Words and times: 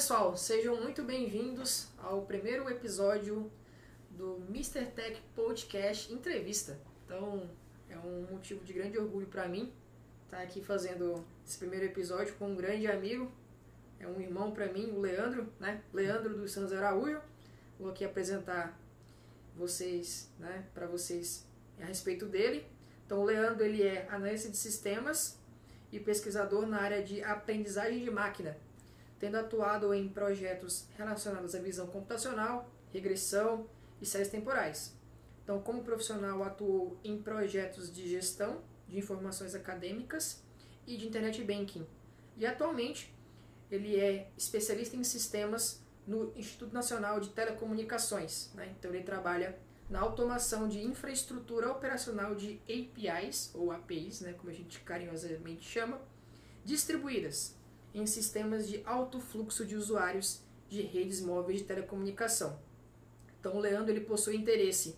pessoal, 0.00 0.34
sejam 0.34 0.80
muito 0.80 1.02
bem-vindos 1.02 1.88
ao 1.98 2.22
primeiro 2.22 2.70
episódio 2.70 3.52
do 4.08 4.42
Mr. 4.48 4.86
Tech 4.86 5.20
Podcast 5.36 6.10
Entrevista. 6.10 6.80
Então, 7.04 7.50
é 7.86 7.98
um 7.98 8.26
motivo 8.30 8.64
de 8.64 8.72
grande 8.72 8.96
orgulho 8.96 9.26
para 9.26 9.46
mim 9.46 9.70
estar 10.24 10.40
aqui 10.40 10.62
fazendo 10.62 11.22
esse 11.46 11.58
primeiro 11.58 11.84
episódio 11.84 12.32
com 12.36 12.48
um 12.48 12.56
grande 12.56 12.86
amigo, 12.86 13.30
é 13.98 14.06
um 14.06 14.18
irmão 14.18 14.52
para 14.52 14.72
mim, 14.72 14.90
o 14.90 15.00
Leandro, 15.00 15.52
né? 15.60 15.82
Leandro 15.92 16.34
dos 16.34 16.50
Santos 16.50 16.72
Araújo. 16.72 17.20
Vou 17.78 17.90
aqui 17.90 18.02
apresentar 18.02 18.80
vocês, 19.54 20.30
né, 20.38 20.64
para 20.72 20.86
vocês 20.86 21.46
a 21.78 21.84
respeito 21.84 22.24
dele. 22.24 22.66
Então, 23.04 23.20
o 23.20 23.24
Leandro 23.24 23.62
ele 23.62 23.82
é 23.82 24.08
analista 24.08 24.48
de 24.48 24.56
sistemas 24.56 25.38
e 25.92 26.00
pesquisador 26.00 26.64
na 26.64 26.80
área 26.80 27.02
de 27.02 27.22
aprendizagem 27.22 28.02
de 28.02 28.10
máquina, 28.10 28.56
tendo 29.20 29.36
atuado 29.36 29.92
em 29.92 30.08
projetos 30.08 30.88
relacionados 30.96 31.54
à 31.54 31.60
visão 31.60 31.86
computacional, 31.86 32.68
regressão 32.90 33.68
e 34.00 34.06
séries 34.06 34.28
temporais. 34.28 34.96
Então, 35.44 35.60
como 35.60 35.84
profissional, 35.84 36.42
atuou 36.42 36.98
em 37.04 37.20
projetos 37.20 37.92
de 37.92 38.08
gestão 38.08 38.62
de 38.88 38.98
informações 38.98 39.54
acadêmicas 39.54 40.42
e 40.86 40.96
de 40.96 41.06
internet 41.06 41.44
banking. 41.44 41.86
E 42.36 42.46
atualmente, 42.46 43.14
ele 43.70 44.00
é 44.00 44.30
especialista 44.38 44.96
em 44.96 45.04
sistemas 45.04 45.84
no 46.06 46.32
Instituto 46.34 46.72
Nacional 46.72 47.20
de 47.20 47.28
Telecomunicações. 47.28 48.50
Né? 48.54 48.74
Então, 48.78 48.92
ele 48.92 49.04
trabalha 49.04 49.58
na 49.90 50.00
automação 50.00 50.66
de 50.66 50.80
infraestrutura 50.82 51.70
operacional 51.70 52.34
de 52.34 52.58
APIs, 52.62 53.50
ou 53.54 53.70
APIs, 53.70 54.20
né, 54.20 54.32
como 54.32 54.48
a 54.48 54.54
gente 54.54 54.80
carinhosamente 54.80 55.68
chama, 55.68 56.00
distribuídas 56.64 57.59
em 57.94 58.06
sistemas 58.06 58.68
de 58.68 58.82
alto 58.84 59.20
fluxo 59.20 59.64
de 59.64 59.76
usuários 59.76 60.42
de 60.68 60.82
redes 60.82 61.20
móveis 61.20 61.60
de 61.60 61.64
telecomunicação. 61.64 62.58
Então, 63.38 63.56
o 63.56 63.60
Leandro 63.60 63.90
ele 63.92 64.02
possui 64.02 64.36
interesse 64.36 64.96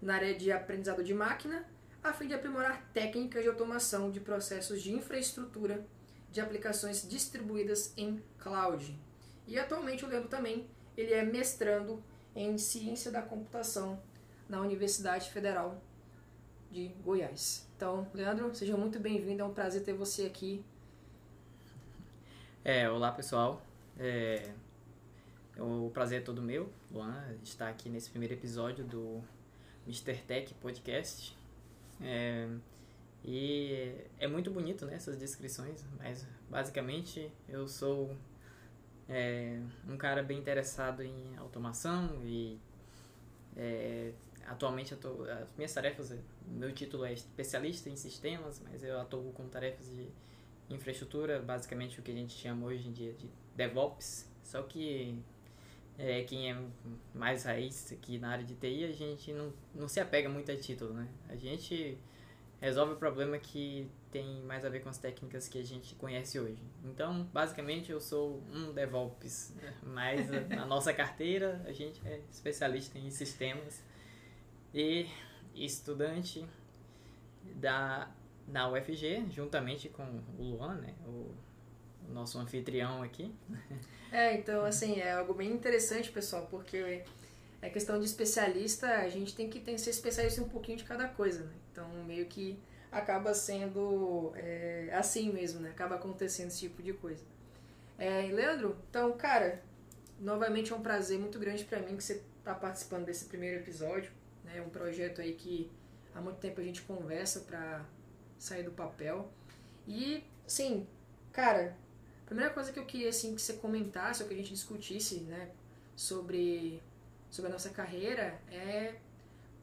na 0.00 0.14
área 0.14 0.34
de 0.34 0.50
aprendizado 0.50 1.04
de 1.04 1.14
máquina, 1.14 1.64
a 2.02 2.12
fim 2.12 2.26
de 2.26 2.34
aprimorar 2.34 2.90
técnicas 2.92 3.42
de 3.42 3.48
automação 3.48 4.10
de 4.10 4.18
processos 4.18 4.82
de 4.82 4.92
infraestrutura 4.92 5.86
de 6.32 6.40
aplicações 6.40 7.06
distribuídas 7.08 7.92
em 7.96 8.20
cloud. 8.38 8.98
E 9.46 9.58
atualmente 9.58 10.04
o 10.04 10.08
Leandro 10.08 10.28
também 10.28 10.66
ele 10.96 11.12
é 11.12 11.22
mestrando 11.22 12.02
em 12.34 12.58
ciência 12.58 13.10
da 13.10 13.22
computação 13.22 14.02
na 14.48 14.60
Universidade 14.60 15.30
Federal 15.30 15.80
de 16.70 16.88
Goiás. 17.04 17.68
Então, 17.76 18.06
Leandro, 18.14 18.54
seja 18.54 18.76
muito 18.76 18.98
bem-vindo, 18.98 19.42
é 19.42 19.44
um 19.44 19.52
prazer 19.52 19.82
ter 19.82 19.92
você 19.92 20.24
aqui. 20.24 20.64
É, 22.64 22.88
olá 22.88 23.10
pessoal, 23.10 23.60
é, 23.98 24.52
o 25.58 25.90
prazer 25.92 26.20
é 26.20 26.24
todo 26.24 26.40
meu, 26.40 26.70
Luan, 26.92 27.20
estar 27.42 27.68
aqui 27.68 27.88
nesse 27.88 28.08
primeiro 28.08 28.34
episódio 28.34 28.84
do 28.84 29.20
Mr. 29.84 30.14
Tech 30.18 30.54
Podcast. 30.54 31.36
É, 32.00 32.48
e 33.24 33.96
é 34.16 34.28
muito 34.28 34.48
bonito 34.48 34.86
né, 34.86 34.94
essas 34.94 35.18
descrições, 35.18 35.84
mas 35.98 36.24
basicamente 36.48 37.32
eu 37.48 37.66
sou 37.66 38.16
é, 39.08 39.60
um 39.88 39.96
cara 39.96 40.22
bem 40.22 40.38
interessado 40.38 41.02
em 41.02 41.36
automação 41.38 42.20
e 42.24 42.60
é, 43.56 44.12
atualmente 44.46 44.94
tô, 44.94 45.24
as 45.24 45.52
minhas 45.56 45.74
tarefas, 45.74 46.16
meu 46.46 46.72
título 46.72 47.04
é 47.04 47.12
especialista 47.12 47.90
em 47.90 47.96
sistemas, 47.96 48.62
mas 48.62 48.84
eu 48.84 49.00
atuo 49.00 49.32
com 49.32 49.48
tarefas 49.48 49.86
de 49.86 50.06
infraestrutura, 50.74 51.40
basicamente 51.40 51.98
o 51.98 52.02
que 52.02 52.10
a 52.10 52.14
gente 52.14 52.32
chama 52.34 52.66
hoje 52.66 52.88
em 52.88 52.92
dia 52.92 53.12
de 53.12 53.28
DevOps, 53.54 54.30
só 54.42 54.62
que 54.62 55.18
é, 55.98 56.22
quem 56.24 56.50
é 56.50 56.56
mais 57.14 57.44
raiz 57.44 57.92
aqui 57.92 58.18
na 58.18 58.30
área 58.30 58.44
de 58.44 58.54
TI, 58.54 58.84
a 58.84 58.92
gente 58.92 59.32
não, 59.32 59.52
não 59.74 59.88
se 59.88 60.00
apega 60.00 60.28
muito 60.28 60.50
a 60.50 60.56
título, 60.56 60.94
né? 60.94 61.08
A 61.28 61.36
gente 61.36 61.98
resolve 62.60 62.92
o 62.92 62.96
problema 62.96 63.38
que 63.38 63.90
tem 64.12 64.40
mais 64.42 64.64
a 64.64 64.68
ver 64.68 64.80
com 64.80 64.88
as 64.88 64.96
técnicas 64.96 65.48
que 65.48 65.58
a 65.58 65.64
gente 65.64 65.96
conhece 65.96 66.38
hoje. 66.38 66.62
Então, 66.84 67.24
basicamente, 67.32 67.90
eu 67.90 68.00
sou 68.00 68.40
um 68.52 68.72
DevOps, 68.72 69.52
né? 69.56 69.74
mas 69.82 70.30
na 70.48 70.64
nossa 70.64 70.92
carteira 70.92 71.60
a 71.66 71.72
gente 71.72 72.00
é 72.06 72.20
especialista 72.30 72.98
em 72.98 73.10
sistemas 73.10 73.82
e 74.72 75.08
estudante 75.54 76.46
da, 77.56 78.08
da 78.46 78.70
UFG, 78.70 79.26
juntamente 79.30 79.88
com 79.88 80.02
o 80.38 80.42
Luan, 80.42 80.74
né? 80.76 80.94
O, 81.06 81.30
nosso 82.08 82.38
anfitrião 82.38 83.02
aqui. 83.02 83.34
É, 84.10 84.34
então, 84.34 84.62
assim, 84.66 85.00
é 85.00 85.12
algo 85.12 85.32
bem 85.32 85.50
interessante, 85.50 86.10
pessoal, 86.10 86.46
porque 86.50 87.02
é 87.62 87.70
questão 87.70 87.98
de 87.98 88.04
especialista, 88.04 88.86
a 88.98 89.08
gente 89.08 89.34
tem 89.34 89.48
que 89.48 89.58
tem, 89.58 89.78
ser 89.78 89.88
especialista 89.88 90.42
em 90.42 90.44
um 90.44 90.48
pouquinho 90.50 90.76
de 90.76 90.84
cada 90.84 91.08
coisa, 91.08 91.44
né? 91.44 91.52
Então, 91.70 91.88
meio 92.04 92.26
que 92.26 92.58
acaba 92.90 93.32
sendo 93.32 94.32
é, 94.36 94.90
assim 94.92 95.32
mesmo, 95.32 95.60
né? 95.60 95.70
Acaba 95.70 95.94
acontecendo 95.94 96.48
esse 96.48 96.58
tipo 96.58 96.82
de 96.82 96.92
coisa. 96.92 97.24
É, 97.98 98.30
Leandro, 98.30 98.76
então, 98.90 99.12
cara, 99.12 99.62
novamente 100.20 100.72
é 100.72 100.76
um 100.76 100.82
prazer 100.82 101.18
muito 101.18 101.38
grande 101.38 101.64
para 101.64 101.80
mim 101.80 101.96
que 101.96 102.04
você 102.04 102.22
está 102.38 102.54
participando 102.54 103.06
desse 103.06 103.24
primeiro 103.24 103.60
episódio. 103.60 104.12
Né? 104.44 104.60
Um 104.60 104.68
projeto 104.68 105.20
aí 105.20 105.32
que 105.32 105.70
há 106.14 106.20
muito 106.20 106.38
tempo 106.38 106.60
a 106.60 106.64
gente 106.64 106.82
conversa 106.82 107.40
para 107.40 107.84
sair 108.42 108.62
do 108.62 108.72
papel. 108.72 109.30
E, 109.86 110.24
sim, 110.46 110.86
cara, 111.32 111.76
a 112.22 112.26
primeira 112.26 112.50
coisa 112.52 112.72
que 112.72 112.78
eu 112.78 112.84
queria 112.84 113.08
assim, 113.08 113.34
que 113.34 113.42
você 113.42 113.54
comentasse, 113.54 114.22
ou 114.22 114.28
que 114.28 114.34
a 114.34 114.36
gente 114.36 114.52
discutisse 114.52 115.20
né, 115.20 115.50
sobre, 115.94 116.82
sobre 117.30 117.50
a 117.50 117.52
nossa 117.52 117.70
carreira 117.70 118.40
é 118.50 118.96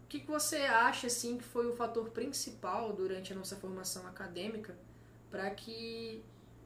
o 0.03 0.07
que, 0.07 0.21
que 0.21 0.27
você 0.27 0.57
acha 0.57 1.07
assim, 1.07 1.37
que 1.37 1.43
foi 1.43 1.67
o 1.67 1.75
fator 1.75 2.09
principal 2.09 2.93
durante 2.93 3.33
a 3.33 3.35
nossa 3.35 3.55
formação 3.55 4.07
acadêmica 4.07 4.75
para 5.29 5.49
que 5.51 6.23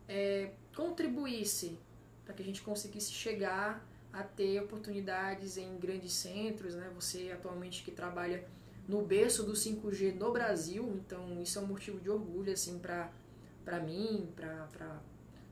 é, 0.08 0.52
contribuísse 0.76 1.78
para 2.24 2.34
que 2.34 2.42
a 2.42 2.46
gente 2.46 2.62
conseguisse 2.62 3.12
chegar 3.12 3.86
a 4.14 4.24
ter 4.24 4.62
oportunidades 4.62 5.58
em 5.58 5.78
grandes 5.78 6.14
centros, 6.14 6.76
né? 6.76 6.90
Você 6.96 7.32
atualmente 7.34 7.84
que 7.84 7.92
trabalha 7.92 8.46
no 8.88 9.02
berço 9.02 9.44
do 9.44 9.54
5G 9.54 10.14
no 10.16 10.32
Brasil, 10.32 10.84
então 10.96 11.42
isso 11.42 11.58
é 11.58 11.62
um 11.62 11.68
motivo 11.68 12.00
de 12.00 12.10
orgulho 12.10 12.52
assim 12.52 12.80
para 12.80 13.12
para 13.64 13.80
mim, 13.80 14.30
para 14.36 15.00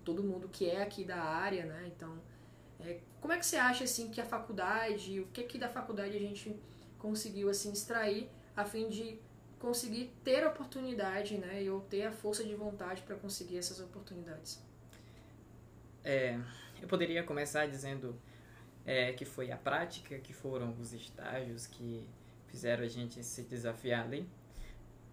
todo 0.04 0.22
mundo 0.22 0.50
que 0.50 0.70
é 0.70 0.82
aqui 0.82 1.06
da 1.06 1.22
área, 1.22 1.66
né? 1.66 1.90
Então, 1.96 2.22
é, 2.82 3.00
como 3.22 3.32
é 3.32 3.38
que 3.38 3.46
você 3.46 3.56
acha 3.56 3.86
assim 3.86 4.10
que 4.10 4.20
a 4.20 4.26
faculdade, 4.26 5.20
o 5.22 5.28
que 5.28 5.44
que 5.44 5.58
da 5.58 5.70
faculdade 5.70 6.16
a 6.18 6.20
gente 6.20 6.54
conseguiu 7.00 7.50
assim 7.50 7.72
extrair 7.72 8.30
a 8.56 8.66
fim 8.66 8.90
de 8.90 9.18
conseguir 9.60 10.12
ter 10.24 10.46
oportunidade, 10.46 11.38
né? 11.38 11.64
E 11.64 11.70
ou 11.70 11.82
ter 11.82 12.04
a 12.04 12.12
força 12.12 12.44
de 12.44 12.54
vontade 12.56 13.02
para 13.04 13.16
conseguir 13.16 13.58
essas 13.58 13.80
oportunidades? 13.80 14.62
É, 16.04 16.38
eu 16.82 16.88
poderia 16.88 17.24
começar 17.24 17.68
dizendo 17.68 18.20
é, 18.86 19.14
que 19.14 19.24
foi 19.24 19.52
a 19.52 19.58
prática, 19.58 20.18
que 20.18 20.34
foram 20.34 20.76
os 20.80 20.94
estágios 20.94 21.68
que 21.68 22.08
fizeram 22.52 22.84
a 22.84 22.88
gente 22.88 23.24
se 23.24 23.44
desafiar 23.44 24.04
ali, 24.04 24.28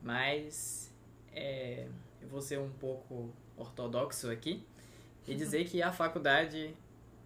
mas 0.02 0.92
é, 1.32 1.88
eu 2.20 2.28
vou 2.28 2.42
ser 2.42 2.58
um 2.58 2.70
pouco 2.70 3.32
ortodoxo 3.56 4.28
aqui 4.28 4.66
e 5.26 5.34
dizer 5.36 5.64
que 5.66 5.80
a 5.80 5.92
faculdade 5.92 6.74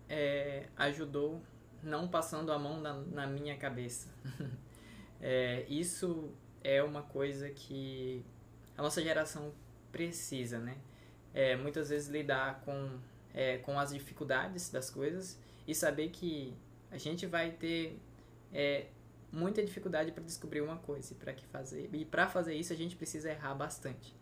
é, 0.08 0.66
ajudou 0.76 1.40
não 1.82 2.06
passando 2.06 2.52
a 2.52 2.58
mão 2.58 2.80
na, 2.80 2.92
na 2.92 3.26
minha 3.26 3.56
cabeça. 3.56 4.08
é, 5.20 5.64
isso 5.68 6.30
é 6.62 6.82
uma 6.82 7.02
coisa 7.02 7.48
que 7.50 8.24
a 8.76 8.82
nossa 8.82 9.02
geração 9.02 9.52
precisa, 9.90 10.58
né? 10.58 10.76
É, 11.34 11.56
muitas 11.56 11.88
vezes 11.88 12.08
lidar 12.08 12.60
com, 12.60 12.98
é, 13.32 13.56
com 13.58 13.78
as 13.78 13.92
dificuldades 13.92 14.70
das 14.70 14.90
coisas 14.90 15.40
e 15.66 15.74
saber 15.74 16.10
que 16.10 16.54
a 16.90 16.98
gente 16.98 17.26
vai 17.26 17.50
ter 17.50 17.98
é, 18.52 18.86
muita 19.32 19.64
dificuldade 19.64 20.12
para 20.12 20.22
descobrir 20.22 20.60
uma 20.60 20.76
coisa 20.76 21.12
e 21.12 21.16
para 21.16 21.32
que 21.32 21.46
fazer 21.46 21.88
e 21.92 22.04
para 22.04 22.28
fazer 22.28 22.54
isso 22.54 22.72
a 22.72 22.76
gente 22.76 22.94
precisa 22.94 23.30
errar 23.30 23.54
bastante 23.54 24.14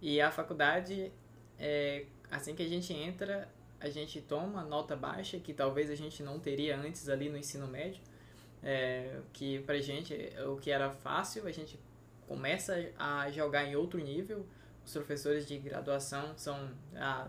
e 0.00 0.20
a 0.20 0.30
faculdade 0.30 1.10
é, 1.58 2.04
assim 2.30 2.54
que 2.54 2.62
a 2.62 2.68
gente 2.68 2.92
entra, 2.92 3.48
a 3.80 3.88
gente 3.88 4.20
toma 4.20 4.62
nota 4.64 4.96
baixa, 4.96 5.38
que 5.38 5.52
talvez 5.52 5.90
a 5.90 5.94
gente 5.94 6.22
não 6.22 6.38
teria 6.38 6.78
antes 6.78 7.08
ali 7.08 7.28
no 7.28 7.36
ensino 7.36 7.66
médio, 7.66 8.02
é, 8.62 9.20
que 9.32 9.60
pra 9.60 9.78
gente, 9.78 10.14
o 10.46 10.56
que 10.56 10.70
era 10.70 10.90
fácil, 10.90 11.46
a 11.46 11.52
gente 11.52 11.78
começa 12.26 12.74
a 12.98 13.30
jogar 13.30 13.64
em 13.64 13.76
outro 13.76 13.98
nível. 13.98 14.46
Os 14.84 14.92
professores 14.92 15.46
de 15.46 15.58
graduação 15.58 16.36
são 16.36 16.70
a 16.94 17.28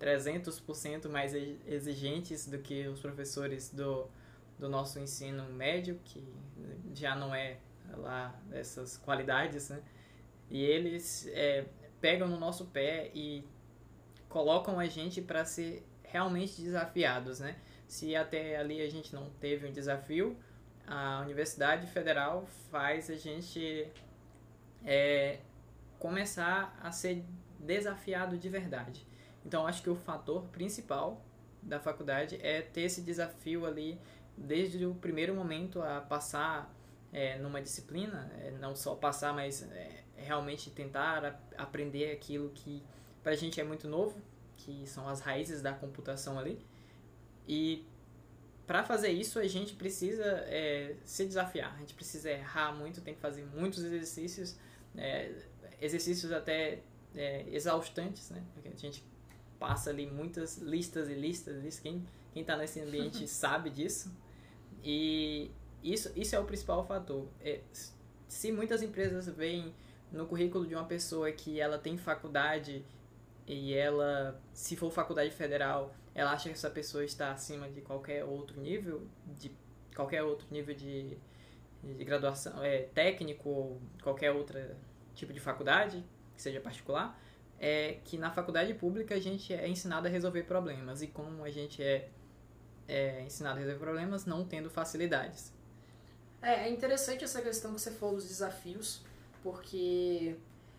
300% 0.00 1.08
mais 1.08 1.34
exigentes 1.34 2.46
do 2.46 2.58
que 2.58 2.86
os 2.88 3.00
professores 3.00 3.70
do, 3.70 4.08
do 4.60 4.68
nosso 4.68 5.00
ensino 5.00 5.44
médio, 5.54 5.98
que 6.04 6.22
já 6.94 7.16
não 7.16 7.34
é 7.34 7.56
lá 7.96 8.38
essas 8.52 8.96
qualidades, 8.98 9.70
né? 9.70 9.82
E 10.50 10.62
eles 10.62 11.26
é, 11.32 11.64
pegam 12.00 12.28
no 12.28 12.38
nosso 12.38 12.66
pé 12.66 13.10
e 13.14 13.44
colocam 14.28 14.78
a 14.78 14.86
gente 14.86 15.22
para 15.22 15.44
ser 15.44 15.84
realmente 16.02 16.60
desafiados, 16.60 17.40
né? 17.40 17.56
Se 17.88 18.14
até 18.14 18.56
ali 18.56 18.80
a 18.82 18.90
gente 18.90 19.14
não 19.14 19.30
teve 19.40 19.66
um 19.66 19.72
desafio, 19.72 20.36
a 20.86 21.20
Universidade 21.22 21.86
Federal 21.86 22.46
faz 22.70 23.10
a 23.10 23.16
gente 23.16 23.90
é, 24.84 25.38
começar 25.98 26.78
a 26.82 26.92
ser 26.92 27.24
desafiado 27.58 28.36
de 28.36 28.48
verdade. 28.48 29.06
Então, 29.44 29.66
acho 29.66 29.82
que 29.82 29.90
o 29.90 29.96
fator 29.96 30.44
principal 30.48 31.24
da 31.62 31.78
faculdade 31.78 32.38
é 32.42 32.62
ter 32.62 32.82
esse 32.82 33.02
desafio 33.02 33.66
ali 33.66 33.98
desde 34.40 34.84
o 34.86 34.94
primeiro 34.94 35.34
momento 35.34 35.82
a 35.82 36.00
passar 36.00 36.74
é, 37.12 37.38
numa 37.38 37.60
disciplina, 37.60 38.30
é, 38.40 38.50
não 38.52 38.74
só 38.74 38.94
passar, 38.94 39.34
mas 39.34 39.62
é, 39.62 40.04
realmente 40.16 40.70
tentar 40.70 41.24
a, 41.24 41.62
aprender 41.62 42.12
aquilo 42.12 42.50
que 42.50 42.82
para 43.22 43.32
a 43.32 43.36
gente 43.36 43.60
é 43.60 43.64
muito 43.64 43.86
novo, 43.86 44.20
que 44.56 44.86
são 44.86 45.08
as 45.08 45.20
raízes 45.20 45.60
da 45.60 45.72
computação 45.72 46.38
ali. 46.38 46.58
E 47.46 47.84
para 48.66 48.82
fazer 48.82 49.10
isso 49.10 49.38
a 49.38 49.46
gente 49.46 49.74
precisa 49.74 50.24
é, 50.46 50.96
se 51.04 51.26
desafiar, 51.26 51.74
a 51.74 51.78
gente 51.78 51.94
precisa 51.94 52.30
errar 52.30 52.72
muito, 52.72 53.00
tem 53.00 53.14
que 53.14 53.20
fazer 53.20 53.44
muitos 53.44 53.84
exercícios, 53.84 54.56
é, 54.96 55.32
exercícios 55.80 56.32
até 56.32 56.80
é, 57.14 57.44
exaustantes, 57.50 58.30
né? 58.30 58.42
Porque 58.54 58.68
a 58.68 58.76
gente 58.76 59.04
passa 59.58 59.90
ali 59.90 60.06
muitas 60.06 60.58
listas 60.58 61.08
e 61.10 61.14
listas, 61.14 61.62
listas. 61.62 61.80
quem 61.80 62.06
quem 62.32 62.42
está 62.42 62.56
nesse 62.56 62.80
ambiente 62.80 63.26
sabe 63.28 63.70
disso. 63.70 64.10
E 64.82 65.50
isso, 65.82 66.12
isso 66.16 66.34
é 66.34 66.38
o 66.40 66.44
principal 66.44 66.84
fator. 66.86 67.26
É, 67.40 67.60
se 68.28 68.52
muitas 68.52 68.82
empresas 68.82 69.28
veem 69.28 69.74
no 70.12 70.26
currículo 70.26 70.66
de 70.66 70.74
uma 70.74 70.84
pessoa 70.84 71.30
que 71.32 71.60
ela 71.60 71.78
tem 71.78 71.96
faculdade 71.96 72.84
e 73.46 73.74
ela, 73.74 74.40
se 74.52 74.76
for 74.76 74.90
faculdade 74.90 75.30
federal, 75.30 75.94
ela 76.14 76.32
acha 76.32 76.48
que 76.48 76.54
essa 76.54 76.70
pessoa 76.70 77.04
está 77.04 77.32
acima 77.32 77.68
de 77.68 77.80
qualquer 77.80 78.24
outro 78.24 78.60
nível, 78.60 79.06
de 79.38 79.50
qualquer 79.94 80.22
outro 80.22 80.46
nível 80.50 80.74
de, 80.74 81.16
de 81.82 82.04
graduação, 82.04 82.62
é, 82.62 82.82
técnico 82.94 83.48
ou 83.48 83.82
qualquer 84.02 84.32
outro 84.32 84.58
tipo 85.14 85.32
de 85.32 85.40
faculdade, 85.40 86.04
que 86.34 86.42
seja 86.42 86.60
particular, 86.60 87.18
é 87.58 87.98
que 88.04 88.16
na 88.16 88.30
faculdade 88.30 88.72
pública 88.74 89.14
a 89.14 89.20
gente 89.20 89.52
é 89.52 89.68
ensinado 89.68 90.06
a 90.06 90.10
resolver 90.10 90.44
problemas 90.44 91.02
e 91.02 91.08
como 91.08 91.44
a 91.44 91.50
gente 91.50 91.82
é, 91.82 92.08
é 92.90 93.22
ensinado 93.22 93.56
a 93.56 93.60
resolver 93.60 93.78
problemas 93.78 94.26
não 94.26 94.44
tendo 94.44 94.68
facilidades. 94.68 95.52
É, 96.42 96.66
é 96.66 96.70
interessante 96.70 97.24
essa 97.24 97.40
questão 97.40 97.74
que 97.74 97.80
você 97.80 97.90
falou 97.90 98.16
dos 98.16 98.26
desafios, 98.26 99.02
porque 99.42 100.36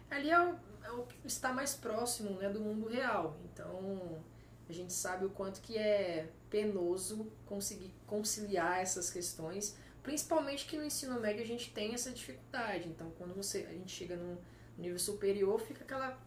ali 0.10 0.30
é 0.30 0.40
o, 0.40 0.56
é 0.84 0.92
o 0.92 1.04
que 1.04 1.28
está 1.28 1.54
mais 1.54 1.74
próximo 1.74 2.32
né, 2.32 2.50
do 2.50 2.60
mundo 2.60 2.88
real. 2.88 3.38
Então 3.46 4.22
a 4.68 4.74
gente 4.74 4.94
sabe 4.94 5.26
o 5.26 5.30
quanto 5.30 5.62
que 5.62 5.78
é 5.78 6.28
penoso 6.50 7.32
conseguir 7.46 7.94
conciliar 8.08 8.80
essas 8.80 9.10
questões, 9.10 9.78
principalmente 10.04 10.66
que 10.66 10.78
no 10.78 10.84
ensino 10.84 11.20
médio 11.20 11.44
a 11.44 11.48
gente 11.48 11.72
tem 11.72 11.94
essa 11.94 12.12
dificuldade. 12.12 12.90
Então 12.90 13.12
quando 13.18 13.34
você 13.36 13.68
a 13.70 13.74
gente 13.74 13.92
chega 13.92 14.16
num 14.16 14.38
nível 14.78 15.00
superior, 15.00 15.62
fica 15.62 15.84
aquela 15.84 16.18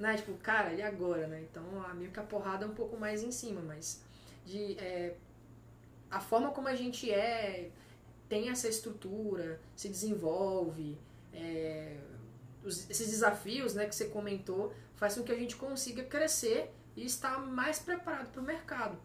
né? 0.00 0.16
Tipo, 0.16 0.32
cara, 0.38 0.72
e 0.72 0.80
agora, 0.80 1.26
né? 1.26 1.42
Então, 1.42 1.62
a, 1.84 1.92
meio 1.92 2.10
que 2.10 2.18
a 2.18 2.22
porrada 2.22 2.64
é 2.64 2.68
um 2.68 2.74
pouco 2.74 2.96
mais 2.96 3.22
em 3.22 3.30
cima, 3.30 3.60
mas 3.60 4.02
de 4.44 4.78
é, 4.78 5.14
a 6.10 6.20
forma 6.20 6.50
como 6.50 6.68
a 6.68 6.74
gente 6.74 7.10
é, 7.10 7.70
tem 8.28 8.48
essa 8.48 8.68
estrutura, 8.68 9.60
se 9.74 9.88
desenvolve, 9.88 10.98
é, 11.32 11.96
os, 12.64 12.88
esses 12.90 13.10
desafios, 13.10 13.74
né, 13.74 13.86
que 13.86 13.94
você 13.94 14.06
comentou, 14.06 14.72
faz 14.96 15.14
com 15.14 15.22
que 15.22 15.32
a 15.32 15.38
gente 15.38 15.56
consiga 15.56 16.02
crescer 16.04 16.70
e 16.96 17.04
estar 17.04 17.38
mais 17.38 17.78
preparado 17.78 18.30
para 18.30 18.40
o 18.40 18.44
mercado. 18.44 18.98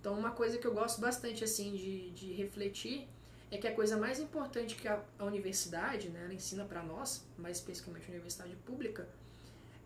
Então, 0.00 0.18
uma 0.18 0.30
coisa 0.30 0.58
que 0.58 0.66
eu 0.66 0.74
gosto 0.74 1.00
bastante, 1.00 1.44
assim, 1.44 1.76
de, 1.76 2.10
de 2.10 2.32
refletir 2.32 3.08
é 3.50 3.58
que 3.58 3.68
a 3.68 3.74
coisa 3.74 3.96
mais 3.96 4.18
importante 4.18 4.74
que 4.74 4.88
a, 4.88 5.00
a 5.18 5.24
universidade, 5.24 6.08
né, 6.08 6.24
ela 6.24 6.34
ensina 6.34 6.64
para 6.64 6.82
nós, 6.82 7.24
mais 7.36 7.58
especificamente 7.58 8.06
a 8.06 8.10
universidade 8.10 8.56
pública, 8.64 9.06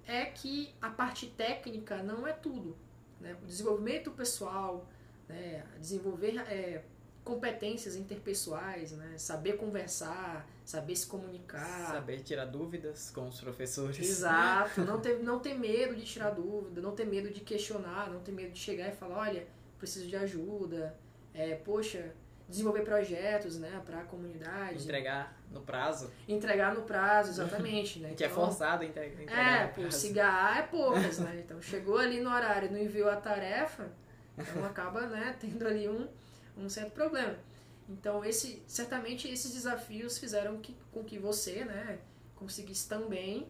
é 0.07 0.25
que 0.25 0.73
a 0.81 0.89
parte 0.89 1.27
técnica 1.27 2.03
não 2.03 2.27
é 2.27 2.33
tudo. 2.33 2.77
Né? 3.21 3.37
O 3.43 3.47
desenvolvimento 3.47 4.11
pessoal, 4.13 4.87
né? 5.29 5.65
desenvolver 5.79 6.37
é, 6.51 6.83
competências 7.25 7.97
interpessoais, 7.97 8.93
né? 8.93 9.15
saber 9.19 9.55
conversar, 9.55 10.49
saber 10.65 10.95
se 10.95 11.07
comunicar. 11.07 11.91
Saber 11.93 12.21
tirar 12.21 12.47
dúvidas 12.47 13.11
com 13.11 13.29
os 13.29 13.41
professores. 13.41 13.99
Exato, 13.99 14.83
não 14.87 15.01
ter, 15.01 15.19
não 15.19 15.41
ter 15.41 15.55
medo 15.55 15.95
de 15.95 16.05
tirar 16.05 16.31
dúvida, 16.31 16.81
não 16.81 16.95
ter 16.95 17.05
medo 17.05 17.31
de 17.31 17.41
questionar, 17.41 18.11
não 18.11 18.21
ter 18.21 18.33
medo 18.33 18.53
de 18.53 18.59
chegar 18.59 18.89
e 18.89 18.93
falar, 18.93 19.19
olha, 19.19 19.47
preciso 19.79 20.07
de 20.07 20.17
ajuda, 20.17 20.97
é, 21.35 21.55
poxa, 21.55 22.15
desenvolver 22.49 22.83
projetos 22.83 23.59
né, 23.59 23.83
para 23.85 24.01
a 24.01 24.05
comunidade. 24.05 24.85
Entregar 24.85 25.37
no 25.51 25.61
prazo. 25.61 26.11
Entregar 26.29 26.75
no 26.75 26.83
prazo, 26.83 27.31
exatamente. 27.31 27.99
Né? 27.99 28.15
que 28.17 28.25
é 28.25 28.27
então, 28.29 28.43
é 28.43 28.47
forçado 28.47 28.83
a 28.85 28.87
entregar. 28.87 29.63
É, 29.63 29.67
por 29.67 29.91
cigarrar 29.93 30.59
é 30.59 30.63
poucas, 30.63 31.19
né? 31.19 31.43
Então 31.45 31.61
chegou 31.61 31.99
ali 31.99 32.21
no 32.21 32.31
horário 32.31 32.71
não 32.71 32.79
enviou 32.79 33.11
a 33.11 33.17
tarefa, 33.17 33.91
então 34.39 34.65
acaba 34.65 35.07
né, 35.07 35.37
tendo 35.41 35.67
ali 35.67 35.89
um, 35.89 36.09
um 36.57 36.69
certo 36.69 36.93
problema. 36.93 37.37
Então, 37.89 38.25
esse, 38.25 38.63
certamente 38.67 39.29
esses 39.29 39.53
desafios 39.53 40.19
fizeram 40.19 40.59
que, 40.59 40.77
com 40.93 41.05
que 41.05 41.19
você 41.19 41.65
né, 41.65 41.99
conseguisse 42.35 42.89
também 42.89 43.49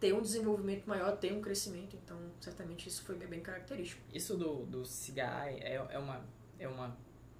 ter 0.00 0.12
um 0.12 0.20
desenvolvimento 0.20 0.86
maior, 0.86 1.16
ter 1.16 1.32
um 1.32 1.40
crescimento. 1.40 1.96
Então, 2.04 2.18
certamente 2.40 2.88
isso 2.88 3.04
foi 3.04 3.14
bem 3.14 3.40
característico. 3.40 4.02
Isso 4.12 4.36
do, 4.36 4.66
do 4.66 4.82
é, 5.16 5.74
é, 5.74 5.98
uma, 5.98 6.20
é 6.58 6.66
uma 6.66 6.96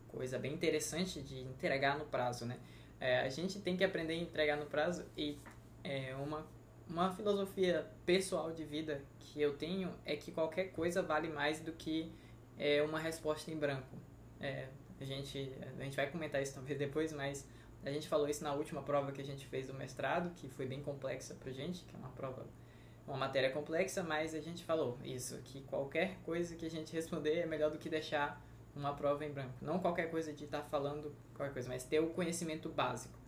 coisa 0.06 0.38
bem 0.38 0.54
interessante 0.54 1.20
de 1.20 1.40
entregar 1.40 1.98
no 1.98 2.04
prazo, 2.04 2.46
né? 2.46 2.58
É, 3.00 3.20
a 3.20 3.28
gente 3.28 3.58
tem 3.58 3.76
que 3.76 3.82
aprender 3.82 4.12
a 4.12 4.16
entregar 4.16 4.56
no 4.56 4.66
prazo 4.66 5.04
e 5.16 5.36
é, 5.82 6.14
uma, 6.14 6.46
uma 6.88 7.12
filosofia 7.12 7.84
pessoal 8.06 8.52
de 8.52 8.62
vida 8.62 9.02
que 9.18 9.42
eu 9.42 9.56
tenho 9.56 9.92
é 10.04 10.14
que 10.14 10.30
qualquer 10.30 10.66
coisa 10.66 11.02
vale 11.02 11.28
mais 11.28 11.58
do 11.58 11.72
que 11.72 12.12
é, 12.58 12.82
uma 12.82 12.98
resposta 12.98 13.50
em 13.50 13.56
branco. 13.56 13.96
É, 14.40 14.68
a, 15.00 15.04
gente, 15.04 15.52
a 15.78 15.82
gente 15.82 15.96
vai 15.96 16.10
comentar 16.10 16.42
isso 16.42 16.54
talvez 16.54 16.78
depois, 16.78 17.12
mas 17.12 17.46
a 17.84 17.90
gente 17.90 18.08
falou 18.08 18.28
isso 18.28 18.44
na 18.44 18.52
última 18.52 18.82
prova 18.82 19.12
que 19.12 19.20
a 19.20 19.24
gente 19.24 19.46
fez 19.46 19.66
do 19.66 19.74
mestrado, 19.74 20.32
que 20.36 20.48
foi 20.48 20.66
bem 20.66 20.82
complexa 20.82 21.34
pra 21.34 21.50
gente, 21.50 21.84
que 21.84 21.94
é 21.94 21.98
uma 21.98 22.10
prova, 22.10 22.46
uma 23.06 23.16
matéria 23.16 23.50
complexa, 23.50 24.02
mas 24.02 24.34
a 24.34 24.40
gente 24.40 24.64
falou 24.64 24.98
isso, 25.04 25.38
que 25.44 25.62
qualquer 25.62 26.16
coisa 26.24 26.54
que 26.54 26.64
a 26.64 26.70
gente 26.70 26.92
responder 26.92 27.38
é 27.38 27.46
melhor 27.46 27.70
do 27.70 27.78
que 27.78 27.88
deixar 27.88 28.40
uma 28.74 28.94
prova 28.94 29.24
em 29.24 29.32
branco. 29.32 29.54
Não 29.60 29.78
qualquer 29.78 30.10
coisa 30.10 30.32
de 30.32 30.44
estar 30.44 30.62
tá 30.62 30.64
falando 30.64 31.14
qualquer 31.34 31.52
coisa, 31.52 31.68
mas 31.68 31.84
ter 31.84 32.00
o 32.00 32.10
conhecimento 32.10 32.68
básico. 32.68 33.18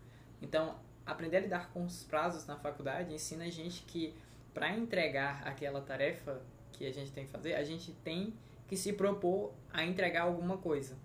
Então, 0.40 0.78
aprender 1.04 1.38
a 1.38 1.40
lidar 1.40 1.70
com 1.70 1.84
os 1.84 2.04
prazos 2.04 2.46
na 2.46 2.56
faculdade 2.56 3.12
ensina 3.12 3.44
a 3.44 3.50
gente 3.50 3.82
que 3.82 4.14
para 4.52 4.70
entregar 4.70 5.42
aquela 5.46 5.80
tarefa 5.80 6.40
que 6.72 6.86
a 6.86 6.92
gente 6.92 7.12
tem 7.12 7.26
que 7.26 7.30
fazer, 7.30 7.54
a 7.54 7.64
gente 7.64 7.92
tem 8.04 8.32
que 8.66 8.76
se 8.76 8.92
propor 8.92 9.52
a 9.72 9.84
entregar 9.84 10.22
alguma 10.22 10.56
coisa. 10.58 10.96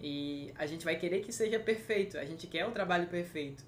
E 0.00 0.52
a 0.56 0.66
gente 0.66 0.84
vai 0.84 0.96
querer 0.96 1.20
que 1.20 1.32
seja 1.32 1.58
perfeito, 1.60 2.18
a 2.18 2.24
gente 2.24 2.46
quer 2.46 2.66
o 2.66 2.72
trabalho 2.72 3.06
perfeito. 3.08 3.64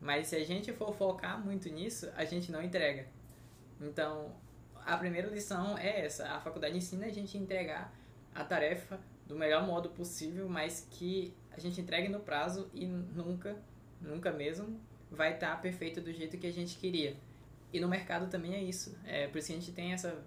Mas 0.00 0.28
se 0.28 0.36
a 0.36 0.44
gente 0.44 0.72
for 0.72 0.94
focar 0.94 1.44
muito 1.44 1.68
nisso, 1.68 2.10
a 2.16 2.24
gente 2.24 2.50
não 2.50 2.62
entrega. 2.62 3.06
Então, 3.80 4.34
a 4.84 4.96
primeira 4.96 5.28
lição 5.28 5.76
é 5.78 6.04
essa: 6.04 6.28
a 6.28 6.40
faculdade 6.40 6.76
ensina 6.76 7.06
a 7.06 7.10
gente 7.10 7.36
a 7.36 7.40
entregar 7.40 7.94
a 8.34 8.44
tarefa 8.44 9.00
do 9.26 9.36
melhor 9.36 9.66
modo 9.66 9.90
possível, 9.90 10.48
mas 10.48 10.86
que 10.90 11.34
a 11.50 11.60
gente 11.60 11.80
entregue 11.80 12.08
no 12.08 12.20
prazo 12.20 12.68
e 12.72 12.86
nunca, 12.86 13.56
nunca 14.00 14.32
mesmo, 14.32 14.80
vai 15.10 15.34
estar 15.34 15.50
tá 15.50 15.56
perfeito 15.56 16.00
do 16.00 16.12
jeito 16.12 16.36
que 16.36 16.46
a 16.46 16.52
gente 16.52 16.76
queria. 16.78 17.16
E 17.72 17.80
no 17.80 17.88
mercado 17.88 18.28
também 18.28 18.54
é 18.54 18.62
isso. 18.62 18.96
É 19.06 19.26
por 19.28 19.38
isso 19.38 19.48
que 19.48 19.52
a 19.54 19.56
gente 19.56 19.72
tem 19.72 19.92
essa, 19.92 20.08
essa 20.08 20.22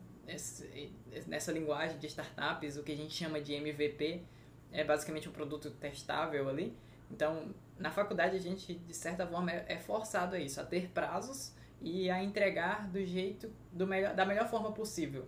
nessa 1.28 1.52
linguagem 1.52 1.98
de 1.98 2.08
startups, 2.08 2.78
o 2.78 2.84
que 2.84 2.92
a 2.92 2.98
gente 2.98 3.14
chama 3.14 3.40
de 3.40 3.54
MVP, 3.54 4.24
é 4.72 4.84
basicamente 4.84 5.30
um 5.30 5.32
produto 5.32 5.70
testável 5.72 6.50
ali. 6.50 6.76
Então, 7.10 7.54
na 7.78 7.92
faculdade 7.92 8.36
a 8.36 8.40
gente, 8.40 8.74
de 8.74 8.94
certa 8.94 9.26
forma, 9.28 9.52
é, 9.52 9.66
é 9.70 9.78
forçado 9.78 10.36
a 10.36 10.40
isso, 10.40 10.60
a 10.60 10.64
ter 10.64 10.90
prazos 10.90 11.54
e 11.82 12.10
a 12.10 12.24
entregar 12.24 12.88
do 12.90 13.04
jeito, 13.06 13.52
do 13.72 13.86
melhor, 13.86 14.16
da 14.16 14.26
melhor 14.26 14.50
forma 14.50 14.72
possível 14.72 15.28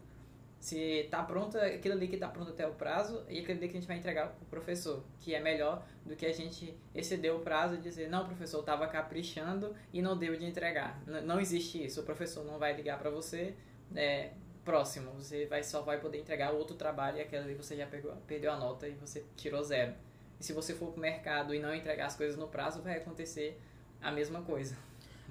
se 0.59 1.07
tá 1.09 1.23
pronto 1.23 1.57
aquilo 1.57 1.93
ali 1.93 2.07
que 2.07 2.17
tá 2.17 2.27
pronto 2.27 2.51
até 2.51 2.67
o 2.67 2.73
prazo 2.73 3.23
e 3.29 3.39
aquilo 3.39 3.57
ali 3.59 3.67
que 3.67 3.77
a 3.77 3.79
gente 3.79 3.87
vai 3.87 3.97
entregar 3.97 4.27
pro 4.29 4.45
professor, 4.47 5.03
que 5.19 5.33
é 5.33 5.39
melhor 5.39 5.85
do 6.05 6.15
que 6.15 6.25
a 6.25 6.33
gente 6.33 6.75
exceder 6.93 7.33
o 7.33 7.39
prazo 7.39 7.75
e 7.75 7.77
dizer, 7.77 8.09
não, 8.09 8.25
professor, 8.25 8.63
tava 8.63 8.87
caprichando 8.87 9.75
e 9.93 10.01
não 10.01 10.17
deu 10.17 10.35
de 10.35 10.45
entregar. 10.45 11.01
N 11.07 11.21
não 11.21 11.39
existe 11.39 11.83
isso, 11.83 12.01
o 12.01 12.03
professor 12.03 12.43
não 12.43 12.57
vai 12.57 12.75
ligar 12.75 12.97
para 12.97 13.09
você, 13.09 13.55
é, 13.95 14.31
próximo, 14.67 15.11
você 15.11 15.45
vai, 15.45 15.63
só 15.63 15.81
vai 15.81 15.99
poder 15.99 16.19
entregar 16.19 16.51
outro 16.51 16.75
trabalho 16.75 17.17
e 17.17 17.21
aquele 17.21 17.43
ali 17.43 17.55
você 17.55 17.75
já 17.77 17.87
pegou, 17.87 18.13
perdeu 18.27 18.51
a 18.51 18.57
nota 18.57 18.87
e 18.87 18.95
você 18.95 19.23
tirou 19.37 19.63
zero. 19.63 19.93
E 20.39 20.43
se 20.43 20.51
você 20.51 20.73
for 20.73 20.91
pro 20.91 21.01
mercado 21.01 21.55
e 21.55 21.59
não 21.59 21.73
entregar 21.73 22.05
as 22.05 22.15
coisas 22.15 22.35
no 22.35 22.47
prazo, 22.47 22.81
vai 22.81 22.97
acontecer 22.97 23.57
a 24.01 24.11
mesma 24.11 24.41
coisa. 24.41 24.75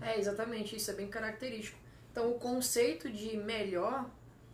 É, 0.00 0.18
exatamente, 0.18 0.74
isso 0.74 0.90
é 0.90 0.94
bem 0.94 1.08
característico. 1.08 1.78
Então, 2.10 2.30
o 2.30 2.38
conceito 2.38 3.10
de 3.10 3.36
melhor 3.36 4.10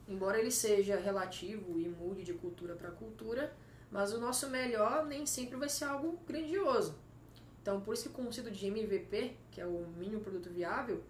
embora 0.09 0.39
ele 0.39 0.51
seja 0.51 0.97
relativo 0.97 1.79
e 1.79 1.89
mude 1.89 2.23
de 2.23 2.35
cultura 2.35 2.75
para 2.75 2.91
cultura, 2.91 3.55
mas 3.91 4.13
o 4.13 4.21
nosso 4.21 4.49
melhor 4.49 5.07
nem 5.07 5.27
sempre 5.27 5.57
vai 5.57 5.69
ser 5.69 5.85
algo 5.85 6.19
grandioso. 6.27 6.99
Então, 7.61 7.81
por 7.81 7.95
isso 7.95 8.05
que 8.05 8.21
o 8.21 8.25
conceito 8.25 8.51
de 8.51 8.67
MVP, 8.67 9.37
que 9.51 9.61
é 9.61 9.67
o 9.67 9.87
mínimo 9.97 10.21
produto 10.21 10.51
viável, 10.51 11.03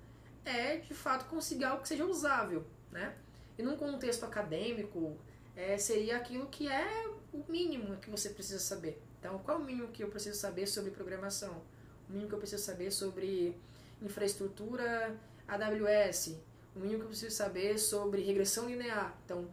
é 0.45 0.76
de 0.76 0.93
fato 0.93 1.26
conseguir 1.26 1.64
algo 1.64 1.83
que 1.83 1.88
seja 1.88 2.05
usável, 2.05 2.64
né? 2.91 3.17
Num 3.62 3.76
contexto 3.76 4.25
acadêmico, 4.25 5.16
é, 5.54 5.78
seria 5.78 6.16
aquilo 6.16 6.47
que 6.49 6.69
é 6.69 7.07
o 7.33 7.45
mínimo 7.49 7.97
que 7.97 8.11
você 8.11 8.31
precisa 8.31 8.59
saber. 8.59 9.00
Então, 9.21 9.38
qual 9.38 9.59
é 9.59 9.61
o 9.61 9.64
mínimo 9.64 9.88
que 9.88 10.02
eu 10.02 10.09
preciso 10.09 10.37
saber 10.37 10.66
sobre 10.66 10.90
programação? 10.90 11.62
O 12.09 12.12
mínimo 12.12 12.28
que 12.28 12.35
eu 12.35 12.40
preciso 12.40 12.64
saber 12.64 12.90
sobre 12.90 13.57
infraestrutura 14.02 15.16
AWS? 15.47 16.37
O 16.75 16.81
mínimo 16.81 16.99
que 16.99 17.04
eu 17.04 17.11
preciso 17.11 17.37
saber 17.37 17.78
sobre 17.78 18.23
regressão 18.23 18.69
linear? 18.69 19.16
Então, 19.25 19.49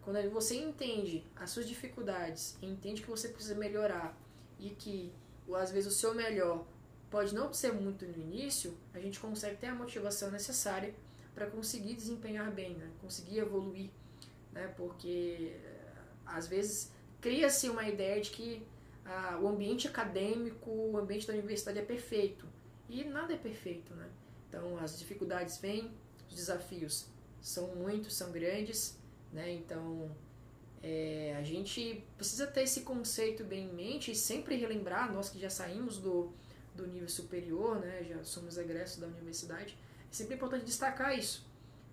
quando 0.00 0.30
você 0.30 0.54
entende 0.56 1.22
as 1.36 1.50
suas 1.50 1.68
dificuldades, 1.68 2.56
entende 2.62 3.02
que 3.02 3.10
você 3.10 3.28
precisa 3.28 3.54
melhorar 3.54 4.18
e 4.58 4.70
que 4.70 5.12
às 5.54 5.70
vezes 5.70 5.92
o 5.92 5.94
seu 5.94 6.14
melhor 6.14 6.64
pode 7.10 7.34
não 7.34 7.52
ser 7.52 7.74
muito 7.74 8.06
no 8.06 8.16
início, 8.16 8.74
a 8.94 9.00
gente 9.00 9.20
consegue 9.20 9.56
ter 9.56 9.66
a 9.66 9.74
motivação 9.74 10.30
necessária 10.30 10.94
para 11.34 11.46
conseguir 11.46 11.94
desempenhar 11.94 12.50
bem, 12.52 12.74
né? 12.74 12.90
conseguir 13.00 13.38
evoluir, 13.38 13.90
né? 14.52 14.72
porque 14.76 15.56
às 16.26 16.46
vezes 16.46 16.90
cria-se 17.20 17.68
uma 17.68 17.88
ideia 17.88 18.20
de 18.20 18.30
que 18.30 18.66
ah, 19.04 19.38
o 19.42 19.48
ambiente 19.48 19.88
acadêmico, 19.88 20.70
o 20.70 20.96
ambiente 20.96 21.26
da 21.26 21.32
universidade 21.32 21.78
é 21.78 21.84
perfeito 21.84 22.46
e 22.88 23.04
nada 23.04 23.32
é 23.32 23.36
perfeito, 23.36 23.94
né? 23.94 24.08
Então 24.48 24.76
as 24.78 24.98
dificuldades 24.98 25.58
vêm, 25.58 25.90
os 26.28 26.34
desafios 26.34 27.06
são 27.40 27.74
muitos, 27.74 28.14
são 28.14 28.30
grandes, 28.32 28.98
né? 29.32 29.52
Então 29.52 30.10
é, 30.82 31.34
a 31.38 31.42
gente 31.42 32.04
precisa 32.16 32.46
ter 32.46 32.62
esse 32.62 32.82
conceito 32.82 33.44
bem 33.44 33.66
em 33.66 33.72
mente 33.72 34.10
e 34.10 34.14
sempre 34.14 34.56
relembrar, 34.56 35.12
nós 35.12 35.28
que 35.28 35.38
já 35.38 35.50
saímos 35.50 35.98
do, 35.98 36.32
do 36.74 36.86
nível 36.86 37.08
superior, 37.08 37.78
né, 37.78 38.04
já 38.08 38.24
somos 38.24 38.56
egressos 38.56 38.98
da 38.98 39.06
universidade, 39.06 39.76
é 40.10 40.14
sempre 40.14 40.34
importante 40.34 40.64
destacar 40.64 41.16
isso, 41.16 41.46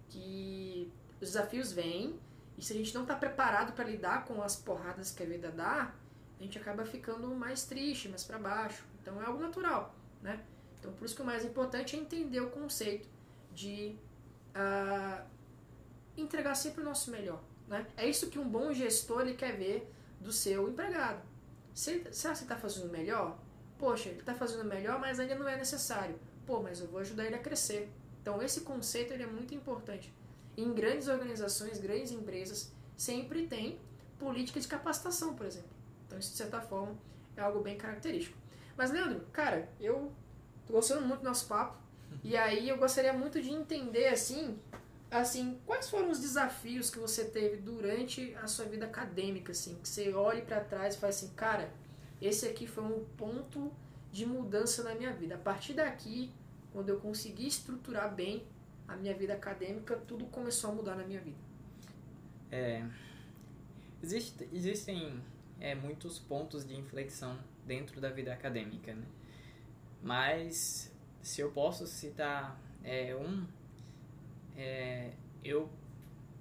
que 0.10 0.92
os 1.22 1.30
desafios 1.30 1.72
vêm 1.72 2.20
e 2.58 2.64
se 2.64 2.74
a 2.74 2.76
gente 2.76 2.94
não 2.94 3.04
está 3.04 3.16
preparado 3.16 3.74
para 3.74 3.86
lidar 3.86 4.26
com 4.26 4.42
as 4.42 4.56
porradas 4.56 5.12
que 5.12 5.22
a 5.22 5.26
vida 5.26 5.52
dá, 5.52 5.94
a 6.40 6.44
gente 6.44 6.58
acaba 6.58 6.86
ficando 6.86 7.28
mais 7.36 7.66
triste, 7.66 8.10
mais 8.10 8.24
para 8.24 8.40
baixo. 8.40 8.84
Então 9.02 9.22
é 9.22 9.26
algo 9.26 9.40
natural, 9.40 9.96
né? 10.22 10.44
Então 10.80 10.92
por 10.94 11.06
isso 11.06 11.16
que 11.16 11.22
o 11.22 11.26
mais 11.26 11.46
importante 11.46 11.96
é 11.96 12.00
entender 12.00 12.40
o 12.40 12.50
conceito 12.50 13.08
de 13.54 13.96
uh, 14.56 15.24
entregar 16.16 16.56
sempre 16.56 16.82
o 16.82 16.84
nosso 16.84 17.12
melhor. 17.12 17.42
Né? 17.68 17.86
É 17.96 18.08
isso 18.08 18.30
que 18.30 18.40
um 18.40 18.48
bom 18.48 18.74
gestor 18.74 19.22
ele 19.22 19.34
quer 19.34 19.56
ver 19.56 19.92
do 20.20 20.32
seu 20.32 20.70
empregado. 20.70 21.22
Se, 21.74 22.04
será 22.12 22.34
que 22.34 22.40
você 22.40 22.46
está 22.46 22.56
fazendo 22.56 22.92
melhor? 22.92 23.38
Poxa, 23.78 24.10
ele 24.10 24.20
está 24.20 24.34
fazendo 24.34 24.64
melhor, 24.64 25.00
mas 25.00 25.20
ainda 25.20 25.36
não 25.36 25.48
é 25.48 25.56
necessário. 25.56 26.20
Pô, 26.46 26.62
mas 26.62 26.80
eu 26.80 26.88
vou 26.88 27.00
ajudar 27.02 27.26
ele 27.26 27.36
a 27.36 27.40
crescer. 27.40 27.92
Então 28.28 28.42
esse 28.42 28.60
conceito 28.60 29.14
ele 29.14 29.24
é 29.24 29.28
muito 29.28 29.56
importante. 29.56 30.14
Em 30.58 30.74
grandes 30.74 31.08
organizações, 31.08 31.80
grandes 31.80 32.12
empresas, 32.12 32.74
sempre 32.98 33.48
tem 33.48 33.80
política 34.20 34.60
de 34.60 34.68
capacitação, 34.68 35.34
por 35.34 35.46
exemplo. 35.46 35.70
Então 36.06 36.20
isso 36.20 36.32
de 36.32 36.36
certa 36.36 36.60
forma 36.60 36.94
é 37.38 37.42
algo 37.42 37.62
bem 37.62 37.78
característico. 37.78 38.38
Mas 38.76 38.92
Leandro, 38.92 39.22
cara, 39.32 39.70
eu 39.80 40.12
tô 40.66 40.74
gostando 40.74 41.08
muito 41.08 41.22
do 41.22 41.24
nosso 41.24 41.48
papo. 41.48 41.78
E 42.22 42.36
aí 42.36 42.68
eu 42.68 42.78
gostaria 42.78 43.14
muito 43.14 43.42
de 43.42 43.50
entender 43.50 44.08
assim 44.08 44.60
assim, 45.10 45.58
quais 45.66 45.90
foram 45.90 46.12
os 46.12 46.20
desafios 46.20 46.90
que 46.90 47.00
você 47.00 47.24
teve 47.24 47.56
durante 47.56 48.36
a 48.44 48.48
sua 48.48 48.66
vida 48.66 48.88
acadêmica, 48.88 49.54
assim, 49.54 49.76
que 49.82 49.88
você 49.88 50.14
olhe 50.14 50.42
para 50.42 50.60
trás 50.60 50.96
e 50.96 50.98
fala 50.98 51.12
assim, 51.12 51.30
cara, 51.30 51.72
esse 52.22 52.46
aqui 52.46 52.68
foi 52.68 52.84
um 52.84 53.06
ponto 53.16 53.72
de 54.12 54.26
mudança 54.26 54.84
na 54.84 54.94
minha 54.96 55.14
vida. 55.14 55.36
A 55.36 55.38
partir 55.38 55.72
daqui, 55.72 56.30
quando 56.78 56.90
eu 56.90 57.00
consegui 57.00 57.48
estruturar 57.48 58.14
bem 58.14 58.46
a 58.88 58.96
minha 58.96 59.12
vida 59.16 59.34
acadêmica, 59.34 59.96
tudo 59.96 60.26
começou 60.28 60.70
a 60.70 60.74
mudar 60.76 60.96
na 60.96 61.04
minha 61.04 61.20
vida. 61.20 61.40
É, 62.52 62.86
existe, 64.04 64.48
existem 64.54 65.20
é, 65.60 65.74
muitos 65.74 66.20
pontos 66.20 66.68
de 66.68 66.76
inflexão 66.76 67.36
dentro 67.66 68.00
da 68.00 68.12
vida 68.12 68.32
acadêmica, 68.32 68.94
né? 68.94 69.08
Mas 70.04 70.94
se 71.20 71.42
eu 71.42 71.52
posso 71.52 71.88
citar 71.88 72.62
é, 72.84 73.16
um 73.16 73.48
é, 74.56 75.14
eu, 75.44 75.68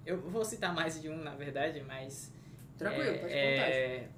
eu 0.05 0.21
vou 0.21 0.45
citar 0.45 0.71
mais 0.71 1.01
de 1.01 1.09
um, 1.09 1.17
na 1.17 1.33
verdade, 1.33 1.81
mas. 1.81 2.31
Tranquilo, 2.77 3.09
é, 3.09 3.17
pode 3.17 3.33
é, 3.33 4.09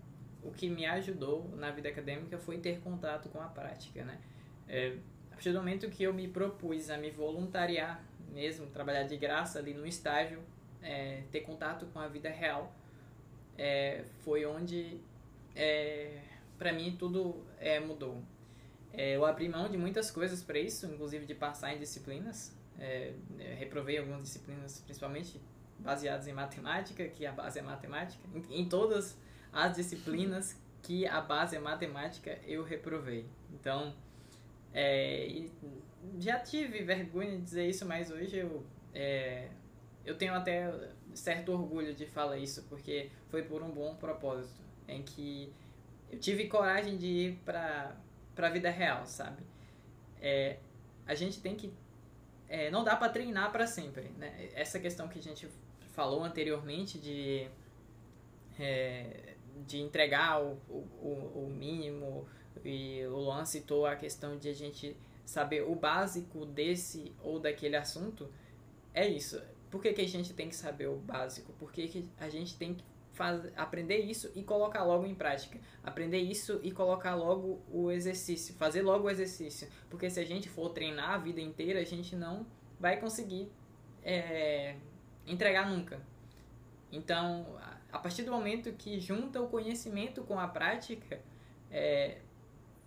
O 0.44 0.52
que 0.52 0.70
me 0.70 0.86
ajudou 0.86 1.50
na 1.56 1.72
vida 1.72 1.88
acadêmica 1.88 2.38
foi 2.38 2.58
ter 2.58 2.82
contato 2.82 3.30
com 3.30 3.40
a 3.40 3.48
prática, 3.48 4.04
né? 4.04 4.20
É, 4.68 4.98
partir 5.40 5.54
do 5.54 5.60
momento 5.60 5.90
que 5.90 6.04
eu 6.04 6.14
me 6.14 6.28
propus 6.28 6.90
a 6.90 6.98
me 6.98 7.10
voluntariar 7.10 8.04
mesmo, 8.34 8.68
trabalhar 8.68 9.04
de 9.04 9.16
graça 9.16 9.58
ali 9.58 9.74
no 9.74 9.88
estágio, 9.88 10.42
é, 10.82 11.24
ter 11.32 11.40
contato 11.42 11.86
com 11.94 12.00
a 12.00 12.10
vida 12.10 12.30
real, 12.30 12.76
é, 13.58 14.04
foi 14.22 14.46
onde, 14.46 15.00
é, 15.56 16.20
para 16.58 16.74
mim, 16.74 16.98
tudo 17.00 17.42
é, 17.58 17.80
mudou. 17.80 18.22
É, 18.92 19.16
eu 19.16 19.26
abri 19.26 19.48
mão 19.48 19.70
de 19.70 19.78
muitas 19.78 20.12
coisas 20.12 20.44
para 20.44 20.60
isso, 20.60 20.86
inclusive 20.88 21.26
de 21.26 21.34
passar 21.34 21.74
em 21.74 21.80
disciplinas, 21.80 22.54
é, 22.78 23.14
é, 23.40 23.54
reprovei 23.54 23.98
algumas 23.98 24.22
disciplinas, 24.22 24.82
principalmente 24.82 25.40
baseadas 25.80 26.28
em 26.28 26.34
matemática, 26.34 27.08
que 27.08 27.26
a 27.26 27.32
base 27.32 27.60
é 27.60 27.62
matemática. 27.62 28.22
Em, 28.36 28.60
em, 28.60 28.68
todas 28.68 29.18
as 29.54 29.74
disciplinas 29.74 30.60
que 30.82 31.08
a 31.08 31.22
base 31.22 31.56
é 31.56 31.60
matemática, 31.60 32.38
eu 32.46 32.62
reprovei. 32.62 33.26
Então, 33.54 33.96
é, 34.74 35.46
já 36.20 36.40
tive 36.40 36.84
vergonha 36.84 37.32
de 37.32 37.42
dizer 37.42 37.70
isso, 37.70 37.86
mas 37.86 38.12
hoje 38.12 38.38
eu, 38.38 38.66
é, 38.94 39.50
eu 40.06 40.18
tenho 40.18 40.34
até 40.34 40.72
certo 41.14 41.52
orgulho 41.52 41.94
de 41.94 42.06
falar 42.06 42.38
isso, 42.38 42.64
porque 42.70 43.10
foi 43.30 43.44
por 43.44 43.62
um 43.62 43.72
bom 43.72 43.96
propósito, 43.96 44.62
em 44.88 45.04
que 45.04 45.54
eu 46.12 46.20
tive 46.20 46.48
coragem 46.48 46.98
de 46.98 47.08
ir 47.08 47.40
para 47.46 47.96
a 48.38 48.50
vida 48.50 48.70
real, 48.70 49.06
sabe? 49.06 49.44
É, 50.22 50.58
a 51.06 51.16
gente 51.16 51.42
tem 51.42 51.56
que 51.56 51.74
é, 52.50 52.72
não 52.72 52.84
dá 52.84 52.96
para 52.96 53.10
treinar 53.10 53.52
para 53.52 53.68
sempre. 53.68 54.10
Né? 54.18 54.50
Essa 54.56 54.80
questão 54.80 55.08
que 55.08 55.20
a 55.20 55.22
gente 55.22 55.48
falou 55.94 56.24
anteriormente 56.24 56.98
de, 56.98 57.48
é, 58.60 59.36
de 59.68 59.80
entregar 59.80 60.42
o, 60.42 60.60
o, 60.68 61.46
o 61.46 61.50
mínimo, 61.56 62.28
e 62.64 63.06
o 63.06 63.18
Luan 63.18 63.46
citou 63.46 63.86
a 63.86 63.96
questão 63.96 64.38
de 64.38 64.50
a 64.50 64.54
gente 64.54 64.96
saber 65.26 65.62
o 65.62 65.76
básico 65.76 66.46
desse 66.46 67.14
ou 67.22 67.40
daquele 67.40 67.76
assunto, 67.76 68.28
é 68.94 69.08
isso. 69.08 69.42
Por 69.70 69.82
que, 69.82 69.94
que 69.94 70.02
a 70.02 70.08
gente 70.08 70.34
tem 70.34 70.50
que 70.50 70.56
saber 70.56 70.88
o 70.88 70.96
básico? 70.96 71.54
Por 71.54 71.72
que, 71.72 71.88
que 71.88 72.10
a 72.18 72.30
gente 72.30 72.58
tem 72.58 72.74
que 72.74 72.84
faz, 73.20 73.42
aprender 73.58 73.98
isso 73.98 74.32
e 74.34 74.42
colocar 74.42 74.84
logo 74.86 75.06
em 75.06 75.14
prática. 75.14 75.60
Aprender 75.84 76.20
isso 76.20 76.60
e 76.64 76.72
colocar 76.72 77.16
logo 77.16 77.62
o 77.70 77.92
exercício, 77.92 78.56
fazer 78.56 78.82
logo 78.82 79.08
o 79.08 79.10
exercício. 79.10 79.68
Porque 79.90 80.10
se 80.10 80.22
a 80.22 80.26
gente 80.26 80.48
for 80.48 80.70
treinar 80.70 81.12
a 81.12 81.18
vida 81.18 81.42
inteira, 81.42 81.82
a 81.82 81.84
gente 81.84 82.16
não 82.16 82.48
vai 82.80 82.98
conseguir 82.98 83.52
é, 84.02 84.78
entregar 85.28 85.70
nunca. 85.70 86.00
Então, 86.92 87.46
a 87.92 88.00
partir 88.00 88.24
do 88.24 88.32
momento 88.32 88.72
que 88.74 89.00
junta 89.02 89.42
o 89.42 89.50
conhecimento 89.50 90.24
com 90.24 90.40
a 90.40 90.48
prática, 90.48 91.22
é, 91.70 92.20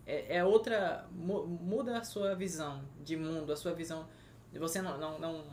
é, 0.06 0.38
é 0.38 0.44
outra. 0.44 1.06
muda 1.12 1.98
a 1.98 2.04
sua 2.04 2.34
visão 2.34 2.84
de 3.04 3.16
mundo, 3.16 3.52
a 3.52 3.56
sua 3.56 3.72
visão. 3.72 4.06
Você 4.52 4.82
não, 4.82 4.98
não, 4.98 5.18
não 5.18 5.44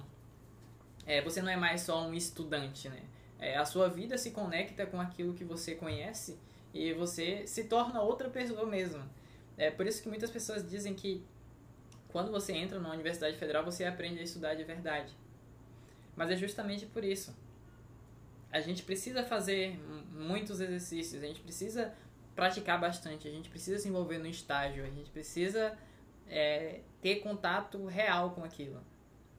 é, 1.10 1.22
você 1.24 1.42
não 1.42 1.50
é 1.50 1.56
mais 1.56 1.82
só 1.82 2.06
um 2.06 2.14
estudante, 2.14 2.88
né? 2.88 3.02
É, 3.40 3.58
a 3.58 3.66
sua 3.66 3.90
vida 3.90 4.16
se 4.16 4.30
conecta 4.30 4.86
com 4.86 5.02
aquilo 5.02 5.34
que 5.34 5.44
você 5.44 5.74
conhece 5.74 6.38
e 6.72 6.94
você 6.94 7.48
se 7.48 7.64
torna 7.64 8.00
outra 8.02 8.30
pessoa 8.30 8.64
mesmo. 8.66 9.04
É 9.58 9.72
por 9.72 9.88
isso 9.88 10.04
que 10.04 10.08
muitas 10.08 10.30
pessoas 10.30 10.70
dizem 10.70 10.94
que 10.94 11.26
quando 12.10 12.32
você 12.32 12.54
entra 12.54 12.80
na 12.80 12.92
Universidade 12.92 13.38
Federal 13.38 13.66
você 13.66 13.86
aprende 13.86 14.20
a 14.20 14.24
estudar 14.24 14.54
de 14.54 14.64
verdade. 14.64 15.12
Mas 16.16 16.30
é 16.30 16.36
justamente 16.36 16.86
por 16.86 17.04
isso. 17.04 17.36
A 18.52 18.60
gente 18.60 18.84
precisa 18.84 19.24
fazer 19.24 19.80
muitos 20.12 20.62
exercícios, 20.62 21.24
a 21.24 21.26
gente 21.26 21.42
precisa 21.42 21.92
praticar 22.40 22.80
bastante, 22.80 23.28
a 23.28 23.32
gente 23.32 23.50
precisa 23.50 23.78
se 23.78 23.90
envolver 23.90 24.18
no 24.18 24.28
estágio, 24.28 24.86
a 24.86 24.90
gente 24.90 25.10
precisa 25.10 25.78
é, 26.26 26.80
ter 27.02 27.18
contato 27.18 27.86
real 27.86 28.32
com 28.32 28.46
aquilo. 28.46 28.82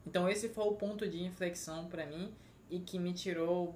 Então 0.05 0.29
esse 0.29 0.49
foi 0.49 0.65
o 0.65 0.73
ponto 0.73 1.07
de 1.07 1.23
inflexão 1.23 1.87
para 1.87 2.05
mim 2.05 2.31
e 2.69 2.79
que 2.79 2.99
me 2.99 3.11
tirou 3.13 3.75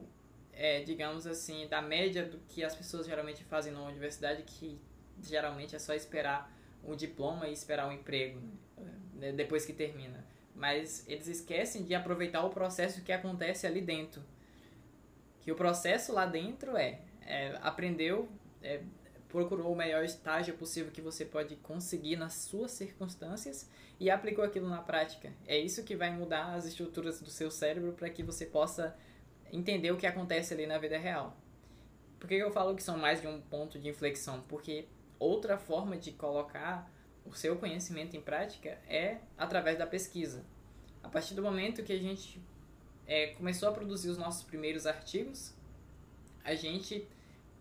é, 0.53 0.81
digamos 0.83 1.27
assim, 1.27 1.67
da 1.67 1.81
média 1.81 2.23
do 2.23 2.37
que 2.47 2.63
as 2.63 2.75
pessoas 2.75 3.05
geralmente 3.05 3.43
fazem 3.43 3.73
na 3.73 3.81
universidade, 3.81 4.43
que 4.43 4.79
geralmente 5.21 5.75
é 5.75 5.79
só 5.79 5.93
esperar 5.93 6.51
um 6.83 6.95
diploma 6.95 7.47
e 7.47 7.53
esperar 7.53 7.87
um 7.87 7.91
emprego 7.91 8.39
né, 9.15 9.31
depois 9.31 9.65
que 9.65 9.73
termina. 9.73 10.23
Mas 10.55 11.03
eles 11.07 11.27
esquecem 11.27 11.83
de 11.83 11.93
aproveitar 11.93 12.45
o 12.45 12.49
processo 12.49 13.01
que 13.01 13.11
acontece 13.11 13.67
ali 13.67 13.81
dentro. 13.81 14.21
que 15.41 15.51
o 15.51 15.55
processo 15.55 16.13
lá 16.13 16.25
dentro 16.25 16.77
é, 16.77 17.01
é 17.21 17.59
aprendeu, 17.61 18.29
é, 18.63 18.81
procurou 19.29 19.71
o 19.71 19.75
melhor 19.75 20.03
estágio 20.03 20.55
possível 20.55 20.91
que 20.91 21.01
você 21.01 21.25
pode 21.25 21.55
conseguir 21.57 22.15
nas 22.15 22.33
suas 22.33 22.71
circunstâncias 22.71 23.69
e 23.99 24.09
aplicou 24.09 24.43
aquilo 24.43 24.69
na 24.69 24.81
prática. 24.81 25.33
É 25.45 25.57
isso 25.57 25.83
que 25.83 25.95
vai 25.95 26.11
mudar 26.11 26.53
as 26.53 26.65
estruturas 26.65 27.21
do 27.21 27.29
seu 27.29 27.49
cérebro 27.49 27.93
para 27.93 28.09
que 28.09 28.23
você 28.23 28.45
possa 28.45 28.95
entender 29.51 29.91
o 29.91 29.97
que 29.97 30.07
acontece 30.07 30.53
ali 30.53 30.65
na 30.65 30.77
vida 30.77 30.97
real. 30.97 31.37
Por 32.19 32.27
que 32.27 32.35
eu 32.35 32.51
falo 32.51 32.75
que 32.75 32.83
são 32.83 32.97
mais 32.97 33.21
de 33.21 33.27
um 33.27 33.41
ponto 33.41 33.79
de 33.79 33.89
inflexão? 33.89 34.41
Porque 34.47 34.87
outra 35.19 35.57
forma 35.57 35.97
de 35.97 36.11
colocar 36.11 36.91
o 37.25 37.33
seu 37.33 37.55
conhecimento 37.55 38.15
em 38.15 38.21
prática 38.21 38.79
é 38.87 39.19
através 39.37 39.77
da 39.77 39.87
pesquisa. 39.87 40.45
A 41.03 41.09
partir 41.09 41.33
do 41.33 41.41
momento 41.41 41.83
que 41.83 41.93
a 41.93 41.99
gente 41.99 42.41
é, 43.07 43.27
começou 43.27 43.69
a 43.69 43.71
produzir 43.71 44.09
os 44.09 44.17
nossos 44.17 44.43
primeiros 44.43 44.85
artigos, 44.85 45.53
a 46.43 46.55
gente 46.55 47.07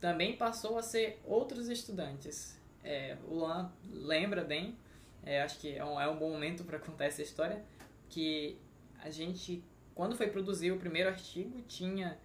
também 0.05 0.37
passou 0.37 0.77
a 0.77 0.83
ser 0.83 1.19
outros 1.25 1.71
estudantes. 1.71 2.61
É, 2.83 3.17
o 3.27 3.37
Lan 3.37 3.73
lembra 3.91 4.45
bem, 4.45 4.77
é, 5.23 5.41
acho 5.41 5.59
que 5.59 5.75
é 5.75 5.83
um, 5.83 5.99
é 5.99 6.07
um 6.07 6.19
bom 6.19 6.29
momento 6.29 6.63
para 6.63 6.79
contar 6.79 7.07
essa 7.07 7.23
história, 7.23 7.65
que 8.11 8.59
a 9.03 9.09
gente, 9.09 9.65
quando 9.95 10.15
foi 10.15 10.27
produzir 10.27 10.73
o 10.73 10.77
primeiro 10.77 11.09
artigo, 11.09 11.63
tinha 11.63 12.19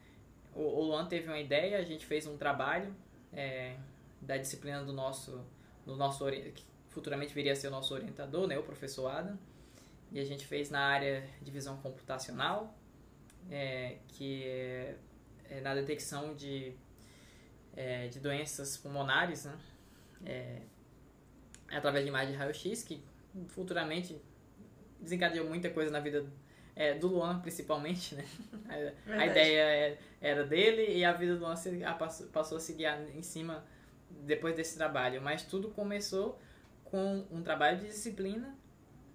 o, 0.53 0.59
o 0.61 0.83
Luan 0.87 1.05
teve 1.05 1.29
uma 1.29 1.39
ideia, 1.39 1.77
a 1.77 1.81
gente 1.81 2.05
fez 2.05 2.27
um 2.27 2.35
trabalho 2.35 2.93
é, 3.31 3.77
da 4.21 4.35
disciplina 4.35 4.83
do 4.83 4.91
nosso, 4.91 5.41
do 5.85 5.95
nosso 5.95 6.29
que 6.29 6.65
futuramente 6.89 7.33
viria 7.33 7.53
a 7.53 7.55
ser 7.55 7.69
o 7.69 7.71
nosso 7.71 7.93
orientador, 7.93 8.45
né, 8.45 8.59
o 8.59 8.63
professor 8.63 9.07
Adam, 9.07 9.39
e 10.11 10.19
a 10.19 10.25
gente 10.25 10.45
fez 10.45 10.69
na 10.69 10.81
área 10.81 11.25
de 11.41 11.49
visão 11.49 11.77
computacional, 11.77 12.77
é, 13.49 13.99
que 14.09 14.43
é, 14.43 14.97
é, 15.49 15.61
na 15.61 15.73
detecção 15.73 16.35
de, 16.35 16.75
é, 17.79 18.09
de 18.09 18.19
doenças 18.19 18.75
pulmonares, 18.75 19.45
né, 19.45 19.57
é, 20.25 20.61
através 21.71 22.03
de 22.03 22.09
imagem 22.09 22.33
de 22.33 22.37
raio-x, 22.37 22.83
que 22.83 23.01
futuramente 23.47 24.21
desencadeou 24.99 25.47
muita 25.47 25.69
coisa 25.69 25.89
na 25.89 26.01
vida 26.01 26.25
é, 26.75 26.93
do 26.95 27.07
Luan, 27.07 27.39
principalmente, 27.39 28.15
né? 28.15 28.25
A, 29.07 29.13
a 29.13 29.25
ideia 29.25 29.61
é, 29.61 29.97
era 30.21 30.45
dele 30.45 30.97
e 30.97 31.05
a 31.05 31.13
vida 31.13 31.35
do 31.35 31.41
Luan 31.41 31.55
se, 31.55 31.83
a, 31.83 31.93
passou, 31.93 32.27
passou 32.27 32.57
a 32.57 32.59
seguir 32.59 32.85
em 33.15 33.21
cima 33.21 33.65
depois 34.09 34.55
desse 34.55 34.77
trabalho. 34.77 35.21
Mas 35.21 35.43
tudo 35.43 35.69
começou 35.69 36.39
com 36.83 37.25
um 37.31 37.41
trabalho 37.41 37.79
de 37.79 37.87
disciplina 37.87 38.55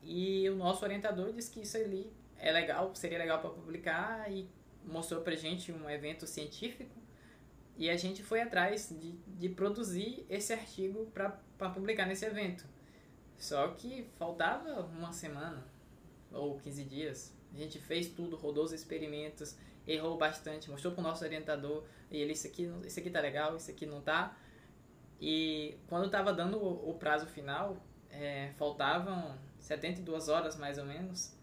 e 0.02 0.49
o 0.49 0.56
nosso 0.56 0.85
orientador 0.85 1.33
disse 1.33 1.50
que 1.50 1.61
isso 1.61 1.76
ali 1.76 2.11
é 2.38 2.50
legal, 2.50 2.94
seria 2.94 3.18
legal 3.18 3.40
para 3.40 3.50
publicar 3.50 4.30
e 4.30 4.49
mostrou 4.85 5.21
pra 5.21 5.35
gente 5.35 5.71
um 5.71 5.88
evento 5.88 6.26
científico 6.26 7.03
e 7.76 7.90
a 7.90 7.97
gente 7.97 8.23
foi 8.23 8.40
atrás 8.40 8.88
de, 8.88 9.12
de 9.12 9.49
produzir 9.49 10.25
esse 10.28 10.52
artigo 10.52 11.07
para 11.12 11.71
publicar 11.71 12.07
nesse 12.07 12.25
evento. 12.25 12.64
Só 13.37 13.69
que 13.69 14.07
faltava 14.16 14.83
uma 14.87 15.12
semana 15.12 15.66
ou 16.31 16.59
15 16.59 16.85
dias. 16.85 17.37
A 17.52 17.57
gente 17.57 17.78
fez 17.78 18.09
tudo, 18.09 18.37
rodou 18.37 18.64
os 18.64 18.73
experimentos, 18.73 19.57
errou 19.87 20.16
bastante, 20.16 20.71
mostrou 20.71 20.93
para 20.93 21.00
o 21.00 21.04
nosso 21.04 21.25
orientador 21.25 21.85
e 22.11 22.16
ele 22.19 22.33
isso 22.33 22.47
aqui, 22.47 22.71
isso 22.85 22.99
aqui 22.99 23.11
tá 23.11 23.21
legal, 23.21 23.57
isso 23.57 23.71
aqui 23.71 23.87
não 23.87 24.00
tá. 24.00 24.37
E 25.21 25.76
quando 25.88 26.07
estava 26.07 26.33
dando 26.33 26.59
o, 26.59 26.90
o, 26.90 26.95
prazo 26.95 27.26
final, 27.26 27.76
é, 28.11 28.52
faltavam 28.57 29.37
72 29.59 30.28
horas 30.28 30.57
mais 30.57 30.78
ou 30.78 30.85
menos. 30.85 31.35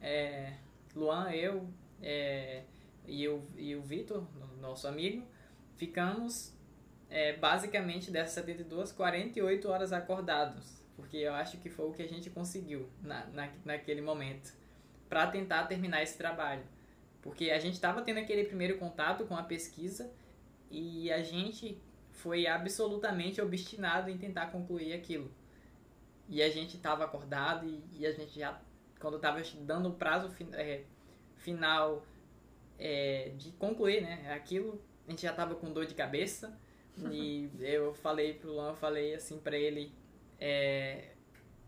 É, 0.00 0.54
Luan, 0.94 1.30
eu 1.30 1.68
é, 2.02 2.64
e, 3.06 3.26
o, 3.28 3.42
e 3.56 3.74
o 3.74 3.82
Vitor, 3.82 4.26
nosso 4.60 4.86
amigo, 4.86 5.26
ficamos 5.76 6.52
é, 7.10 7.36
basicamente 7.36 8.10
dessas 8.10 8.34
72, 8.34 8.92
48 8.92 9.68
horas 9.68 9.92
acordados. 9.92 10.82
Porque 10.96 11.16
eu 11.16 11.34
acho 11.34 11.58
que 11.58 11.68
foi 11.68 11.86
o 11.86 11.92
que 11.92 12.02
a 12.02 12.08
gente 12.08 12.30
conseguiu 12.30 12.88
na, 13.02 13.26
na, 13.26 13.48
naquele 13.64 14.00
momento 14.00 14.52
para 15.08 15.26
tentar 15.26 15.64
terminar 15.64 16.02
esse 16.02 16.16
trabalho. 16.16 16.62
Porque 17.20 17.50
a 17.50 17.58
gente 17.58 17.74
estava 17.74 18.02
tendo 18.02 18.18
aquele 18.18 18.44
primeiro 18.44 18.78
contato 18.78 19.24
com 19.26 19.36
a 19.36 19.42
pesquisa 19.42 20.10
e 20.70 21.10
a 21.10 21.22
gente 21.22 21.80
foi 22.10 22.46
absolutamente 22.46 23.40
obstinado 23.40 24.10
em 24.10 24.18
tentar 24.18 24.46
concluir 24.46 24.92
aquilo. 24.92 25.30
E 26.28 26.42
a 26.42 26.50
gente 26.50 26.76
estava 26.76 27.04
acordado 27.04 27.66
e, 27.66 27.82
e, 27.92 28.06
a 28.06 28.12
gente 28.12 28.38
já, 28.38 28.60
quando 28.98 29.16
estava 29.16 29.42
dando 29.60 29.90
o 29.90 29.92
prazo 29.92 30.30
é, 30.52 30.84
final 31.36 32.04
é, 32.78 33.32
de 33.36 33.52
concluir 33.52 34.00
né, 34.00 34.32
aquilo, 34.32 34.80
a 35.06 35.10
gente 35.10 35.22
já 35.22 35.30
estava 35.30 35.54
com 35.54 35.72
dor 35.72 35.86
de 35.86 35.94
cabeça. 35.94 36.58
e 37.10 37.50
eu 37.60 37.92
falei 37.94 38.34
pro 38.34 38.52
Luan, 38.52 38.68
eu 38.68 38.76
falei 38.76 39.14
assim 39.14 39.38
para 39.38 39.56
ele, 39.56 39.92
é, 40.38 41.12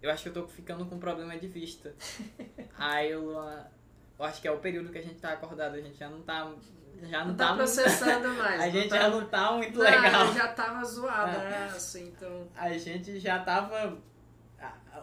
eu 0.01 0.11
acho 0.11 0.23
que 0.23 0.29
eu 0.29 0.33
tô 0.33 0.47
ficando 0.47 0.87
com 0.87 0.99
problema 0.99 1.37
de 1.37 1.49
vista. 1.49 1.95
Aí 2.79 3.11
eu, 3.11 3.33
eu 3.33 4.25
acho 4.25 4.41
que 4.41 4.49
é 4.49 4.53
o 4.53 4.59
período 4.59 4.91
que 4.91 4.99
a 4.99 5.03
gente 5.03 5.21
tá 5.21 5.33
acordado, 5.33 5.75
a 5.75 5.81
gente 5.81 5.99
já 5.99 6.09
não 6.09 6.23
tá 6.23 6.55
já 7.03 7.21
não, 7.21 7.29
não 7.29 7.37
tá, 7.37 7.49
tá 7.49 7.57
processando 7.57 8.29
mais. 8.35 8.61
A 8.61 8.69
gente 8.71 8.89
tá... 8.89 8.97
já 8.97 9.09
não 9.11 9.27
tá 9.27 9.53
muito 9.53 9.79
legal. 9.79 10.33
já 10.33 10.49
tava 10.49 10.85
zoada, 10.85 11.39
é. 11.39 11.51
né? 11.51 11.65
Assim, 11.67 12.09
então. 12.09 12.49
A 12.55 12.77
gente 12.77 13.19
já 13.19 13.39
tava. 13.39 13.99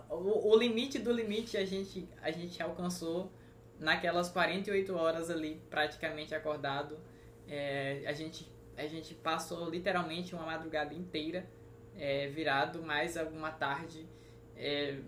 O, 0.10 0.52
o, 0.52 0.58
limite 0.58 1.00
do 1.00 1.12
limite 1.12 1.58
a 1.58 1.65
gente, 1.65 2.08
a 2.22 2.32
gente 2.32 2.62
alcançou 2.62 3.32
naquelas 3.80 4.30
48 4.30 4.96
horas 4.96 5.30
ali, 5.30 5.62
praticamente 5.69 6.34
acordado. 6.34 6.98
É, 7.47 8.03
a, 8.08 8.13
gente, 8.13 8.49
a 8.77 8.88
gente 8.88 9.13
passou 9.13 9.69
literalmente 9.69 10.34
uma 10.34 10.45
madrugada 10.45 10.93
inteira 10.93 11.47
é, 11.95 12.27
virado, 12.27 12.82
mais 12.82 13.17
alguma 13.17 13.51
tarde 13.51 14.08
é, 14.56 14.99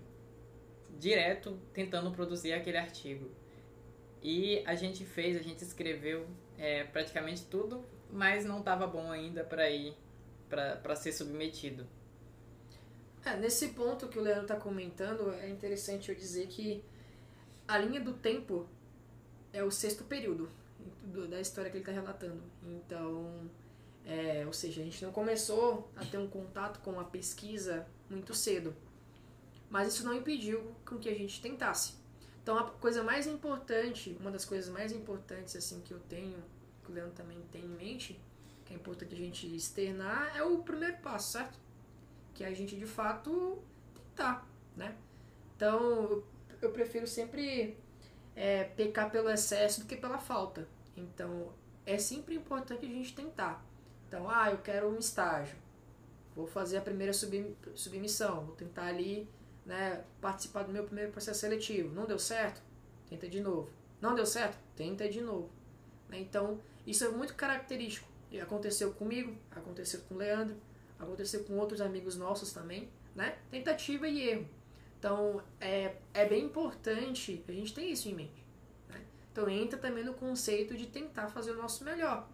direto 0.98 1.58
tentando 1.72 2.10
produzir 2.10 2.52
aquele 2.52 2.78
artigo. 2.78 3.30
E 4.22 4.62
a 4.66 4.74
gente 4.74 5.04
fez, 5.04 5.36
a 5.36 5.42
gente 5.42 5.62
escreveu 5.62 6.26
é, 6.58 6.84
praticamente 6.84 7.44
tudo, 7.44 7.84
mas 8.10 8.44
não 8.44 8.60
estava 8.60 8.86
bom 8.86 9.10
ainda 9.10 9.44
para 9.44 9.68
ir 9.70 9.94
para 10.48 10.94
ser 10.94 11.12
submetido. 11.12 11.86
É, 13.24 13.36
nesse 13.36 13.68
ponto 13.68 14.08
que 14.08 14.18
o 14.18 14.22
Leandro 14.22 14.42
está 14.42 14.56
comentando, 14.56 15.32
é 15.34 15.48
interessante 15.48 16.08
eu 16.08 16.14
dizer 16.14 16.46
que 16.46 16.84
a 17.66 17.76
linha 17.78 18.00
do 18.00 18.12
tempo 18.14 18.68
é 19.52 19.64
o 19.64 19.70
sexto 19.70 20.04
período 20.04 20.48
da 21.28 21.40
história 21.40 21.70
que 21.70 21.76
ele 21.76 21.82
está 21.82 21.92
relatando. 21.92 22.42
Então, 22.64 23.50
é, 24.04 24.44
ou 24.46 24.52
seja, 24.52 24.80
a 24.80 24.84
gente 24.84 25.04
não 25.04 25.12
começou 25.12 25.90
a 25.96 26.04
ter 26.04 26.18
um 26.18 26.28
contato 26.28 26.80
com 26.80 26.98
a 27.00 27.04
pesquisa 27.04 27.86
muito 28.08 28.34
cedo, 28.34 28.74
mas 29.68 29.88
isso 29.88 30.04
não 30.04 30.14
impediu 30.14 30.74
com 30.84 30.98
que 30.98 31.08
a 31.08 31.14
gente 31.14 31.40
tentasse. 31.40 31.94
Então, 32.42 32.56
a 32.56 32.64
coisa 32.64 33.02
mais 33.02 33.26
importante, 33.26 34.16
uma 34.20 34.30
das 34.30 34.44
coisas 34.44 34.70
mais 34.70 34.92
importantes 34.92 35.56
assim 35.56 35.80
que 35.80 35.92
eu 35.92 35.98
tenho, 36.08 36.42
que 36.84 36.92
o 36.92 36.94
Leandro 36.94 37.14
também 37.14 37.40
tem 37.50 37.64
em 37.64 37.68
mente, 37.68 38.20
que 38.64 38.72
é 38.72 38.76
importante 38.76 39.14
a 39.14 39.18
gente 39.18 39.54
externar, 39.54 40.36
é 40.36 40.42
o 40.42 40.58
primeiro 40.58 40.96
passo, 40.98 41.32
certo? 41.32 41.58
Que 42.32 42.44
é 42.44 42.48
a 42.48 42.54
gente 42.54 42.76
de 42.76 42.86
fato 42.86 43.58
tentar, 43.94 44.48
né? 44.76 44.96
Então, 45.56 46.22
eu 46.62 46.70
prefiro 46.70 47.06
sempre 47.06 47.76
é, 48.34 48.64
pecar 48.64 49.10
pelo 49.10 49.28
excesso 49.28 49.80
do 49.80 49.86
que 49.86 49.96
pela 49.96 50.18
falta. 50.18 50.68
Então, 50.96 51.52
é 51.84 51.98
sempre 51.98 52.34
importante 52.34 52.86
a 52.86 52.88
gente 52.88 53.14
tentar. 53.14 53.64
Então, 54.08 54.28
ah, 54.30 54.50
eu 54.50 54.58
quero 54.58 54.88
um 54.88 54.98
estágio. 54.98 55.56
Vou 56.34 56.46
fazer 56.46 56.76
a 56.76 56.80
primeira 56.80 57.12
submissão, 57.12 58.44
vou 58.44 58.54
tentar 58.54 58.86
ali 58.86 59.28
né, 59.64 60.04
participar 60.20 60.64
do 60.64 60.72
meu 60.72 60.84
primeiro 60.84 61.10
processo 61.10 61.40
seletivo. 61.40 61.94
Não 61.94 62.06
deu 62.06 62.18
certo? 62.18 62.62
Tenta 63.08 63.28
de 63.28 63.40
novo. 63.40 63.70
Não 64.00 64.14
deu 64.14 64.26
certo? 64.26 64.58
Tenta 64.76 65.08
de 65.08 65.20
novo. 65.20 65.50
Né? 66.08 66.20
Então, 66.20 66.60
isso 66.86 67.04
é 67.04 67.08
muito 67.08 67.34
característico. 67.34 68.08
E 68.30 68.40
aconteceu 68.40 68.92
comigo, 68.92 69.34
aconteceu 69.50 70.00
com 70.08 70.14
o 70.14 70.18
Leandro, 70.18 70.56
aconteceu 70.98 71.44
com 71.44 71.56
outros 71.58 71.80
amigos 71.80 72.16
nossos 72.16 72.52
também, 72.52 72.88
né? 73.14 73.38
Tentativa 73.50 74.08
e 74.08 74.28
erro. 74.28 74.48
Então, 74.98 75.42
é, 75.60 75.96
é 76.12 76.26
bem 76.26 76.44
importante 76.44 77.44
a 77.48 77.52
gente 77.52 77.74
ter 77.74 77.84
isso 77.84 78.08
em 78.08 78.14
mente. 78.14 78.45
Então, 79.36 79.50
entra 79.50 79.78
também 79.78 80.02
no 80.02 80.14
conceito 80.14 80.76
de 80.76 80.86
tentar 80.86 81.28
fazer 81.28 81.50
o 81.50 81.56
nosso 81.56 81.84
melhor. 81.84 82.26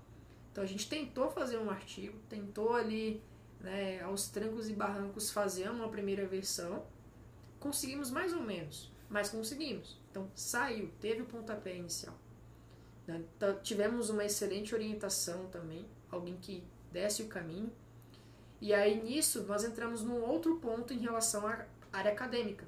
Então, 0.53 0.63
a 0.63 0.67
gente 0.67 0.89
tentou 0.89 1.31
fazer 1.31 1.59
um 1.59 1.69
artigo, 1.69 2.17
tentou 2.29 2.75
ali, 2.75 3.23
né, 3.61 4.01
aos 4.03 4.29
trancos 4.29 4.69
e 4.69 4.73
barrancos, 4.73 5.31
fazer 5.31 5.69
uma 5.69 5.89
primeira 5.89 6.27
versão, 6.27 6.87
Conseguimos 7.63 8.11
mais 8.11 8.33
ou 8.33 8.43
menos, 8.43 8.91
mas 9.09 9.31
conseguimos. 9.31 9.97
Então 10.11 10.29
saiu, 10.35 10.91
teve 11.01 11.23
o 11.23 11.27
pontapé 11.27 11.77
inicial. 11.77 12.19
Né? 13.07 13.23
Tivemos 13.63 14.11
uma 14.11 14.25
excelente 14.25 14.75
orientação 14.75 15.47
também, 15.47 15.87
alguém 16.11 16.37
que 16.39 16.65
desse 16.91 17.23
o 17.23 17.29
caminho. 17.29 17.73
E 18.61 18.75
aí 18.75 19.01
nisso 19.01 19.45
nós 19.45 19.63
entramos 19.63 20.03
num 20.03 20.25
outro 20.25 20.57
ponto 20.57 20.93
em 20.93 20.99
relação 20.99 21.47
à 21.47 21.65
área 21.93 22.11
acadêmica, 22.11 22.67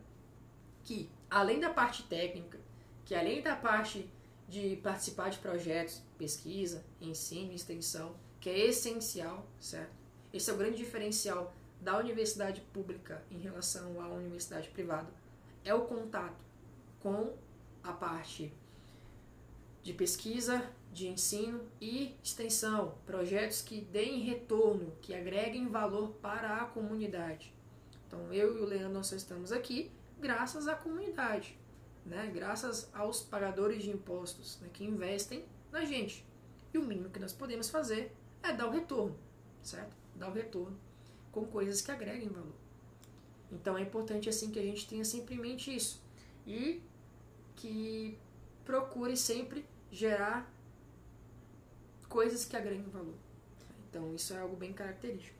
que 0.84 1.10
além 1.28 1.58
da 1.58 1.70
parte 1.70 2.04
técnica, 2.04 2.60
que 3.04 3.16
além 3.16 3.42
da 3.42 3.56
parte 3.56 4.08
de 4.48 4.76
participar 4.76 5.30
de 5.30 5.38
projetos, 5.38 6.02
pesquisa, 6.18 6.84
ensino, 7.00 7.52
extensão, 7.52 8.14
que 8.40 8.50
é 8.50 8.66
essencial, 8.66 9.46
certo? 9.58 9.92
Esse 10.32 10.50
é 10.50 10.52
o 10.52 10.56
grande 10.56 10.76
diferencial 10.76 11.54
da 11.80 11.98
universidade 11.98 12.60
pública 12.72 13.22
em 13.30 13.38
relação 13.38 14.00
à 14.00 14.08
universidade 14.08 14.68
privada. 14.68 15.08
É 15.64 15.74
o 15.74 15.82
contato 15.82 16.44
com 17.00 17.34
a 17.82 17.92
parte 17.92 18.52
de 19.82 19.92
pesquisa, 19.92 20.66
de 20.92 21.08
ensino 21.08 21.60
e 21.80 22.16
extensão, 22.22 22.94
projetos 23.04 23.60
que 23.60 23.80
deem 23.80 24.20
retorno, 24.20 24.92
que 25.02 25.14
agreguem 25.14 25.68
valor 25.68 26.10
para 26.22 26.62
a 26.62 26.64
comunidade. 26.64 27.52
Então, 28.06 28.32
eu 28.32 28.56
e 28.56 28.60
o 28.60 28.64
Leandro 28.64 28.94
nós 28.94 29.12
estamos 29.12 29.52
aqui 29.52 29.90
graças 30.18 30.68
à 30.68 30.74
comunidade, 30.74 31.58
né? 32.04 32.30
graças 32.32 32.90
aos 32.94 33.22
pagadores 33.22 33.82
de 33.82 33.90
impostos 33.90 34.58
né? 34.60 34.68
que 34.72 34.84
investem 34.84 35.44
na 35.70 35.84
gente. 35.84 36.24
E 36.72 36.78
o 36.78 36.82
mínimo 36.82 37.10
que 37.10 37.20
nós 37.20 37.32
podemos 37.32 37.70
fazer 37.70 38.12
é 38.42 38.52
dar 38.52 38.66
o 38.66 38.70
retorno, 38.70 39.16
certo? 39.62 39.96
Dar 40.14 40.28
o 40.28 40.32
retorno 40.32 40.78
com 41.32 41.44
coisas 41.44 41.80
que 41.80 41.90
agreguem 41.90 42.28
valor. 42.28 42.54
Então 43.50 43.78
é 43.78 43.82
importante 43.82 44.28
assim 44.28 44.50
que 44.50 44.58
a 44.58 44.62
gente 44.62 44.88
tenha 44.88 45.04
sempre 45.04 45.34
em 45.34 45.38
mente 45.38 45.74
isso 45.74 46.02
e 46.46 46.82
que 47.56 48.18
procure 48.64 49.16
sempre 49.16 49.64
gerar 49.90 50.52
coisas 52.08 52.44
que 52.44 52.56
agreguem 52.56 52.88
valor. 52.88 53.14
Então 53.88 54.14
isso 54.14 54.34
é 54.34 54.38
algo 54.38 54.56
bem 54.56 54.72
característico. 54.72 55.36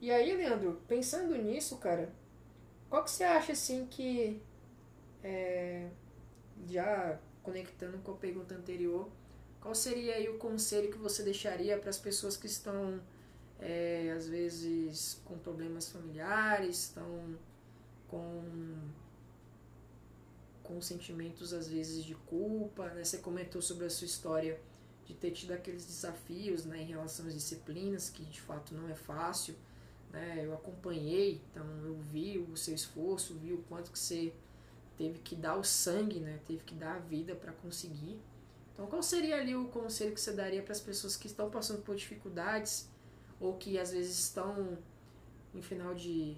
E 0.00 0.10
aí, 0.10 0.34
Leandro, 0.34 0.80
pensando 0.86 1.36
nisso, 1.36 1.76
cara, 1.78 2.12
qual 2.88 3.02
que 3.02 3.10
você 3.10 3.24
acha 3.24 3.52
assim 3.52 3.86
que 3.86 4.40
é, 5.26 5.88
já 6.68 7.18
conectando 7.42 7.98
com 7.98 8.12
a 8.12 8.16
pergunta 8.16 8.54
anterior, 8.54 9.08
qual 9.60 9.74
seria 9.74 10.14
aí 10.14 10.28
o 10.28 10.38
conselho 10.38 10.90
que 10.92 10.98
você 10.98 11.24
deixaria 11.24 11.76
para 11.76 11.90
as 11.90 11.98
pessoas 11.98 12.36
que 12.36 12.46
estão 12.46 13.00
é, 13.58 14.12
às 14.16 14.28
vezes 14.28 15.20
com 15.24 15.36
problemas 15.38 15.90
familiares, 15.90 16.84
estão 16.84 17.36
com 18.08 18.44
com 20.62 20.80
sentimentos 20.80 21.52
às 21.52 21.68
vezes 21.68 22.04
de 22.04 22.14
culpa, 22.14 22.88
né? 22.90 23.04
Você 23.04 23.18
comentou 23.18 23.62
sobre 23.62 23.86
a 23.86 23.90
sua 23.90 24.06
história 24.06 24.60
de 25.04 25.14
ter 25.14 25.30
tido 25.30 25.52
aqueles 25.52 25.86
desafios, 25.86 26.64
né, 26.64 26.82
em 26.82 26.86
relação 26.86 27.26
às 27.28 27.34
disciplinas, 27.34 28.10
que 28.10 28.24
de 28.24 28.40
fato 28.40 28.74
não 28.74 28.88
é 28.88 28.94
fácil, 28.94 29.54
né? 30.12 30.42
Eu 30.44 30.54
acompanhei, 30.54 31.40
então 31.50 31.64
eu 31.84 31.96
vi 32.12 32.38
o 32.38 32.56
seu 32.56 32.74
esforço, 32.74 33.34
vi 33.34 33.52
o 33.52 33.58
quanto 33.68 33.92
que 33.92 33.98
você 33.98 34.32
teve 34.96 35.18
que 35.20 35.34
dar 35.34 35.56
o 35.56 35.64
sangue, 35.64 36.20
né? 36.20 36.40
Teve 36.46 36.62
que 36.64 36.74
dar 36.74 36.96
a 36.96 36.98
vida 36.98 37.34
para 37.34 37.52
conseguir. 37.52 38.18
Então, 38.72 38.86
qual 38.86 39.02
seria 39.02 39.36
ali 39.36 39.54
o 39.54 39.68
conselho 39.68 40.12
que 40.12 40.20
você 40.20 40.32
daria 40.32 40.62
para 40.62 40.72
as 40.72 40.80
pessoas 40.80 41.16
que 41.16 41.26
estão 41.26 41.50
passando 41.50 41.82
por 41.82 41.96
dificuldades 41.96 42.88
ou 43.40 43.56
que 43.56 43.78
às 43.78 43.90
vezes 43.90 44.18
estão 44.18 44.76
em 45.54 45.62
final 45.62 45.94
de, 45.94 46.36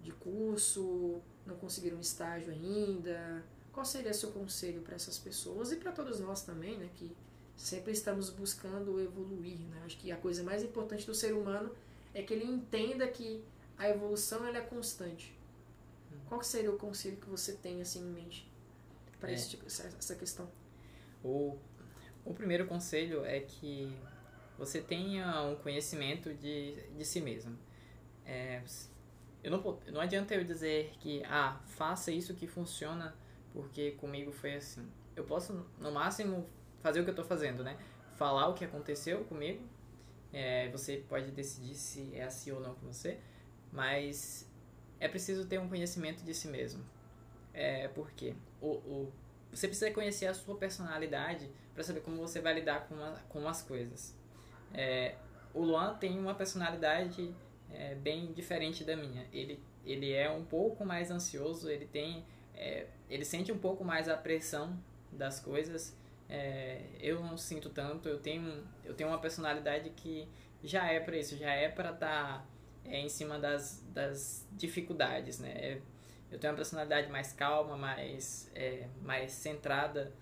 de 0.00 0.12
curso, 0.12 1.20
não 1.44 1.56
conseguiram 1.56 1.96
um 1.96 2.00
estágio 2.00 2.52
ainda? 2.52 3.44
Qual 3.72 3.84
seria 3.84 4.14
seu 4.14 4.30
conselho 4.30 4.82
para 4.82 4.94
essas 4.94 5.18
pessoas 5.18 5.72
e 5.72 5.76
para 5.76 5.90
todos 5.90 6.20
nós 6.20 6.42
também, 6.42 6.78
né, 6.78 6.88
que 6.94 7.10
sempre 7.56 7.92
estamos 7.92 8.30
buscando 8.30 9.00
evoluir, 9.00 9.58
né? 9.58 9.82
Acho 9.84 9.98
que 9.98 10.12
a 10.12 10.16
coisa 10.16 10.44
mais 10.44 10.62
importante 10.62 11.04
do 11.06 11.14
ser 11.14 11.34
humano 11.34 11.72
é 12.12 12.22
que 12.22 12.32
ele 12.32 12.44
entenda 12.44 13.06
que 13.08 13.42
a 13.76 13.88
evolução 13.88 14.46
ela 14.46 14.58
é 14.58 14.60
constante. 14.60 15.33
Qual 16.28 16.42
seria 16.42 16.70
o 16.70 16.78
conselho 16.78 17.16
que 17.16 17.28
você 17.28 17.52
tem 17.52 17.80
assim 17.80 18.00
em 18.00 18.10
mente 18.10 18.50
para 19.20 19.32
é. 19.32 19.34
tipo, 19.36 19.66
essa 19.66 20.14
questão? 20.14 20.50
O, 21.22 21.56
o 22.24 22.34
primeiro 22.34 22.66
conselho 22.66 23.24
é 23.24 23.40
que 23.40 23.96
você 24.58 24.80
tenha 24.80 25.42
um 25.42 25.56
conhecimento 25.56 26.32
de, 26.34 26.74
de 26.96 27.04
si 27.04 27.20
mesmo. 27.20 27.58
É, 28.24 28.62
eu 29.42 29.50
não, 29.50 29.80
não 29.92 30.00
adianta 30.00 30.34
eu 30.34 30.44
dizer 30.44 30.92
que, 31.00 31.22
ah, 31.24 31.60
faça 31.66 32.10
isso 32.10 32.34
que 32.34 32.46
funciona 32.46 33.14
porque 33.52 33.92
comigo 33.92 34.32
foi 34.32 34.54
assim. 34.54 34.86
Eu 35.14 35.24
posso, 35.24 35.66
no 35.78 35.92
máximo, 35.92 36.46
fazer 36.82 37.00
o 37.00 37.04
que 37.04 37.10
eu 37.10 37.12
estou 37.12 37.24
fazendo, 37.24 37.62
né? 37.62 37.78
Falar 38.16 38.48
o 38.48 38.54
que 38.54 38.64
aconteceu 38.64 39.24
comigo. 39.24 39.62
É, 40.32 40.68
você 40.70 40.96
pode 41.08 41.30
decidir 41.30 41.74
se 41.74 42.14
é 42.14 42.24
assim 42.24 42.50
ou 42.50 42.60
não 42.60 42.74
com 42.74 42.86
você, 42.86 43.20
mas 43.72 44.50
é 45.04 45.08
preciso 45.08 45.46
ter 45.46 45.60
um 45.60 45.68
conhecimento 45.68 46.24
de 46.24 46.32
si 46.32 46.48
mesmo. 46.48 46.82
É, 47.52 47.88
porque 47.88 48.34
o, 48.60 48.68
o, 48.68 49.12
você 49.52 49.68
precisa 49.68 49.90
conhecer 49.90 50.26
a 50.26 50.34
sua 50.34 50.56
personalidade 50.56 51.50
para 51.74 51.84
saber 51.84 52.00
como 52.00 52.16
você 52.16 52.40
vai 52.40 52.54
lidar 52.54 52.88
com, 52.88 52.94
a, 52.94 53.12
com 53.28 53.46
as 53.46 53.60
coisas. 53.60 54.16
É, 54.72 55.14
o 55.52 55.62
Luan 55.62 55.94
tem 55.96 56.18
uma 56.18 56.34
personalidade 56.34 57.34
é, 57.70 57.94
bem 57.94 58.32
diferente 58.32 58.82
da 58.82 58.96
minha. 58.96 59.26
Ele, 59.30 59.62
ele 59.84 60.10
é 60.10 60.30
um 60.30 60.42
pouco 60.42 60.86
mais 60.86 61.10
ansioso, 61.10 61.68
ele 61.68 61.84
tem 61.84 62.24
é, 62.56 62.86
ele 63.10 63.26
sente 63.26 63.52
um 63.52 63.58
pouco 63.58 63.84
mais 63.84 64.08
a 64.08 64.16
pressão 64.16 64.78
das 65.12 65.38
coisas. 65.38 65.94
É, 66.30 66.80
eu 66.98 67.20
não 67.20 67.36
sinto 67.36 67.68
tanto, 67.68 68.08
eu 68.08 68.18
tenho, 68.18 68.64
eu 68.82 68.94
tenho 68.94 69.10
uma 69.10 69.18
personalidade 69.18 69.90
que 69.90 70.26
já 70.62 70.90
é 70.90 70.98
para 70.98 71.18
isso, 71.18 71.36
já 71.36 71.52
é 71.52 71.68
para 71.68 71.90
estar 71.90 72.38
tá, 72.38 72.46
é, 72.84 73.00
em 73.00 73.08
cima 73.08 73.38
das, 73.38 73.82
das 73.92 74.46
dificuldades, 74.52 75.38
né? 75.38 75.80
Eu 76.30 76.38
tenho 76.38 76.52
uma 76.52 76.56
personalidade 76.56 77.10
mais 77.10 77.32
calma, 77.32 77.76
mais, 77.76 78.50
é, 78.54 78.88
mais 79.02 79.32
centrada. 79.32 80.12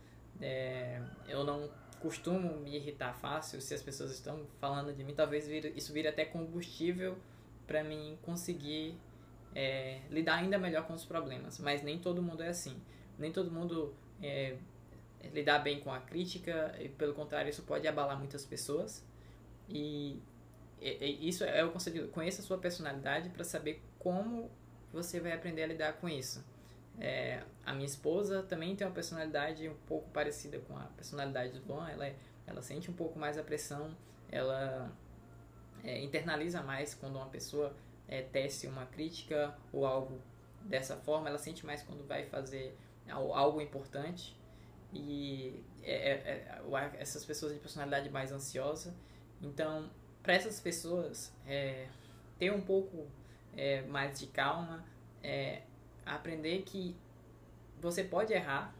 É, 0.40 1.00
eu 1.26 1.44
não 1.44 1.70
costumo 2.00 2.58
me 2.58 2.76
irritar 2.76 3.14
fácil 3.14 3.60
se 3.60 3.72
as 3.72 3.82
pessoas 3.82 4.12
estão 4.12 4.46
falando 4.60 4.92
de 4.92 5.02
mim. 5.04 5.14
Talvez 5.14 5.48
isso 5.48 5.92
vire 5.92 6.08
até 6.08 6.24
combustível 6.24 7.16
para 7.66 7.82
mim 7.82 8.18
conseguir 8.22 8.98
é, 9.54 10.00
lidar 10.10 10.36
ainda 10.36 10.58
melhor 10.58 10.86
com 10.86 10.92
os 10.92 11.04
problemas. 11.04 11.58
Mas 11.58 11.82
nem 11.82 11.98
todo 11.98 12.22
mundo 12.22 12.42
é 12.42 12.48
assim. 12.48 12.76
Nem 13.18 13.32
todo 13.32 13.50
mundo 13.50 13.94
é, 14.22 14.56
lidar 15.32 15.60
bem 15.60 15.80
com 15.80 15.92
a 15.92 16.00
crítica, 16.00 16.74
e 16.80 16.88
pelo 16.88 17.14
contrário, 17.14 17.48
isso 17.48 17.62
pode 17.62 17.86
abalar 17.86 18.18
muitas 18.18 18.44
pessoas. 18.44 19.04
E 19.68 20.20
isso 20.82 21.44
é 21.44 21.64
o 21.64 21.70
conselho: 21.70 22.08
conheça 22.08 22.42
a 22.42 22.44
sua 22.44 22.58
personalidade 22.58 23.28
para 23.30 23.44
saber 23.44 23.82
como 23.98 24.50
você 24.92 25.20
vai 25.20 25.32
aprender 25.32 25.62
a 25.62 25.66
lidar 25.66 25.92
com 25.94 26.08
isso. 26.08 26.44
É, 26.98 27.42
a 27.64 27.72
minha 27.72 27.86
esposa 27.86 28.42
também 28.42 28.76
tem 28.76 28.86
uma 28.86 28.92
personalidade 28.92 29.68
um 29.68 29.76
pouco 29.86 30.10
parecida 30.10 30.58
com 30.58 30.76
a 30.76 30.84
personalidade 30.96 31.58
do 31.58 31.72
Luan. 31.72 31.88
Ela, 31.88 32.06
é, 32.06 32.16
ela 32.46 32.62
sente 32.62 32.90
um 32.90 32.94
pouco 32.94 33.18
mais 33.18 33.38
a 33.38 33.42
pressão, 33.42 33.96
ela 34.30 34.92
é, 35.82 36.02
internaliza 36.02 36.62
mais 36.62 36.94
quando 36.94 37.16
uma 37.16 37.28
pessoa 37.28 37.74
é, 38.08 38.22
tece 38.22 38.66
uma 38.66 38.86
crítica 38.86 39.56
ou 39.72 39.86
algo 39.86 40.20
dessa 40.64 40.96
forma, 40.96 41.28
ela 41.28 41.38
sente 41.38 41.64
mais 41.64 41.82
quando 41.82 42.06
vai 42.06 42.26
fazer 42.26 42.76
algo 43.08 43.60
importante. 43.60 44.36
E 44.92 45.64
é, 45.82 45.92
é, 45.92 46.12
é 46.14 46.92
essas 46.98 47.24
pessoas 47.24 47.54
de 47.54 47.58
personalidade 47.58 48.10
mais 48.10 48.30
ansiosa. 48.30 48.94
Então, 49.40 49.90
para 50.22 50.34
essas 50.34 50.60
pessoas, 50.60 51.32
é, 51.46 51.86
ter 52.38 52.52
um 52.52 52.60
pouco 52.60 53.06
é, 53.56 53.82
mais 53.82 54.18
de 54.18 54.26
calma, 54.26 54.84
aprender 56.04 56.62
que 56.62 56.96
você 57.80 58.02
pode 58.02 58.32
errar. 58.32 58.74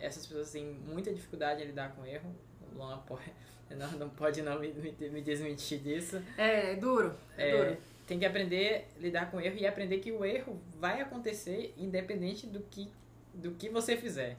Essas 0.00 0.26
pessoas 0.26 0.52
têm 0.52 0.64
muita 0.64 1.12
dificuldade 1.12 1.62
em 1.62 1.66
lidar 1.66 1.94
com 1.94 2.06
erro. 2.06 2.32
O 2.70 2.76
Luan 2.76 2.98
pode, 3.06 3.32
não, 3.70 3.90
não 3.92 4.08
pode 4.10 4.42
não 4.42 4.60
me, 4.60 4.72
me, 4.72 5.20
desmentir 5.20 5.80
disso. 5.80 6.22
É, 6.38 6.72
é 6.72 6.76
duro. 6.76 7.16
É, 7.36 7.50
duro 7.50 7.76
tem 8.06 8.18
que 8.18 8.26
aprender 8.26 8.88
a 8.96 9.00
lidar 9.00 9.30
com 9.30 9.36
o 9.36 9.40
erro 9.40 9.56
e 9.56 9.66
aprender 9.66 9.98
que 9.98 10.12
o 10.12 10.24
erro 10.24 10.60
vai 10.78 11.00
acontecer 11.00 11.72
independente 11.78 12.46
do 12.46 12.60
que, 12.60 12.90
do 13.32 13.52
que 13.52 13.68
você 13.68 13.96
fizer. 13.96 14.36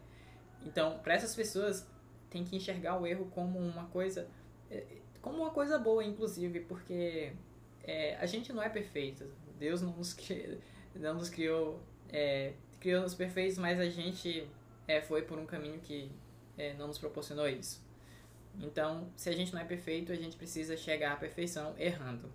Então, 0.65 0.99
para 0.99 1.15
essas 1.15 1.35
pessoas, 1.35 1.87
tem 2.29 2.43
que 2.43 2.55
enxergar 2.55 2.99
o 2.99 3.07
erro 3.07 3.25
como 3.33 3.57
uma 3.57 3.85
coisa 3.85 4.27
é, 4.69 4.83
como 5.23 5.37
uma 5.39 5.51
coisa 5.51 5.79
boa, 5.79 6.03
inclusive, 6.03 6.59
porque 6.59 7.31
é, 7.81 8.15
a 8.17 8.25
gente 8.25 8.51
não 8.51 8.61
é 8.61 8.67
perfeito. 8.67 9.25
Deus 9.57 9.81
não 9.81 9.93
nos, 9.93 10.13
criou, 10.13 10.57
não 10.93 11.13
nos 11.15 11.29
criou, 11.29 11.81
é, 12.09 12.53
criou-nos 12.79 13.15
perfeitos, 13.15 13.57
mas 13.57 13.79
a 13.79 13.89
gente 13.89 14.45
é, 14.85 15.01
foi 15.01 15.21
por 15.21 15.39
um 15.39 15.45
caminho 15.45 15.79
que 15.79 16.11
é, 16.57 16.73
não 16.73 16.87
nos 16.87 16.97
proporcionou 16.97 17.47
isso. 17.47 17.81
Então, 18.59 19.09
se 19.15 19.29
a 19.29 19.31
gente 19.31 19.53
não 19.53 19.61
é 19.61 19.63
perfeito, 19.63 20.11
a 20.11 20.15
gente 20.15 20.35
precisa 20.35 20.75
chegar 20.75 21.13
à 21.13 21.15
perfeição 21.15 21.73
errando. 21.79 22.29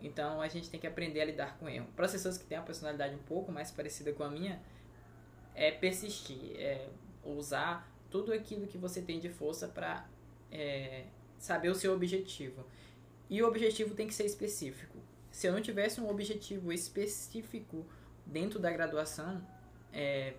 Então 0.00 0.40
a 0.42 0.46
gente 0.46 0.70
tem 0.70 0.78
que 0.78 0.86
aprender 0.86 1.22
a 1.22 1.24
lidar 1.24 1.58
com 1.58 1.68
erro. 1.68 1.88
Para 1.96 2.04
as 2.04 2.12
pessoas 2.12 2.36
que 2.36 2.44
têm 2.44 2.58
uma 2.58 2.64
personalidade 2.64 3.14
um 3.14 3.22
pouco 3.22 3.50
mais 3.50 3.70
parecida 3.70 4.12
com 4.12 4.22
a 4.22 4.30
minha, 4.30 4.60
é 5.54 5.72
persistir, 5.72 6.54
é 6.56 6.88
usar 7.24 7.90
tudo 8.10 8.32
aquilo 8.32 8.66
que 8.66 8.78
você 8.78 9.02
tem 9.02 9.18
de 9.18 9.28
força 9.28 9.66
para 9.66 10.06
é, 10.52 11.04
saber 11.38 11.68
o 11.68 11.74
seu 11.74 11.92
objetivo. 11.94 12.64
E 13.30 13.42
o 13.42 13.46
objetivo 13.46 13.94
tem 13.94 14.06
que 14.06 14.14
ser 14.14 14.24
específico. 14.24 14.98
Se 15.30 15.46
eu 15.46 15.52
não 15.52 15.60
tivesse 15.60 16.00
um 16.00 16.08
objetivo 16.08 16.72
específico 16.72 17.86
dentro 18.26 18.58
da 18.58 18.70
graduação, 18.70 19.46
é, 19.92 20.34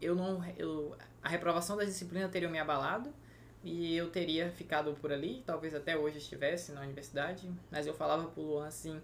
eu 0.00 0.14
não, 0.14 0.44
eu, 0.56 0.96
a 1.22 1.28
reprovação 1.28 1.76
da 1.76 1.84
disciplina 1.84 2.28
teria 2.28 2.48
me 2.48 2.58
abalado 2.58 3.12
e 3.62 3.96
eu 3.96 4.10
teria 4.10 4.50
ficado 4.50 4.94
por 4.94 5.12
ali, 5.12 5.42
talvez 5.44 5.74
até 5.74 5.96
hoje 5.96 6.18
estivesse 6.18 6.72
na 6.72 6.80
universidade, 6.80 7.50
mas 7.70 7.86
eu 7.86 7.94
falava 7.94 8.28
pro 8.28 8.42
Luan 8.42 8.66
assim, 8.66 9.00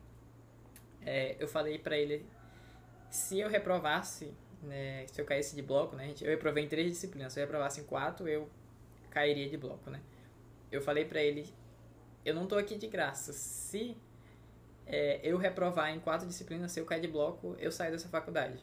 é, 1.05 1.37
eu 1.39 1.49
falei 1.49 1.79
para 1.79 1.99
ele, 1.99 2.25
se 3.11 3.41
eu 3.41 3.49
reprovasse, 3.49 4.33
né, 4.63 5.07
se 5.09 5.21
eu 5.21 5.25
caísse 5.25 5.55
de 5.55 5.63
bloco, 5.63 5.97
né, 5.97 6.15
eu 6.21 6.31
reprovei 6.31 6.65
em 6.65 6.69
três 6.69 6.93
disciplinas, 6.93 7.33
se 7.33 7.41
eu 7.41 7.45
reprovasse 7.45 7.81
em 7.81 7.85
quatro, 7.85 8.29
eu 8.29 8.49
cairia 9.11 9.49
de 9.49 9.57
bloco, 9.57 9.91
né. 9.91 10.01
Eu 10.71 10.83
falei 10.83 11.05
para 11.05 11.23
ele, 11.23 11.47
eu 12.25 12.35
não 12.35 12.47
tô 12.47 12.57
aqui 12.57 12.77
de 12.77 12.87
graça, 12.87 13.33
se 13.33 13.97
é, 14.87 15.21
eu 15.23 15.37
reprovar 15.37 15.91
em 15.91 16.01
quatro 16.01 16.27
disciplinas, 16.27 16.73
se 16.73 16.81
eu 16.81 16.85
cair 16.85 17.01
de 17.01 17.09
bloco, 17.09 17.57
eu 17.59 17.71
saio 17.71 17.93
dessa 17.93 18.09
faculdade. 18.09 18.59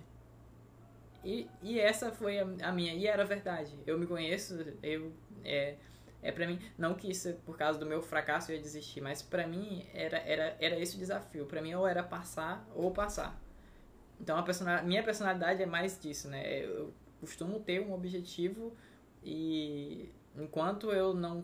E, 1.24 1.48
e 1.62 1.80
essa 1.80 2.12
foi 2.12 2.40
a, 2.40 2.48
a 2.64 2.72
minha, 2.72 2.94
e 2.94 3.08
era 3.08 3.24
verdade. 3.24 3.78
Eu 3.86 3.98
me 3.98 4.08
conheço, 4.08 4.58
eu 4.82 5.12
é, 5.44 5.76
é 6.22 6.32
para 6.32 6.46
mim, 6.46 6.60
não 6.78 6.94
que 6.94 7.10
isso 7.10 7.34
por 7.46 7.58
causa 7.58 7.80
do 7.80 7.86
meu 7.86 8.02
fracasso 8.02 8.52
eu 8.52 8.56
ia 8.56 8.62
desistir, 8.62 9.02
mas 9.02 9.22
para 9.22 9.48
mim 9.48 9.86
era, 9.94 10.18
era, 10.20 10.56
era 10.60 10.80
esse 10.80 10.96
o 10.96 11.00
desafio. 11.00 11.46
Para 11.46 11.62
mim 11.62 11.74
ou 11.74 11.88
era 11.88 12.04
passar 12.04 12.68
ou 12.76 12.92
passar. 12.92 13.40
Então 14.20 14.38
a 14.38 14.44
personalidade, 14.44 14.88
minha 14.88 15.04
personalidade 15.04 15.64
é 15.64 15.66
mais 15.66 16.00
disso, 16.00 16.28
né? 16.30 16.64
Eu 16.64 16.94
costumo 17.20 17.60
ter 17.60 17.82
um 17.82 17.94
objetivo 17.94 18.76
e 19.24 20.12
enquanto 20.36 20.92
eu 20.92 21.14
não 21.14 21.44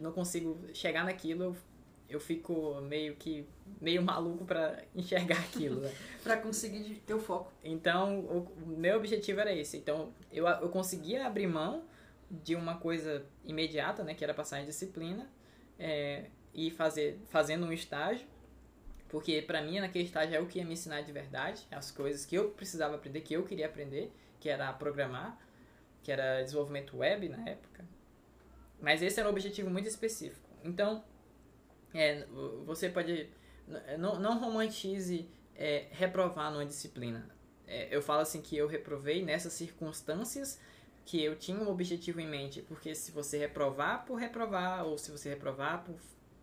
não 0.00 0.12
consigo 0.12 0.58
chegar 0.74 1.04
naquilo, 1.04 1.44
eu, 1.44 1.56
eu 2.08 2.20
fico 2.20 2.80
meio 2.80 3.14
que 3.16 3.46
meio 3.80 4.02
maluco 4.02 4.44
para 4.44 4.82
enxergar 4.94 5.38
aquilo, 5.38 5.80
né? 5.80 5.92
para 6.22 6.36
conseguir 6.36 7.02
ter 7.06 7.14
o 7.14 7.20
foco. 7.20 7.52
Então, 7.62 8.20
o, 8.20 8.38
o 8.64 8.76
meu 8.76 8.96
objetivo 8.96 9.40
era 9.40 9.52
esse. 9.52 9.76
Então, 9.76 10.12
eu, 10.32 10.46
eu 10.46 10.68
conseguia 10.68 11.26
abrir 11.26 11.46
mão 11.46 11.84
de 12.30 12.54
uma 12.54 12.76
coisa 12.76 13.24
imediata, 13.44 14.02
né, 14.04 14.14
que 14.14 14.22
era 14.22 14.34
passar 14.34 14.60
em 14.60 14.66
disciplina, 14.66 15.30
é, 15.78 16.26
e 16.52 16.70
fazer, 16.70 17.18
fazendo 17.28 17.66
um 17.66 17.72
estágio, 17.72 18.26
porque 19.08 19.40
para 19.40 19.62
mim 19.62 19.80
naquele 19.80 20.04
estágio 20.04 20.34
é 20.34 20.40
o 20.40 20.46
que 20.46 20.58
ia 20.58 20.64
me 20.64 20.74
ensinar 20.74 21.02
de 21.02 21.12
verdade, 21.12 21.66
as 21.70 21.90
coisas 21.90 22.26
que 22.26 22.36
eu 22.36 22.50
precisava 22.50 22.96
aprender, 22.96 23.20
que 23.22 23.34
eu 23.34 23.44
queria 23.44 23.66
aprender, 23.66 24.12
que 24.40 24.48
era 24.48 24.72
programar, 24.72 25.38
que 26.02 26.12
era 26.12 26.42
desenvolvimento 26.42 26.96
web 26.96 27.28
na 27.28 27.48
época. 27.48 27.84
Mas 28.80 29.02
esse 29.02 29.18
era 29.18 29.28
um 29.28 29.32
objetivo 29.32 29.70
muito 29.70 29.88
específico. 29.88 30.48
Então, 30.64 31.02
é, 31.94 32.26
você 32.64 32.88
pode. 32.88 33.28
Não, 33.98 34.18
não 34.18 34.38
romantize 34.38 35.28
é, 35.54 35.86
reprovar 35.90 36.52
numa 36.52 36.64
disciplina. 36.64 37.28
É, 37.66 37.94
eu 37.94 38.00
falo 38.00 38.20
assim 38.22 38.40
que 38.40 38.56
eu 38.56 38.66
reprovei 38.66 39.22
nessas 39.22 39.52
circunstâncias 39.52 40.58
que 41.04 41.22
eu 41.22 41.36
tinha 41.36 41.58
um 41.58 41.68
objetivo 41.70 42.20
em 42.20 42.26
mente, 42.26 42.62
porque 42.62 42.94
se 42.94 43.10
você 43.10 43.38
reprovar 43.38 44.04
por 44.04 44.16
reprovar, 44.16 44.86
ou 44.86 44.98
se 44.98 45.10
você 45.10 45.30
reprovar 45.30 45.82
por, 45.84 45.96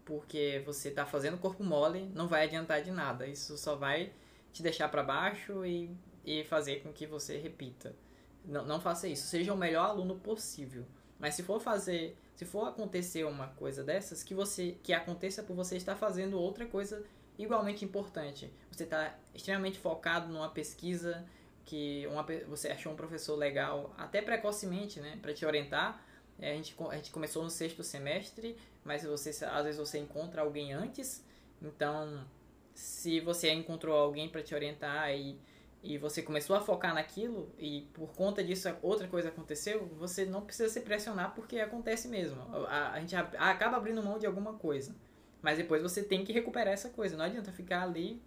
porque 0.03 0.61
você 0.65 0.89
está 0.89 1.05
fazendo 1.05 1.37
corpo 1.37 1.63
mole, 1.63 2.09
não 2.13 2.27
vai 2.27 2.43
adiantar 2.43 2.81
de 2.81 2.91
nada. 2.91 3.27
Isso 3.27 3.57
só 3.57 3.75
vai 3.75 4.11
te 4.51 4.61
deixar 4.61 4.89
para 4.89 5.03
baixo 5.03 5.65
e, 5.65 5.95
e 6.23 6.43
fazer 6.43 6.81
com 6.81 6.91
que 6.91 7.05
você 7.05 7.37
repita. 7.37 7.95
Não, 8.43 8.65
não 8.65 8.79
faça 8.79 9.07
isso. 9.07 9.27
Seja 9.27 9.53
o 9.53 9.57
melhor 9.57 9.89
aluno 9.89 10.15
possível. 10.15 10.85
Mas 11.19 11.36
se 11.36 11.43
for 11.43 11.60
fazer, 11.60 12.17
se 12.36 12.45
for 12.45 12.67
acontecer 12.67 13.23
uma 13.23 13.47
coisa 13.47 13.84
dessas, 13.84 14.23
que 14.23 14.34
você 14.34 14.78
que 14.84 14.93
aconteça 14.93 15.43
por 15.43 15.56
você 15.56 15.78
estar 15.78 15.95
fazendo 15.95 16.39
outra 16.39 16.65
coisa 16.65 17.04
igualmente 17.38 17.84
importante. 17.84 18.51
Você 18.71 18.84
está 18.84 19.15
extremamente 19.34 19.78
focado 19.78 20.32
numa 20.32 20.49
pesquisa 20.49 21.25
que 21.65 22.06
uma, 22.08 22.23
você 22.47 22.69
achou 22.69 22.93
um 22.93 22.95
professor 22.95 23.36
legal, 23.36 23.93
até 23.97 24.21
precocemente, 24.21 24.99
né, 24.99 25.17
para 25.21 25.34
te 25.34 25.45
orientar. 25.45 26.04
É, 26.38 26.51
a, 26.51 26.56
gente, 26.56 26.75
a 26.89 26.95
gente 26.95 27.12
começou 27.12 27.43
no 27.43 27.49
sexto 27.49 27.84
semestre, 27.84 28.58
mas 28.84 29.04
você, 29.04 29.30
às 29.45 29.63
vezes 29.63 29.80
você 29.80 29.97
encontra 29.97 30.41
alguém 30.41 30.73
antes. 30.73 31.25
Então, 31.62 32.25
se 32.73 33.19
você 33.21 33.51
encontrou 33.51 33.97
alguém 33.97 34.30
para 34.30 34.43
te 34.43 34.54
orientar 34.54 35.12
e, 35.12 35.39
e 35.85 35.99
você 35.99 36.21
começou 36.23 36.55
a 36.55 36.61
focar 36.61 36.95
naquilo 36.95 37.53
e 37.59 37.87
por 37.93 38.11
conta 38.15 38.43
disso 38.43 38.67
outra 38.81 39.07
coisa 39.07 39.29
aconteceu, 39.29 39.85
você 39.97 40.25
não 40.25 40.41
precisa 40.41 40.67
se 40.67 40.81
pressionar 40.81 41.35
porque 41.35 41.59
acontece 41.59 42.07
mesmo. 42.07 42.41
A, 42.67 42.93
a 42.93 42.99
gente 42.99 43.15
acaba 43.15 43.77
abrindo 43.77 44.01
mão 44.01 44.17
de 44.17 44.25
alguma 44.25 44.53
coisa. 44.53 44.95
Mas 45.43 45.59
depois 45.59 45.83
você 45.83 46.01
tem 46.01 46.25
que 46.25 46.33
recuperar 46.33 46.73
essa 46.73 46.89
coisa. 46.89 47.15
Não 47.15 47.23
adianta 47.23 47.51
ficar 47.51 47.83
ali 47.83 48.19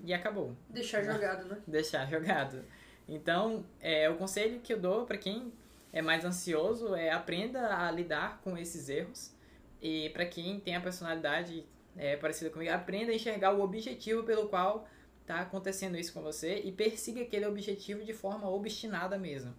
e 0.00 0.12
acabou. 0.12 0.56
Deixar 0.68 1.04
jogado, 1.04 1.46
né? 1.46 1.62
Deixar 1.68 2.04
jogado. 2.06 2.64
Então, 3.08 3.64
é, 3.80 4.10
o 4.10 4.16
conselho 4.16 4.58
que 4.60 4.72
eu 4.72 4.80
dou 4.80 5.06
para 5.06 5.16
quem 5.16 5.52
é 5.92 6.02
mais 6.02 6.24
ansioso 6.24 6.96
é 6.96 7.10
aprenda 7.10 7.76
a 7.76 7.92
lidar 7.92 8.40
com 8.42 8.58
esses 8.58 8.88
erros. 8.88 9.32
E 9.80 10.10
para 10.10 10.26
quem 10.26 10.58
tem 10.58 10.74
a 10.74 10.80
personalidade 10.80 11.64
é, 11.96 12.16
parecida 12.16 12.50
comigo, 12.50 12.72
aprenda 12.72 13.12
a 13.12 13.14
enxergar 13.14 13.52
o 13.52 13.62
objetivo 13.62 14.24
pelo 14.24 14.48
qual 14.48 14.88
está 15.24 15.40
acontecendo 15.40 15.96
isso 15.96 16.12
com 16.12 16.22
você 16.22 16.60
e 16.60 16.70
persiga 16.70 17.22
aquele 17.22 17.46
objetivo 17.46 18.04
de 18.04 18.12
forma 18.12 18.48
obstinada 18.48 19.18
mesmo. 19.18 19.54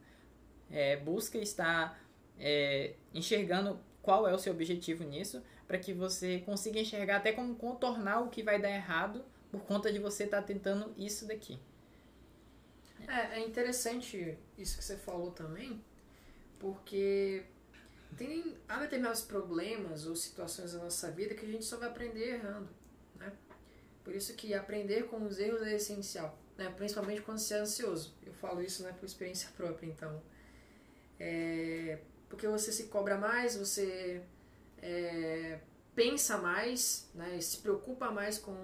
É, 0.69 0.95
busca 0.97 1.39
estar 1.39 1.99
é, 2.39 2.93
enxergando 3.13 3.79
qual 4.01 4.27
é 4.27 4.33
o 4.33 4.37
seu 4.37 4.53
objetivo 4.53 5.03
nisso, 5.03 5.43
para 5.67 5.79
que 5.79 5.91
você 5.91 6.39
consiga 6.45 6.79
enxergar 6.79 7.17
até 7.17 7.31
como 7.31 7.55
contornar 7.55 8.21
o 8.21 8.29
que 8.29 8.43
vai 8.43 8.61
dar 8.61 8.69
errado 8.69 9.25
por 9.51 9.61
conta 9.63 9.91
de 9.91 9.97
você 9.97 10.25
estar 10.25 10.41
tá 10.41 10.47
tentando 10.47 10.93
isso 10.95 11.27
daqui. 11.27 11.59
É, 13.07 13.39
é 13.39 13.45
interessante 13.45 14.37
isso 14.57 14.77
que 14.77 14.83
você 14.83 14.97
falou 14.97 15.31
também, 15.31 15.83
porque 16.59 17.43
tem, 18.15 18.55
há 18.69 18.79
determinados 18.79 19.21
problemas 19.21 20.05
ou 20.05 20.15
situações 20.15 20.73
da 20.73 20.79
nossa 20.83 21.09
vida 21.09 21.33
que 21.33 21.45
a 21.45 21.49
gente 21.49 21.65
só 21.65 21.77
vai 21.77 21.89
aprender 21.89 22.35
errando? 22.35 22.69
Por 24.05 24.15
isso 24.15 24.35
que 24.35 24.53
aprender 24.53 25.07
com 25.07 25.25
os 25.25 25.39
erros 25.39 25.63
é 25.63 25.75
essencial, 25.75 26.37
né? 26.55 26.71
Principalmente 26.77 27.21
quando 27.21 27.39
você 27.39 27.55
é 27.55 27.57
ansioso. 27.57 28.15
Eu 28.23 28.31
falo 28.33 28.61
isso 28.61 28.83
né, 28.83 28.93
por 28.97 29.03
experiência 29.05 29.49
própria, 29.57 29.87
então. 29.87 30.21
É, 31.19 31.97
porque 32.29 32.47
você 32.47 32.71
se 32.71 32.83
cobra 32.83 33.17
mais, 33.17 33.57
você 33.57 34.21
é, 34.77 35.59
pensa 35.95 36.37
mais, 36.37 37.09
né? 37.15 37.41
Se 37.41 37.57
preocupa 37.57 38.11
mais 38.11 38.37
com, 38.37 38.55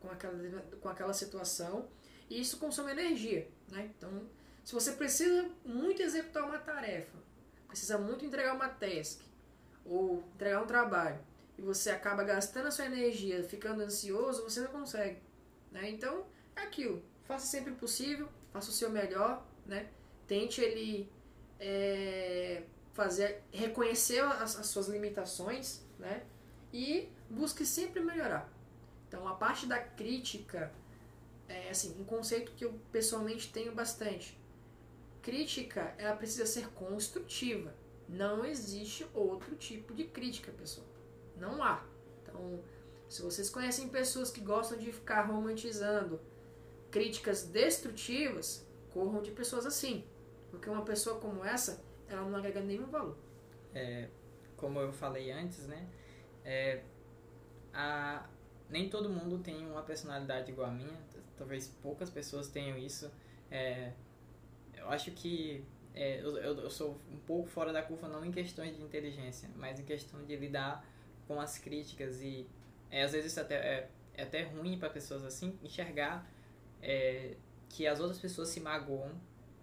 com, 0.00 0.10
aquela, 0.10 0.62
com 0.80 0.88
aquela 0.88 1.12
situação 1.12 1.86
e 2.30 2.40
isso 2.40 2.56
consome 2.56 2.92
energia. 2.92 3.46
Né? 3.70 3.90
Então, 3.94 4.26
se 4.64 4.72
você 4.72 4.92
precisa 4.92 5.50
muito 5.66 6.00
executar 6.00 6.44
uma 6.44 6.58
tarefa, 6.58 7.18
precisa 7.66 7.98
muito 7.98 8.24
entregar 8.24 8.54
uma 8.54 8.70
task 8.70 9.20
ou 9.84 10.24
entregar 10.34 10.62
um 10.62 10.66
trabalho 10.66 11.27
e 11.58 11.62
você 11.62 11.90
acaba 11.90 12.22
gastando 12.22 12.68
a 12.68 12.70
sua 12.70 12.86
energia, 12.86 13.42
ficando 13.42 13.82
ansioso, 13.82 14.44
você 14.44 14.60
não 14.60 14.68
consegue. 14.68 15.18
Né? 15.72 15.90
Então, 15.90 16.24
é 16.54 16.62
aquilo. 16.62 17.02
Faça 17.24 17.46
sempre 17.46 17.72
o 17.72 17.76
possível, 17.76 18.28
faça 18.52 18.70
o 18.70 18.72
seu 18.72 18.88
melhor, 18.90 19.44
né? 19.66 19.90
Tente 20.26 20.60
ele 20.60 21.10
é, 21.58 22.62
fazer, 22.92 23.42
reconhecer 23.52 24.20
as, 24.20 24.56
as 24.56 24.66
suas 24.66 24.88
limitações, 24.88 25.82
né? 25.98 26.24
E 26.72 27.08
busque 27.28 27.66
sempre 27.66 28.00
melhorar. 28.00 28.50
Então, 29.08 29.26
a 29.26 29.34
parte 29.34 29.66
da 29.66 29.78
crítica 29.78 30.72
é 31.48 31.70
assim, 31.70 32.00
um 32.00 32.04
conceito 32.04 32.52
que 32.52 32.64
eu 32.64 32.78
pessoalmente 32.92 33.52
tenho 33.52 33.74
bastante. 33.74 34.38
Crítica, 35.22 35.94
ela 35.98 36.14
precisa 36.14 36.46
ser 36.46 36.68
construtiva. 36.68 37.74
Não 38.08 38.44
existe 38.44 39.06
outro 39.12 39.56
tipo 39.56 39.92
de 39.92 40.04
crítica, 40.04 40.52
pessoal. 40.52 40.86
Não 41.38 41.62
há. 41.62 41.84
Então, 42.22 42.62
se 43.08 43.22
vocês 43.22 43.48
conhecem 43.48 43.88
pessoas 43.88 44.30
que 44.30 44.40
gostam 44.40 44.78
de 44.78 44.92
ficar 44.92 45.22
romantizando 45.22 46.20
críticas 46.90 47.44
destrutivas, 47.44 48.66
corram 48.92 49.22
de 49.22 49.30
pessoas 49.30 49.66
assim. 49.66 50.04
Porque 50.50 50.68
uma 50.68 50.84
pessoa 50.84 51.20
como 51.20 51.44
essa, 51.44 51.82
ela 52.08 52.22
não 52.22 52.36
agrega 52.36 52.60
nenhum 52.60 52.86
valor. 52.86 53.16
É, 53.74 54.08
como 54.56 54.80
eu 54.80 54.92
falei 54.92 55.30
antes, 55.30 55.66
né? 55.66 55.88
É, 56.44 56.82
a, 57.72 58.26
nem 58.68 58.88
todo 58.88 59.08
mundo 59.08 59.38
tem 59.38 59.66
uma 59.66 59.82
personalidade 59.82 60.50
igual 60.50 60.68
a 60.68 60.72
minha 60.72 60.98
talvez 61.38 61.68
poucas 61.80 62.10
pessoas 62.10 62.48
tenham 62.48 62.76
isso. 62.76 63.10
É, 63.50 63.92
eu 64.76 64.88
acho 64.90 65.12
que 65.12 65.64
é, 65.94 66.20
eu, 66.20 66.36
eu 66.36 66.70
sou 66.70 67.00
um 67.10 67.18
pouco 67.18 67.48
fora 67.48 67.72
da 67.72 67.82
curva, 67.82 68.08
não 68.08 68.24
em 68.24 68.32
questões 68.32 68.76
de 68.76 68.82
inteligência, 68.82 69.48
mas 69.56 69.78
em 69.80 69.84
questão 69.84 70.24
de 70.24 70.36
lidar 70.36 70.84
com 71.28 71.40
as 71.40 71.58
críticas 71.58 72.20
e 72.20 72.48
é, 72.90 73.02
às 73.02 73.12
vezes 73.12 73.38
até, 73.38 73.54
é, 73.54 73.90
é 74.14 74.22
até 74.24 74.42
ruim 74.42 74.78
para 74.78 74.90
pessoas 74.90 75.24
assim 75.24 75.56
enxergar 75.62 76.28
é, 76.82 77.36
que 77.68 77.86
as 77.86 78.00
outras 78.00 78.18
pessoas 78.18 78.48
se 78.48 78.58
magoam 78.58 79.12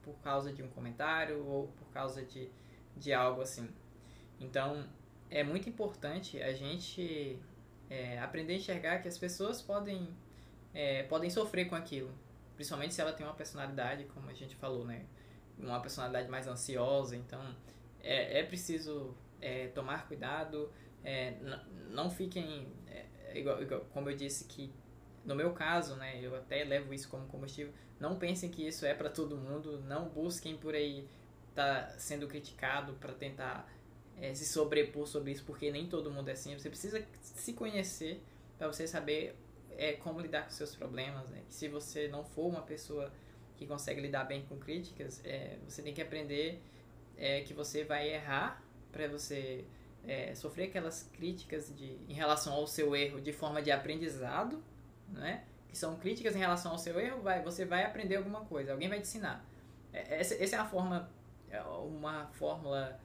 por 0.03 0.15
causa 0.19 0.53
de 0.53 0.61
um 0.63 0.69
comentário 0.69 1.43
ou 1.45 1.67
por 1.69 1.87
causa 1.91 2.23
de, 2.23 2.49
de 2.95 3.11
algo 3.11 3.41
assim. 3.41 3.67
Então 4.39 4.87
é 5.29 5.43
muito 5.43 5.67
importante 5.67 6.41
a 6.41 6.53
gente 6.53 7.37
é, 7.89 8.19
aprender 8.19 8.53
a 8.53 8.57
enxergar 8.57 8.99
que 8.99 9.07
as 9.07 9.17
pessoas 9.17 9.61
podem 9.61 10.07
é, 10.73 11.03
podem 11.03 11.29
sofrer 11.29 11.67
com 11.67 11.75
aquilo. 11.75 12.13
Principalmente 12.55 12.93
se 12.93 13.01
ela 13.01 13.11
tem 13.11 13.25
uma 13.25 13.33
personalidade, 13.33 14.05
como 14.05 14.29
a 14.29 14.33
gente 14.33 14.55
falou, 14.55 14.85
né? 14.85 15.05
uma 15.57 15.79
personalidade 15.79 16.29
mais 16.29 16.47
ansiosa, 16.47 17.15
então 17.15 17.41
é, 18.01 18.39
é 18.39 18.43
preciso 18.43 19.15
é, 19.41 19.67
tomar 19.67 20.07
cuidado, 20.07 20.71
é, 21.05 21.37
não 21.89 22.09
fiquem, 22.09 22.67
é, 22.87 23.37
igual, 23.37 23.61
igual, 23.61 23.81
como 23.93 24.09
eu 24.09 24.15
disse 24.15 24.45
que 24.45 24.73
no 25.23 25.35
meu 25.35 25.53
caso, 25.53 25.95
né, 25.95 26.19
eu 26.21 26.35
até 26.35 26.63
levo 26.63 26.93
isso 26.93 27.09
como 27.09 27.25
combustível, 27.27 27.73
não 27.99 28.17
pensem 28.17 28.49
que 28.49 28.67
isso 28.67 28.85
é 28.85 28.93
para 28.93 29.09
todo 29.09 29.37
mundo, 29.37 29.79
não 29.87 30.09
busquem 30.09 30.57
por 30.57 30.75
aí 30.75 31.07
tá 31.55 31.87
sendo 31.97 32.27
criticado 32.27 32.93
para 32.95 33.13
tentar 33.13 33.67
é, 34.17 34.33
se 34.33 34.45
sobrepor 34.45 35.07
sobre 35.07 35.31
isso, 35.31 35.43
porque 35.45 35.71
nem 35.71 35.87
todo 35.87 36.11
mundo 36.11 36.29
é 36.29 36.33
assim. 36.33 36.57
Você 36.57 36.69
precisa 36.69 37.03
se 37.21 37.53
conhecer 37.53 38.21
para 38.57 38.67
você 38.67 38.85
saber 38.85 39.35
é, 39.77 39.93
como 39.93 40.19
lidar 40.19 40.43
com 40.43 40.49
seus 40.49 40.75
problemas. 40.75 41.27
Né? 41.29 41.41
Se 41.47 41.67
você 41.69 42.07
não 42.09 42.23
for 42.23 42.47
uma 42.47 42.61
pessoa 42.61 43.11
que 43.55 43.65
consegue 43.65 44.01
lidar 44.01 44.25
bem 44.25 44.45
com 44.45 44.57
críticas, 44.57 45.21
é, 45.23 45.57
você 45.67 45.81
tem 45.81 45.93
que 45.93 46.01
aprender 46.01 46.61
é, 47.17 47.41
que 47.41 47.53
você 47.53 47.85
vai 47.85 48.13
errar 48.13 48.61
para 48.91 49.07
você 49.07 49.65
é, 50.07 50.33
sofrer 50.35 50.69
aquelas 50.69 51.03
críticas 51.13 51.75
de, 51.75 51.97
em 52.07 52.13
relação 52.13 52.53
ao 52.53 52.67
seu 52.67 52.95
erro 52.95 53.19
de 53.19 53.33
forma 53.33 53.61
de 53.61 53.71
aprendizado, 53.71 54.63
né? 55.09 55.43
que 55.67 55.77
são 55.77 55.97
críticas 55.97 56.35
em 56.35 56.39
relação 56.39 56.71
ao 56.71 56.77
seu 56.77 56.99
erro, 56.99 57.21
vai, 57.21 57.41
você 57.41 57.65
vai 57.65 57.83
aprender 57.83 58.15
alguma 58.15 58.41
coisa, 58.45 58.71
alguém 58.71 58.87
vai 58.87 58.99
te 58.99 59.07
ensinar. 59.07 59.45
É, 59.91 60.19
essa, 60.19 60.35
essa 60.41 60.55
é 60.55 60.59
a 60.59 60.65
forma, 60.65 61.09
é 61.49 61.61
uma 61.61 62.27
fórmula 62.27 62.99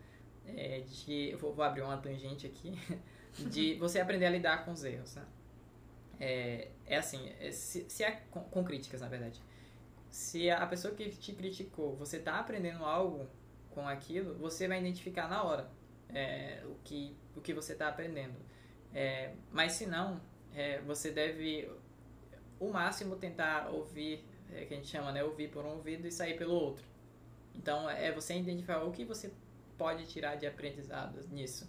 é, 0.46 0.80
de. 0.80 1.34
Vou, 1.36 1.52
vou, 1.52 1.64
abrir 1.64 1.82
uma 1.82 1.96
tangente 1.96 2.46
aqui. 2.46 2.78
De 3.38 3.74
você 3.74 4.00
aprender 4.00 4.26
a 4.26 4.30
lidar 4.30 4.64
com 4.64 4.72
os 4.72 4.82
erros. 4.82 5.14
Né? 5.14 5.24
É, 6.18 6.68
é 6.84 6.96
assim, 6.96 7.32
é, 7.38 7.52
se, 7.52 7.88
se 7.88 8.02
é 8.02 8.10
com, 8.28 8.40
com, 8.40 8.64
críticas, 8.64 9.00
na 9.02 9.08
verdade. 9.08 9.40
Se 10.10 10.50
a 10.50 10.66
pessoa 10.66 10.92
que 10.92 11.08
te 11.10 11.32
criticou, 11.32 11.94
você 11.94 12.16
está 12.16 12.40
aprendendo 12.40 12.84
algo 12.84 13.30
com 13.70 13.86
aquilo, 13.86 14.34
você 14.34 14.66
vai 14.66 14.80
identificar 14.80 15.28
na 15.28 15.44
hora 15.44 15.70
é, 16.14 16.62
o, 16.64 16.76
que, 16.84 17.16
o 17.36 17.40
que 17.40 17.52
você 17.52 17.72
está 17.72 17.88
aprendendo. 17.88 18.36
É, 18.92 19.32
mas 19.50 19.72
se 19.72 19.86
não, 19.86 20.20
é, 20.54 20.80
você 20.80 21.10
deve, 21.10 21.70
o 22.58 22.70
máximo, 22.70 23.16
tentar 23.16 23.68
ouvir, 23.68 24.24
é, 24.52 24.64
que 24.64 24.74
a 24.74 24.76
gente 24.76 24.88
chama, 24.88 25.12
né? 25.12 25.22
Ouvir 25.22 25.48
por 25.50 25.64
um 25.64 25.70
ouvido 25.70 26.06
e 26.06 26.12
sair 26.12 26.36
pelo 26.36 26.54
outro. 26.54 26.84
Então, 27.54 27.88
é 27.88 28.10
você 28.12 28.34
identificar 28.34 28.82
o 28.82 28.90
que 28.90 29.04
você 29.04 29.32
pode 29.76 30.06
tirar 30.06 30.36
de 30.36 30.46
aprendizado 30.46 31.20
nisso. 31.28 31.68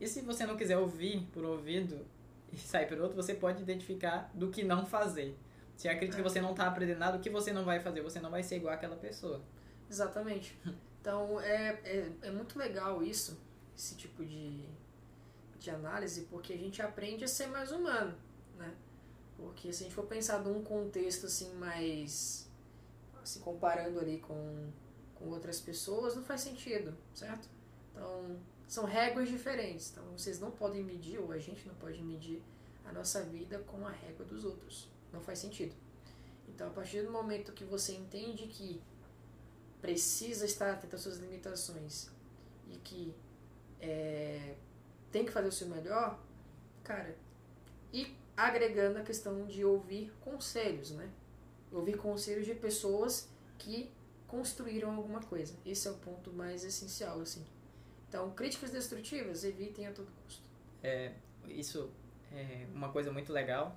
E 0.00 0.06
se 0.06 0.20
você 0.20 0.44
não 0.46 0.56
quiser 0.56 0.78
ouvir 0.78 1.26
por 1.32 1.44
ouvido 1.44 2.06
e 2.52 2.56
sair 2.56 2.86
por 2.86 3.00
outro, 3.00 3.16
você 3.16 3.34
pode 3.34 3.62
identificar 3.62 4.30
do 4.34 4.50
que 4.50 4.62
não 4.62 4.84
fazer. 4.86 5.36
Se 5.76 5.88
a 5.88 5.96
crítica 5.96 6.20
é. 6.20 6.22
você 6.22 6.40
não 6.40 6.52
está 6.52 6.66
aprendendo 6.66 6.98
nada, 6.98 7.18
o 7.18 7.20
que 7.20 7.28
você 7.28 7.52
não 7.52 7.64
vai 7.64 7.80
fazer? 7.80 8.00
Você 8.00 8.18
não 8.18 8.30
vai 8.30 8.42
ser 8.42 8.56
igual 8.56 8.74
àquela 8.74 8.96
pessoa. 8.96 9.42
Exatamente. 9.90 10.58
Então 11.00 11.40
é, 11.40 11.78
é, 11.84 12.10
é 12.22 12.30
muito 12.32 12.58
legal 12.58 13.00
isso, 13.00 13.38
esse 13.76 13.94
tipo 13.94 14.24
de, 14.24 14.64
de 15.58 15.70
análise, 15.70 16.22
porque 16.30 16.52
a 16.52 16.56
gente 16.56 16.80
aprende 16.80 17.24
a 17.24 17.28
ser 17.28 17.46
mais 17.48 17.70
humano, 17.70 18.16
né? 18.56 18.74
Porque 19.36 19.72
se 19.72 19.82
a 19.82 19.86
gente 19.86 19.94
for 19.94 20.06
pensar 20.06 20.38
num 20.38 20.62
contexto 20.62 21.26
assim 21.26 21.52
mais 21.54 22.48
se 23.22 23.40
comparando 23.40 23.98
ali 23.98 24.18
com 24.18 24.70
com 25.18 25.30
outras 25.30 25.60
pessoas 25.60 26.14
não 26.14 26.22
faz 26.22 26.42
sentido, 26.42 26.96
certo? 27.14 27.48
Então, 27.90 28.38
são 28.68 28.84
réguas 28.84 29.28
diferentes. 29.28 29.90
Então, 29.90 30.04
vocês 30.16 30.38
não 30.38 30.50
podem 30.50 30.84
medir, 30.84 31.18
ou 31.18 31.32
a 31.32 31.38
gente 31.38 31.66
não 31.66 31.74
pode 31.74 32.02
medir, 32.02 32.42
a 32.84 32.92
nossa 32.92 33.22
vida 33.22 33.58
com 33.60 33.86
a 33.86 33.90
régua 33.90 34.24
dos 34.24 34.44
outros. 34.44 34.88
Não 35.12 35.20
faz 35.20 35.38
sentido. 35.38 35.74
Então, 36.48 36.68
a 36.68 36.70
partir 36.70 37.02
do 37.02 37.10
momento 37.10 37.52
que 37.52 37.64
você 37.64 37.92
entende 37.92 38.46
que 38.46 38.80
precisa 39.80 40.44
estar 40.44 40.72
atento 40.72 40.96
às 40.96 41.02
suas 41.02 41.18
limitações 41.18 42.10
e 42.70 42.76
que 42.78 43.14
é, 43.80 44.54
tem 45.10 45.24
que 45.24 45.32
fazer 45.32 45.48
o 45.48 45.52
seu 45.52 45.68
melhor, 45.68 46.18
cara, 46.82 47.16
e 47.92 48.14
agregando 48.36 48.98
a 48.98 49.02
questão 49.02 49.46
de 49.46 49.64
ouvir 49.64 50.12
conselhos, 50.20 50.90
né? 50.90 51.10
Ouvir 51.72 51.96
conselhos 51.96 52.46
de 52.46 52.54
pessoas 52.54 53.28
que 53.58 53.90
construíram 54.26 54.94
alguma 54.94 55.20
coisa. 55.20 55.54
Esse 55.64 55.88
é 55.88 55.90
o 55.90 55.94
ponto 55.94 56.32
mais 56.32 56.64
essencial, 56.64 57.20
assim. 57.20 57.44
Então, 58.08 58.30
críticas 58.32 58.70
destrutivas, 58.70 59.44
evitem 59.44 59.86
a 59.86 59.92
todo 59.92 60.08
custo. 60.22 60.42
É, 60.82 61.12
isso 61.48 61.90
é 62.32 62.66
uma 62.74 62.90
coisa 62.90 63.12
muito 63.12 63.32
legal 63.32 63.76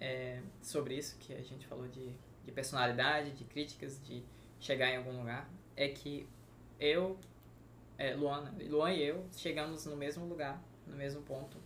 é, 0.00 0.40
sobre 0.62 0.96
isso 0.96 1.16
que 1.18 1.34
a 1.34 1.42
gente 1.42 1.66
falou 1.66 1.88
de, 1.88 2.12
de 2.44 2.52
personalidade, 2.52 3.32
de 3.32 3.44
críticas, 3.44 4.00
de 4.04 4.22
chegar 4.60 4.90
em 4.90 4.96
algum 4.96 5.16
lugar, 5.16 5.48
é 5.76 5.88
que 5.88 6.28
eu, 6.78 7.18
é, 7.98 8.14
Luana, 8.14 8.54
Luan 8.68 8.92
e 8.92 9.02
eu 9.02 9.26
chegamos 9.36 9.84
no 9.84 9.96
mesmo 9.96 10.24
lugar, 10.24 10.62
no 10.86 10.96
mesmo 10.96 11.20
ponto, 11.22 11.58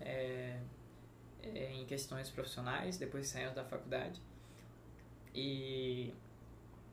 é, 0.00 0.58
é, 1.42 1.72
em 1.72 1.84
questões 1.84 2.30
profissionais, 2.30 2.96
depois 2.96 3.26
saímos 3.28 3.54
da 3.54 3.64
faculdade. 3.64 4.18
E 5.34 6.12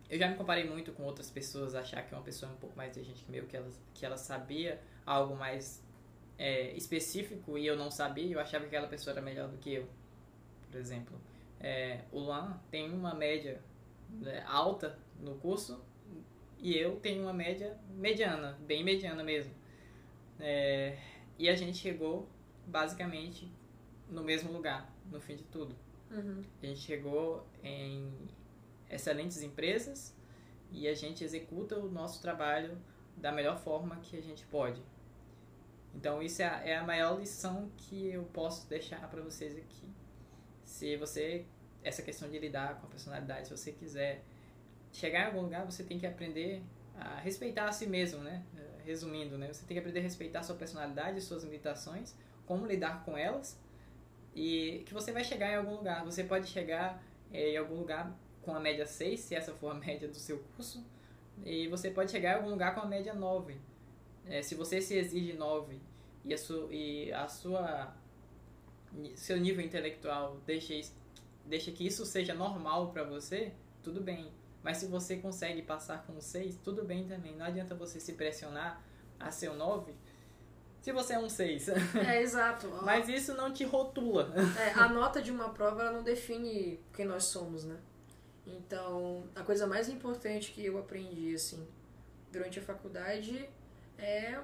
eu 0.09 0.19
já 0.19 0.27
me 0.27 0.35
comparei 0.35 0.65
muito 0.65 0.91
com 0.91 1.03
outras 1.03 1.31
pessoas, 1.31 1.73
achar 1.73 2.01
que 2.03 2.13
uma 2.13 2.21
pessoa 2.21 2.51
é 2.51 2.53
um 2.53 2.57
pouco 2.57 2.75
mais 2.75 2.91
inteligente 2.91 3.23
que 3.23 3.35
eu, 3.37 3.45
que 3.45 3.55
ela, 3.55 3.71
que 3.93 4.05
ela 4.05 4.17
sabia 4.17 4.81
algo 5.05 5.37
mais 5.37 5.81
é, 6.37 6.73
específico 6.73 7.57
e 7.57 7.65
eu 7.65 7.77
não 7.77 7.89
sabia, 7.89 8.33
eu 8.33 8.39
achava 8.39 8.65
que 8.65 8.75
aquela 8.75 8.87
pessoa 8.87 9.13
era 9.13 9.21
melhor 9.21 9.47
do 9.47 9.57
que 9.57 9.73
eu, 9.73 9.87
por 10.69 10.77
exemplo. 10.77 11.17
É, 11.61 12.01
o 12.11 12.19
Luan 12.19 12.59
tem 12.69 12.91
uma 12.91 13.13
média 13.13 13.61
né, 14.09 14.43
alta 14.47 14.99
no 15.19 15.35
curso 15.35 15.81
e 16.61 16.77
eu 16.77 16.95
tenho 16.97 17.23
uma 17.23 17.33
média 17.33 17.75
mediana, 17.89 18.57
bem 18.61 18.83
mediana 18.83 19.23
mesmo. 19.23 19.53
É, 20.39 20.97
e 21.37 21.49
a 21.49 21.55
gente 21.55 21.77
chegou 21.77 22.29
basicamente 22.67 23.51
no 24.07 24.23
mesmo 24.23 24.51
lugar, 24.51 24.93
no 25.11 25.19
fim 25.19 25.35
de 25.35 25.43
tudo. 25.45 25.75
Uhum. 26.11 26.43
A 26.61 26.65
gente 26.65 26.79
chegou 26.79 27.47
em 27.63 28.13
excelentes 28.89 29.41
empresas 29.41 30.15
e 30.71 30.87
a 30.87 30.93
gente 30.93 31.23
executa 31.23 31.79
o 31.79 31.89
nosso 31.89 32.21
trabalho 32.21 32.77
da 33.17 33.31
melhor 33.31 33.57
forma 33.57 33.95
que 33.97 34.15
a 34.15 34.21
gente 34.21 34.45
pode. 34.45 34.81
Então 35.95 36.21
isso 36.21 36.41
é 36.43 36.45
a, 36.45 36.67
é 36.67 36.77
a 36.77 36.83
maior 36.83 37.19
lição 37.19 37.71
que 37.75 38.07
eu 38.07 38.23
posso 38.25 38.69
deixar 38.69 39.09
para 39.09 39.21
vocês 39.21 39.57
aqui. 39.57 39.87
Se 40.63 40.95
você 40.95 41.45
essa 41.83 42.03
questão 42.03 42.29
de 42.29 42.37
lidar 42.37 42.79
com 42.79 42.85
a 42.85 42.89
personalidade, 42.89 43.47
se 43.47 43.57
você 43.57 43.71
quiser 43.71 44.23
chegar 44.91 45.23
em 45.23 45.25
algum 45.27 45.41
lugar, 45.41 45.65
você 45.65 45.83
tem 45.83 45.97
que 45.97 46.05
aprender 46.05 46.61
a 46.95 47.19
respeitar 47.19 47.67
a 47.67 47.71
si 47.71 47.87
mesmo, 47.87 48.21
né? 48.21 48.43
Resumindo, 48.85 49.37
né? 49.37 49.51
Você 49.51 49.65
tem 49.65 49.75
que 49.75 49.79
aprender 49.79 49.99
a 49.99 50.03
respeitar 50.03 50.39
a 50.39 50.43
sua 50.43 50.55
personalidade, 50.55 51.21
suas 51.21 51.43
limitações, 51.43 52.15
como 52.45 52.65
lidar 52.65 53.03
com 53.05 53.17
elas 53.17 53.59
e 54.35 54.83
que 54.85 54.93
você 54.93 55.11
vai 55.11 55.23
chegar 55.23 55.51
em 55.51 55.55
algum 55.55 55.75
lugar. 55.75 56.03
Você 56.05 56.23
pode 56.23 56.47
chegar 56.47 57.03
é, 57.31 57.51
em 57.51 57.57
algum 57.57 57.75
lugar 57.75 58.15
com 58.41 58.55
a 58.55 58.59
média 58.59 58.85
6, 58.85 59.19
se 59.19 59.35
essa 59.35 59.53
for 59.53 59.71
a 59.71 59.75
média 59.79 60.07
do 60.07 60.15
seu 60.15 60.39
curso, 60.55 60.83
e 61.45 61.67
você 61.67 61.89
pode 61.89 62.11
chegar 62.11 62.33
a 62.33 62.35
algum 62.37 62.49
lugar 62.49 62.73
com 62.75 62.81
a 62.81 62.85
média 62.85 63.13
9. 63.13 63.55
É, 64.25 64.41
se 64.41 64.55
você 64.55 64.81
se 64.81 64.95
exige 64.95 65.33
9 65.33 65.79
e 66.23 66.33
a, 66.33 66.37
sua, 66.37 66.67
e 66.71 67.11
a 67.11 67.27
sua 67.27 67.95
seu 69.15 69.39
nível 69.39 69.63
intelectual 69.63 70.37
deixa, 70.45 70.73
deixa 71.45 71.71
que 71.71 71.85
isso 71.85 72.05
seja 72.05 72.33
normal 72.33 72.91
para 72.91 73.03
você, 73.03 73.51
tudo 73.81 74.01
bem. 74.01 74.31
Mas 74.63 74.77
se 74.77 74.85
você 74.85 75.17
consegue 75.17 75.61
passar 75.61 76.05
com 76.05 76.19
6, 76.21 76.57
tudo 76.63 76.83
bem 76.83 77.07
também. 77.07 77.35
Não 77.35 77.45
adianta 77.45 77.73
você 77.73 77.99
se 77.99 78.13
pressionar 78.13 78.81
a 79.19 79.31
ser 79.31 79.49
um 79.49 79.55
9 79.55 79.93
se 80.81 80.91
você 80.91 81.13
é 81.13 81.19
um 81.19 81.29
6. 81.29 81.69
É, 82.07 82.21
exato. 82.21 82.67
Mas 82.83 83.07
isso 83.07 83.33
não 83.35 83.53
te 83.53 83.63
rotula. 83.63 84.33
É, 84.59 84.71
a 84.73 84.89
nota 84.89 85.21
de 85.21 85.31
uma 85.31 85.49
prova 85.49 85.83
ela 85.83 85.91
não 85.91 86.03
define 86.03 86.79
quem 86.93 87.05
nós 87.05 87.25
somos, 87.25 87.63
né? 87.63 87.77
Então, 88.45 89.23
a 89.35 89.43
coisa 89.43 89.67
mais 89.67 89.87
importante 89.87 90.51
que 90.51 90.65
eu 90.65 90.77
aprendi, 90.79 91.33
assim, 91.35 91.65
durante 92.31 92.59
a 92.59 92.61
faculdade 92.61 93.47
é 93.97 94.41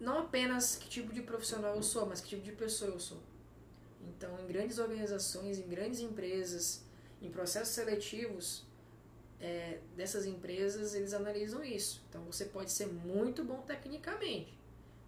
não 0.00 0.18
apenas 0.18 0.76
que 0.76 0.88
tipo 0.88 1.12
de 1.12 1.20
profissional 1.20 1.76
eu 1.76 1.82
sou, 1.82 2.06
mas 2.06 2.20
que 2.20 2.30
tipo 2.30 2.42
de 2.42 2.52
pessoa 2.52 2.90
eu 2.90 2.98
sou. 2.98 3.22
Então, 4.00 4.40
em 4.40 4.46
grandes 4.46 4.78
organizações, 4.78 5.58
em 5.58 5.68
grandes 5.68 6.00
empresas, 6.00 6.84
em 7.20 7.30
processos 7.30 7.74
seletivos 7.74 8.64
é, 9.42 9.80
dessas 9.96 10.24
empresas, 10.24 10.94
eles 10.94 11.12
analisam 11.12 11.64
isso. 11.64 12.00
Então, 12.08 12.22
você 12.22 12.44
pode 12.44 12.70
ser 12.70 12.86
muito 12.86 13.42
bom 13.44 13.60
tecnicamente, 13.62 14.56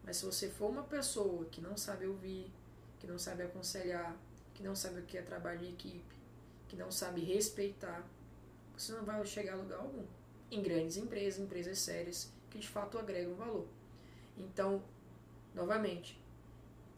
mas 0.03 0.17
se 0.17 0.27
você 0.27 0.49
for 0.49 0.69
uma 0.69 0.83
pessoa 0.83 1.45
que 1.47 1.61
não 1.61 1.77
sabe 1.77 2.05
ouvir, 2.07 2.53
que 2.99 3.07
não 3.07 3.17
sabe 3.17 3.45
aconselhar, 3.45 4.17
que 4.53 4.63
não 4.63 4.75
sabe 4.75 5.01
o 5.01 5.05
que 5.05 5.17
é 5.17 5.23
trabalho 5.23 5.61
de 5.61 5.69
equipe, 5.69 6.17
que 6.69 6.77
não 6.77 6.91
sabe 6.91 7.21
respeitar, 7.23 8.05
você 8.77 8.93
não 8.93 9.05
vai 9.05 9.25
chegar 9.25 9.55
a 9.55 9.57
lugar 9.57 9.79
algum. 9.79 10.05
Em 10.51 10.61
grandes 10.61 10.97
empresas, 10.97 11.41
empresas 11.41 11.79
sérias, 11.79 12.31
que 12.51 12.59
de 12.59 12.69
fato 12.69 12.99
agregam 12.99 13.35
valor. 13.35 13.67
Então, 14.37 14.83
novamente, 15.55 16.21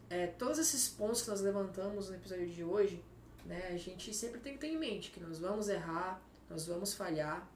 é, 0.09 0.27
todos 0.27 0.59
esses 0.59 0.89
pontos 0.89 1.23
que 1.23 1.29
nós 1.29 1.41
levantamos 1.43 2.09
no 2.09 2.17
episódio 2.17 2.49
de 2.49 2.65
hoje, 2.65 3.03
né, 3.45 3.69
a 3.69 3.77
gente 3.77 4.13
sempre 4.15 4.41
tem 4.41 4.55
que 4.55 4.61
ter 4.61 4.69
em 4.69 4.79
mente 4.79 5.11
que 5.11 5.21
nós 5.21 5.39
vamos 5.39 5.69
errar, 5.69 6.23
nós 6.49 6.67
vamos 6.67 6.95
falhar, 6.95 7.51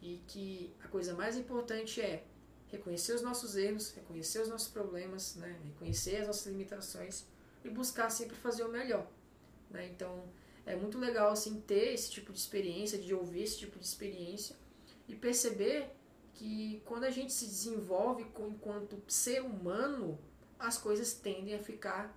e 0.00 0.22
que 0.26 0.74
a 0.82 0.88
coisa 0.88 1.14
mais 1.14 1.36
importante 1.36 2.00
é 2.00 2.24
reconhecer 2.68 3.14
os 3.14 3.22
nossos 3.22 3.56
erros, 3.56 3.90
reconhecer 3.92 4.40
os 4.40 4.48
nossos 4.48 4.68
problemas, 4.68 5.34
né? 5.36 5.58
reconhecer 5.64 6.16
as 6.16 6.26
nossas 6.26 6.46
limitações 6.46 7.24
e 7.64 7.70
buscar 7.70 8.10
sempre 8.10 8.36
fazer 8.36 8.62
o 8.64 8.68
melhor. 8.68 9.10
Né? 9.70 9.86
Então 9.88 10.24
é 10.64 10.76
muito 10.76 10.98
legal 10.98 11.30
assim 11.30 11.60
ter 11.60 11.94
esse 11.94 12.10
tipo 12.10 12.32
de 12.32 12.38
experiência, 12.38 12.98
de 12.98 13.14
ouvir 13.14 13.42
esse 13.42 13.58
tipo 13.58 13.78
de 13.78 13.84
experiência 13.84 14.54
e 15.08 15.14
perceber 15.14 15.90
que 16.34 16.82
quando 16.84 17.04
a 17.04 17.10
gente 17.10 17.32
se 17.32 17.46
desenvolve 17.46 18.22
enquanto 18.22 19.02
ser 19.08 19.42
humano, 19.42 20.18
as 20.58 20.78
coisas 20.78 21.14
tendem 21.14 21.54
a 21.54 21.58
ficar 21.58 22.16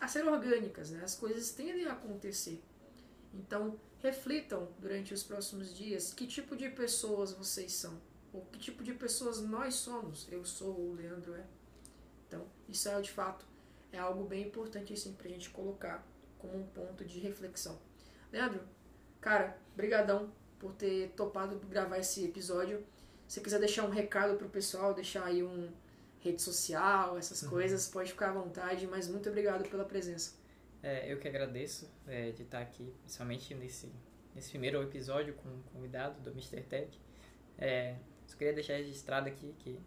a 0.00 0.06
ser 0.08 0.24
orgânicas, 0.26 0.90
né? 0.90 1.02
as 1.04 1.16
coisas 1.16 1.50
tendem 1.50 1.84
a 1.86 1.92
acontecer. 1.92 2.62
Então, 3.32 3.78
reflitam 4.04 4.68
durante 4.78 5.14
os 5.14 5.22
próximos 5.22 5.74
dias 5.74 6.12
que 6.12 6.26
tipo 6.26 6.54
de 6.54 6.68
pessoas 6.68 7.32
vocês 7.32 7.72
são, 7.72 7.98
ou 8.34 8.42
que 8.52 8.58
tipo 8.58 8.84
de 8.84 8.92
pessoas 8.92 9.40
nós 9.40 9.76
somos. 9.76 10.28
Eu 10.30 10.44
sou, 10.44 10.78
o 10.78 10.94
Leandro 10.94 11.34
é. 11.34 11.46
Então, 12.28 12.46
isso 12.68 12.86
é 12.86 13.00
de 13.00 13.10
fato 13.10 13.46
é 13.90 13.98
algo 13.98 14.24
bem 14.24 14.42
importante 14.42 14.92
assim 14.92 15.12
para 15.12 15.28
a 15.28 15.30
gente 15.30 15.48
colocar 15.50 16.04
como 16.38 16.58
um 16.58 16.66
ponto 16.66 17.02
de 17.04 17.18
reflexão. 17.18 17.78
Leandro, 18.30 18.60
cara, 19.20 19.56
brigadão 19.74 20.30
por 20.58 20.74
ter 20.74 21.12
topado 21.16 21.58
gravar 21.66 21.98
esse 21.98 22.24
episódio. 22.24 22.84
Se 23.26 23.40
quiser 23.40 23.58
deixar 23.58 23.84
um 23.84 23.90
recado 23.90 24.36
pro 24.36 24.50
pessoal, 24.50 24.92
deixar 24.92 25.24
aí 25.24 25.42
um 25.42 25.70
rede 26.18 26.42
social, 26.42 27.16
essas 27.16 27.42
uhum. 27.42 27.50
coisas, 27.50 27.88
pode 27.88 28.10
ficar 28.10 28.30
à 28.30 28.32
vontade, 28.32 28.86
mas 28.86 29.08
muito 29.08 29.28
obrigado 29.30 29.66
pela 29.70 29.84
presença. 29.84 30.32
É, 30.84 31.10
eu 31.10 31.18
que 31.18 31.26
agradeço 31.26 31.90
é, 32.06 32.30
de 32.30 32.42
estar 32.42 32.60
aqui, 32.60 32.92
principalmente 33.00 33.54
nesse, 33.54 33.90
nesse 34.34 34.50
primeiro 34.50 34.82
episódio 34.82 35.32
com 35.32 35.48
o 35.48 35.62
convidado 35.72 36.20
do 36.20 36.30
Mr. 36.32 36.60
Tech. 36.60 37.00
É, 37.56 37.96
só 38.26 38.36
queria 38.36 38.52
deixar 38.52 38.74
registrado 38.74 39.26
aqui 39.26 39.54
que 39.60 39.80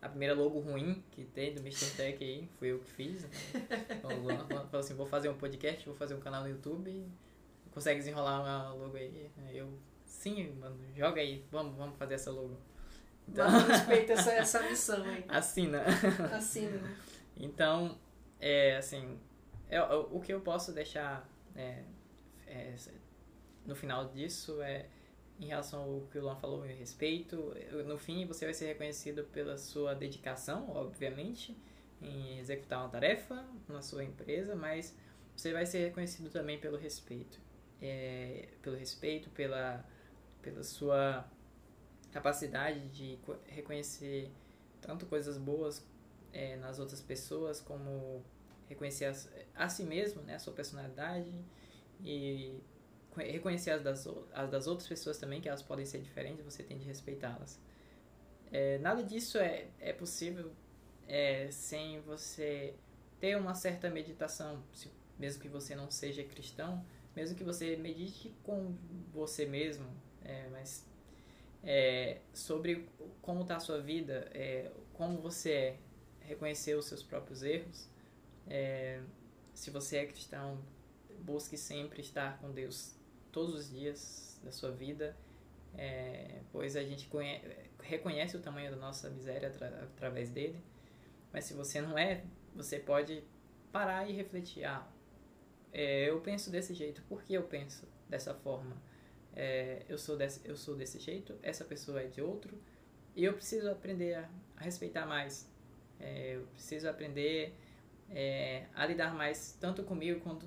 a 0.00 0.08
primeira 0.08 0.32
logo 0.32 0.60
ruim 0.60 1.02
que 1.10 1.24
tem 1.24 1.52
do 1.52 1.60
Mr. 1.60 1.96
Tech 1.96 2.22
aí 2.22 2.48
foi 2.60 2.68
eu 2.68 2.78
que 2.78 2.90
fiz. 2.92 3.24
Né? 3.24 3.30
Então, 3.98 4.68
falou 4.68 4.80
assim, 4.80 4.94
vou 4.94 5.04
fazer 5.04 5.28
um 5.28 5.36
podcast, 5.36 5.84
vou 5.84 5.96
fazer 5.96 6.14
um 6.14 6.20
canal 6.20 6.42
no 6.44 6.48
YouTube, 6.48 7.10
consegue 7.72 7.98
desenrolar 7.98 8.40
uma 8.40 8.72
logo 8.72 8.96
aí? 8.96 9.28
Eu, 9.52 9.68
sim, 10.04 10.48
mano, 10.60 10.78
joga 10.94 11.20
aí, 11.20 11.44
vamos, 11.50 11.76
vamos 11.76 11.98
fazer 11.98 12.14
essa 12.14 12.30
logo. 12.30 12.56
Então, 13.28 13.48
respeita 13.66 14.12
essa, 14.12 14.30
essa 14.30 14.62
missão 14.62 15.02
aí. 15.02 15.24
Assina. 15.28 15.82
Assina. 16.32 16.96
Então, 17.36 17.98
é 18.38 18.76
assim, 18.76 19.18
é, 19.70 19.82
o 19.82 20.20
que 20.20 20.32
eu 20.32 20.40
posso 20.40 20.72
deixar 20.72 21.28
é, 21.54 21.84
é, 22.46 22.74
no 23.64 23.74
final 23.74 24.08
disso 24.08 24.60
é 24.60 24.86
em 25.38 25.46
relação 25.46 25.82
ao 25.82 26.00
que 26.10 26.18
o 26.18 26.22
Luan 26.22 26.36
falou, 26.36 26.60
meu 26.60 26.76
respeito. 26.76 27.54
No 27.86 27.96
fim, 27.96 28.26
você 28.26 28.44
vai 28.44 28.52
ser 28.52 28.66
reconhecido 28.66 29.24
pela 29.24 29.56
sua 29.56 29.94
dedicação, 29.94 30.68
obviamente, 30.70 31.56
em 32.02 32.38
executar 32.38 32.80
uma 32.80 32.88
tarefa 32.90 33.42
na 33.66 33.80
sua 33.80 34.04
empresa, 34.04 34.54
mas 34.54 34.94
você 35.34 35.52
vai 35.52 35.64
ser 35.64 35.86
reconhecido 35.86 36.28
também 36.30 36.58
pelo 36.58 36.76
respeito. 36.76 37.40
É, 37.80 38.48
pelo 38.60 38.76
respeito, 38.76 39.30
pela, 39.30 39.82
pela 40.42 40.62
sua 40.62 41.26
capacidade 42.12 42.88
de 42.88 43.18
reconhecer 43.46 44.30
tanto 44.82 45.06
coisas 45.06 45.38
boas 45.38 45.86
é, 46.32 46.56
nas 46.56 46.78
outras 46.78 47.00
pessoas, 47.00 47.60
como 47.60 48.22
reconhecer 48.70 49.06
as, 49.06 49.28
a 49.54 49.68
si 49.68 49.82
mesmo, 49.82 50.22
né, 50.22 50.36
a 50.36 50.38
sua 50.38 50.54
personalidade 50.54 51.30
e 52.02 52.58
reconhecer 53.16 53.72
as 53.72 53.82
das, 53.82 54.08
as 54.32 54.50
das 54.50 54.66
outras 54.66 54.88
pessoas 54.88 55.18
também, 55.18 55.40
que 55.40 55.48
elas 55.48 55.62
podem 55.62 55.84
ser 55.84 56.00
diferentes, 56.00 56.42
você 56.44 56.62
tem 56.62 56.78
de 56.78 56.84
respeitá-las. 56.84 57.60
É, 58.50 58.78
nada 58.78 59.02
disso 59.02 59.36
é, 59.38 59.66
é 59.80 59.92
possível 59.92 60.52
é, 61.06 61.50
sem 61.50 62.00
você 62.00 62.74
ter 63.18 63.36
uma 63.36 63.54
certa 63.54 63.90
meditação, 63.90 64.62
se, 64.72 64.88
mesmo 65.18 65.42
que 65.42 65.48
você 65.48 65.74
não 65.74 65.90
seja 65.90 66.22
cristão, 66.22 66.84
mesmo 67.14 67.36
que 67.36 67.44
você 67.44 67.76
medite 67.76 68.32
com 68.44 68.74
você 69.12 69.44
mesmo, 69.44 69.86
é, 70.24 70.46
mas 70.52 70.86
é, 71.64 72.18
sobre 72.32 72.88
como 73.20 73.42
está 73.42 73.56
a 73.56 73.60
sua 73.60 73.80
vida, 73.80 74.30
é, 74.32 74.70
como 74.94 75.18
você 75.18 75.52
é, 75.52 75.76
reconhecer 76.20 76.76
os 76.76 76.86
seus 76.86 77.02
próprios 77.02 77.42
erros. 77.42 77.88
É, 78.46 79.00
se 79.54 79.70
você 79.70 79.98
é 79.98 80.06
cristão, 80.06 80.62
busque 81.20 81.56
sempre 81.56 82.00
estar 82.00 82.38
com 82.38 82.50
Deus 82.50 82.94
todos 83.30 83.54
os 83.54 83.70
dias 83.70 84.40
da 84.42 84.50
sua 84.50 84.70
vida, 84.70 85.16
é, 85.74 86.40
pois 86.50 86.76
a 86.76 86.82
gente 86.82 87.06
conhece, 87.06 87.46
reconhece 87.80 88.36
o 88.36 88.40
tamanho 88.40 88.70
da 88.70 88.76
nossa 88.76 89.08
miséria 89.10 89.48
atra, 89.48 89.84
através 89.84 90.30
dele. 90.30 90.62
Mas 91.32 91.44
se 91.44 91.54
você 91.54 91.80
não 91.80 91.96
é, 91.96 92.24
você 92.54 92.78
pode 92.78 93.22
parar 93.70 94.08
e 94.08 94.12
refletir. 94.12 94.64
Ah, 94.64 94.86
é, 95.72 96.10
eu 96.10 96.20
penso 96.20 96.50
desse 96.50 96.74
jeito, 96.74 97.02
por 97.08 97.22
que 97.22 97.34
eu 97.34 97.44
penso 97.44 97.86
dessa 98.08 98.34
forma? 98.34 98.76
é, 99.34 99.82
eu, 99.88 99.98
sou 99.98 100.16
desse, 100.16 100.40
eu 100.44 100.56
sou 100.56 100.76
desse 100.76 100.98
jeito, 100.98 101.38
essa 101.42 101.64
pessoa 101.64 102.00
é 102.00 102.06
de 102.06 102.20
outro, 102.20 102.58
e 103.14 103.24
eu 103.24 103.32
preciso 103.34 103.70
aprender 103.70 104.14
a, 104.14 104.28
a 104.56 104.62
respeitar 104.62 105.06
mais. 105.06 105.48
É, 105.98 106.36
eu 106.36 106.46
preciso 106.54 106.88
aprender 106.88 107.54
é, 108.10 108.66
a 108.74 108.84
lidar 108.86 109.14
mais 109.14 109.56
tanto 109.60 109.82
comigo 109.84 110.20
quanto 110.20 110.46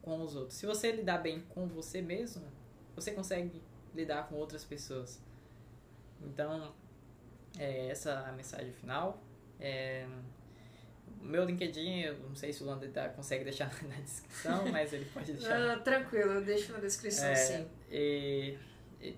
com 0.00 0.20
os 0.22 0.34
outros. 0.34 0.56
Se 0.58 0.66
você 0.66 0.90
lidar 0.90 1.18
bem 1.18 1.40
com 1.50 1.66
você 1.66 2.02
mesmo, 2.02 2.44
você 2.94 3.12
consegue 3.12 3.62
lidar 3.94 4.28
com 4.28 4.34
outras 4.36 4.64
pessoas. 4.64 5.22
Então, 6.20 6.74
é, 7.58 7.88
essa 7.88 8.10
é 8.10 8.30
a 8.30 8.32
mensagem 8.32 8.72
final. 8.72 9.22
É, 9.60 10.06
meu 11.20 11.44
LinkedIn, 11.44 12.00
eu 12.00 12.18
não 12.18 12.34
sei 12.34 12.52
se 12.52 12.62
o 12.62 12.66
Lander 12.66 12.90
tá, 12.90 13.08
consegue 13.08 13.44
deixar 13.44 13.70
na 13.84 13.94
descrição, 13.96 14.66
mas 14.70 14.92
ele 14.92 15.04
pode 15.06 15.32
deixar. 15.32 15.72
Ah, 15.72 15.78
tranquilo, 15.78 16.32
eu 16.32 16.44
deixo 16.44 16.72
na 16.72 16.78
descrição 16.78 17.28
é, 17.28 17.34
sim. 17.34 17.68
E, 17.90 18.58
e, 19.00 19.16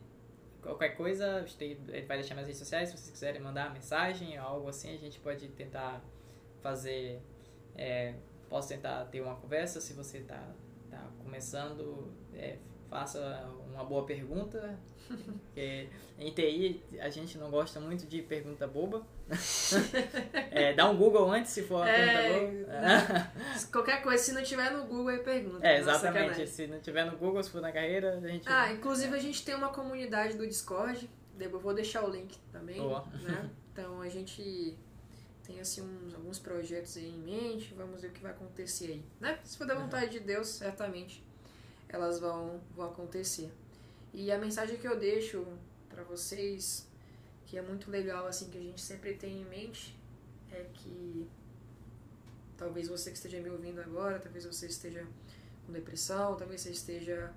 qualquer 0.60 0.90
coisa, 0.90 1.44
ele 1.60 2.06
vai 2.06 2.18
deixar 2.18 2.34
nas 2.34 2.46
redes 2.46 2.58
sociais, 2.58 2.90
se 2.90 2.96
vocês 2.96 3.10
quiserem 3.10 3.40
mandar 3.40 3.72
mensagem 3.72 4.38
ou 4.38 4.46
algo 4.46 4.68
assim, 4.68 4.94
a 4.94 4.98
gente 4.98 5.18
pode 5.20 5.48
tentar 5.48 6.04
fazer. 6.60 7.22
É, 7.76 8.14
posso 8.48 8.68
tentar 8.68 9.04
ter 9.06 9.20
uma 9.20 9.34
conversa 9.34 9.80
se 9.80 9.92
você 9.92 10.18
está 10.18 10.40
tá 10.90 11.10
começando. 11.22 12.12
É, 12.32 12.58
faça 12.88 13.50
uma 13.72 13.84
boa 13.84 14.06
pergunta. 14.06 14.78
Porque 15.08 15.88
em 16.18 16.32
TI 16.32 16.82
a 17.00 17.08
gente 17.10 17.36
não 17.36 17.50
gosta 17.50 17.80
muito 17.80 18.06
de 18.06 18.22
pergunta 18.22 18.66
boba. 18.66 19.06
é, 20.50 20.72
dá 20.72 20.88
um 20.88 20.96
Google 20.96 21.30
antes 21.30 21.50
se 21.50 21.62
for 21.62 21.76
uma 21.76 21.88
é, 21.90 22.30
pergunta 22.30 22.72
boba. 22.72 23.32
Qualquer 23.72 24.02
coisa, 24.02 24.22
se 24.22 24.32
não 24.32 24.42
tiver 24.42 24.70
no 24.70 24.84
Google, 24.84 25.10
é 25.10 25.18
pergunta. 25.18 25.66
É, 25.66 25.78
exatamente. 25.78 26.46
Se 26.46 26.66
não 26.66 26.80
tiver 26.80 27.04
no 27.04 27.16
Google, 27.16 27.42
se 27.42 27.50
for 27.50 27.60
na 27.60 27.72
carreira, 27.72 28.18
a 28.18 28.28
gente. 28.28 28.48
Ah, 28.48 28.72
inclusive 28.72 29.14
a 29.14 29.20
gente 29.20 29.44
tem 29.44 29.54
uma 29.54 29.68
comunidade 29.68 30.36
do 30.36 30.46
Discord. 30.46 31.10
Eu 31.38 31.58
vou 31.58 31.74
deixar 31.74 32.04
o 32.04 32.10
link 32.10 32.38
também. 32.52 32.80
Boa. 32.80 33.04
Né? 33.22 33.50
Então 33.72 34.00
a 34.00 34.08
gente 34.08 34.78
tem 35.44 35.60
assim 35.60 35.82
uns, 35.82 36.14
alguns 36.14 36.38
projetos 36.38 36.96
aí 36.96 37.08
em 37.08 37.18
mente, 37.18 37.74
vamos 37.74 38.00
ver 38.00 38.08
o 38.08 38.12
que 38.12 38.20
vai 38.20 38.32
acontecer 38.32 38.86
aí, 38.86 39.04
né? 39.20 39.38
Se 39.44 39.56
for 39.56 39.66
da 39.66 39.74
vontade 39.74 40.12
de 40.12 40.20
Deus, 40.20 40.48
certamente 40.48 41.22
elas 41.88 42.18
vão, 42.18 42.60
vão 42.74 42.86
acontecer. 42.86 43.52
E 44.12 44.32
a 44.32 44.38
mensagem 44.38 44.76
que 44.78 44.86
eu 44.86 44.98
deixo 44.98 45.46
para 45.88 46.02
vocês, 46.02 46.88
que 47.46 47.58
é 47.58 47.62
muito 47.62 47.90
legal, 47.90 48.26
assim, 48.26 48.48
que 48.48 48.58
a 48.58 48.60
gente 48.60 48.80
sempre 48.80 49.14
tem 49.14 49.42
em 49.42 49.44
mente, 49.44 49.96
é 50.50 50.64
que 50.72 51.28
talvez 52.56 52.88
você 52.88 53.10
que 53.10 53.16
esteja 53.16 53.40
me 53.40 53.50
ouvindo 53.50 53.80
agora, 53.80 54.18
talvez 54.18 54.44
você 54.44 54.66
esteja 54.66 55.06
com 55.66 55.72
depressão, 55.72 56.36
talvez 56.36 56.62
você 56.62 56.70
esteja 56.70 57.32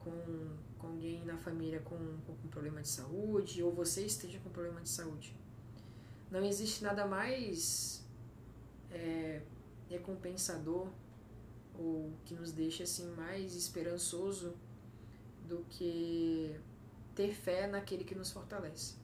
com, 0.00 0.56
com 0.78 0.86
alguém 0.88 1.24
na 1.24 1.36
família 1.36 1.80
com, 1.80 1.96
com 2.26 2.48
problema 2.48 2.82
de 2.82 2.88
saúde, 2.88 3.62
ou 3.62 3.72
você 3.72 4.04
esteja 4.04 4.38
com 4.40 4.50
problema 4.50 4.80
de 4.80 4.88
saúde. 4.88 5.34
Não 6.30 6.44
existe 6.44 6.82
nada 6.82 7.06
mais 7.06 8.04
é, 8.90 9.42
recompensador 9.88 10.88
ou 11.78 12.12
que 12.24 12.34
nos 12.34 12.52
deixa 12.52 12.82
assim 12.84 13.10
mais 13.12 13.54
esperançoso 13.54 14.54
do 15.46 15.64
que 15.70 16.58
ter 17.14 17.32
fé 17.32 17.66
naquele 17.66 18.04
que 18.04 18.14
nos 18.14 18.30
fortalece. 18.30 18.94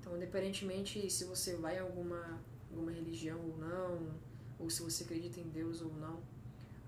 Então, 0.00 0.16
independentemente 0.16 1.10
se 1.10 1.24
você 1.24 1.56
vai 1.56 1.78
a 1.78 1.82
alguma, 1.82 2.40
alguma 2.70 2.90
religião 2.90 3.40
ou 3.40 3.56
não, 3.58 4.14
ou 4.58 4.68
se 4.68 4.82
você 4.82 5.04
acredita 5.04 5.40
em 5.40 5.48
Deus 5.48 5.80
ou 5.80 5.92
não, 5.94 6.22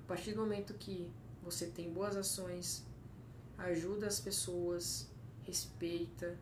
a 0.05 0.09
partir 0.09 0.33
do 0.33 0.41
momento 0.41 0.75
que 0.75 1.11
você 1.43 1.67
tem 1.67 1.93
boas 1.93 2.17
ações, 2.17 2.85
ajuda 3.57 4.07
as 4.07 4.21
pessoas, 4.21 5.11
respeita, 5.43 6.39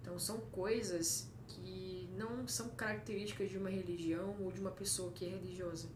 então 0.00 0.18
são 0.18 0.40
coisas 0.52 1.28
que 1.46 1.97
não 2.18 2.48
são 2.48 2.68
características 2.70 3.48
de 3.48 3.56
uma 3.56 3.70
religião 3.70 4.36
ou 4.40 4.50
de 4.50 4.60
uma 4.60 4.72
pessoa 4.72 5.12
que 5.12 5.24
é 5.24 5.28
religiosa. 5.28 5.88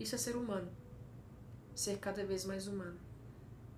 Isso 0.00 0.14
é 0.14 0.18
ser 0.18 0.34
humano 0.34 0.70
ser 1.76 1.98
cada 1.98 2.24
vez 2.24 2.44
mais 2.44 2.66
humano. 2.66 2.98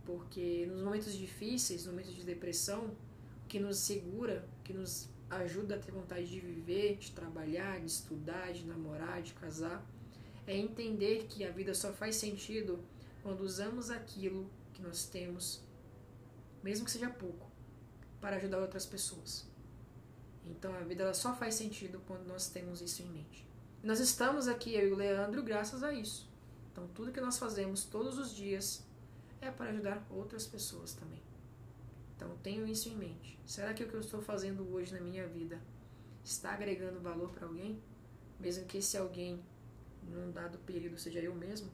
Porque 0.07 0.65
nos 0.67 0.83
momentos 0.83 1.13
difíceis, 1.13 1.85
nos 1.85 1.93
momentos 1.93 2.15
de 2.15 2.23
depressão, 2.23 2.97
que 3.49 3.59
nos 3.59 3.79
segura, 3.79 4.49
que 4.63 4.73
nos 4.73 5.09
ajuda 5.29 5.75
a 5.75 5.79
ter 5.79 5.91
vontade 5.91 6.27
de 6.27 6.41
viver, 6.41 6.97
de 6.97 7.11
trabalhar, 7.11 7.81
de 7.81 7.87
estudar, 7.87 8.53
de 8.53 8.65
namorar, 8.65 9.21
de 9.21 9.35
casar, 9.35 9.85
é 10.47 10.57
entender 10.57 11.27
que 11.27 11.45
a 11.45 11.51
vida 11.51 11.75
só 11.75 11.93
faz 11.93 12.17
sentido 12.17 12.83
quando 13.23 13.41
usamos 13.41 13.91
aquilo 13.91 14.49
que 14.73 14.81
nós 14.81 15.07
temos, 15.07 15.61
mesmo 16.63 16.87
que 16.87 16.91
seja 16.91 17.11
pouco, 17.11 17.51
para 18.21 18.37
ajudar 18.37 18.61
outras 18.61 18.87
pessoas. 18.87 19.47
Então 20.51 20.75
a 20.75 20.81
vida 20.81 21.03
ela 21.03 21.15
só 21.15 21.35
faz 21.35 21.55
sentido 21.55 22.01
quando 22.07 22.27
nós 22.27 22.49
temos 22.49 22.81
isso 22.81 23.03
em 23.03 23.09
mente. 23.09 23.47
Nós 23.83 24.01
estamos 24.01 24.49
aqui, 24.49 24.75
eu 24.75 24.89
e 24.89 24.93
o 24.93 24.97
Leandro, 24.97 25.43
graças 25.43 25.83
a 25.83 25.93
isso. 25.93 26.29
Então 26.73 26.87
tudo 26.89 27.13
que 27.13 27.21
nós 27.21 27.39
fazemos 27.39 27.85
todos 27.85 28.19
os 28.19 28.35
dias 28.35 28.85
é 29.41 29.51
para 29.51 29.71
ajudar 29.71 30.07
outras 30.11 30.47
pessoas 30.47 30.95
também. 30.95 31.23
Então 32.17 32.37
tenho 32.43 32.67
isso 32.67 32.89
em 32.89 32.97
mente. 32.97 33.39
Será 33.47 33.73
que 33.73 33.85
o 33.85 33.89
que 33.89 33.95
eu 33.95 34.01
estou 34.01 34.21
fazendo 34.21 34.69
hoje 34.73 34.93
na 34.93 35.01
minha 35.01 35.27
vida 35.27 35.61
está 36.25 36.53
agregando 36.53 37.01
valor 37.01 37.31
para 37.31 37.47
alguém? 37.47 37.81
Mesmo 38.41 38.67
que 38.67 38.79
esse 38.79 38.97
alguém, 38.97 39.41
num 40.03 40.31
dado 40.31 40.59
período, 40.59 40.99
seja 40.99 41.21
eu 41.21 41.35
mesmo? 41.35 41.71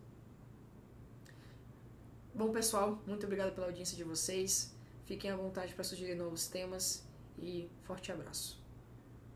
Bom, 2.34 2.50
pessoal, 2.50 3.00
muito 3.06 3.24
obrigado 3.24 3.54
pela 3.54 3.68
audiência 3.68 3.96
de 3.96 4.04
vocês. 4.04 4.74
Fiquem 5.06 5.30
à 5.30 5.36
vontade 5.36 5.74
para 5.74 5.84
sugerir 5.84 6.14
novos 6.14 6.48
temas 6.48 7.04
e 7.38 7.68
forte 7.84 8.10
abraço. 8.10 8.63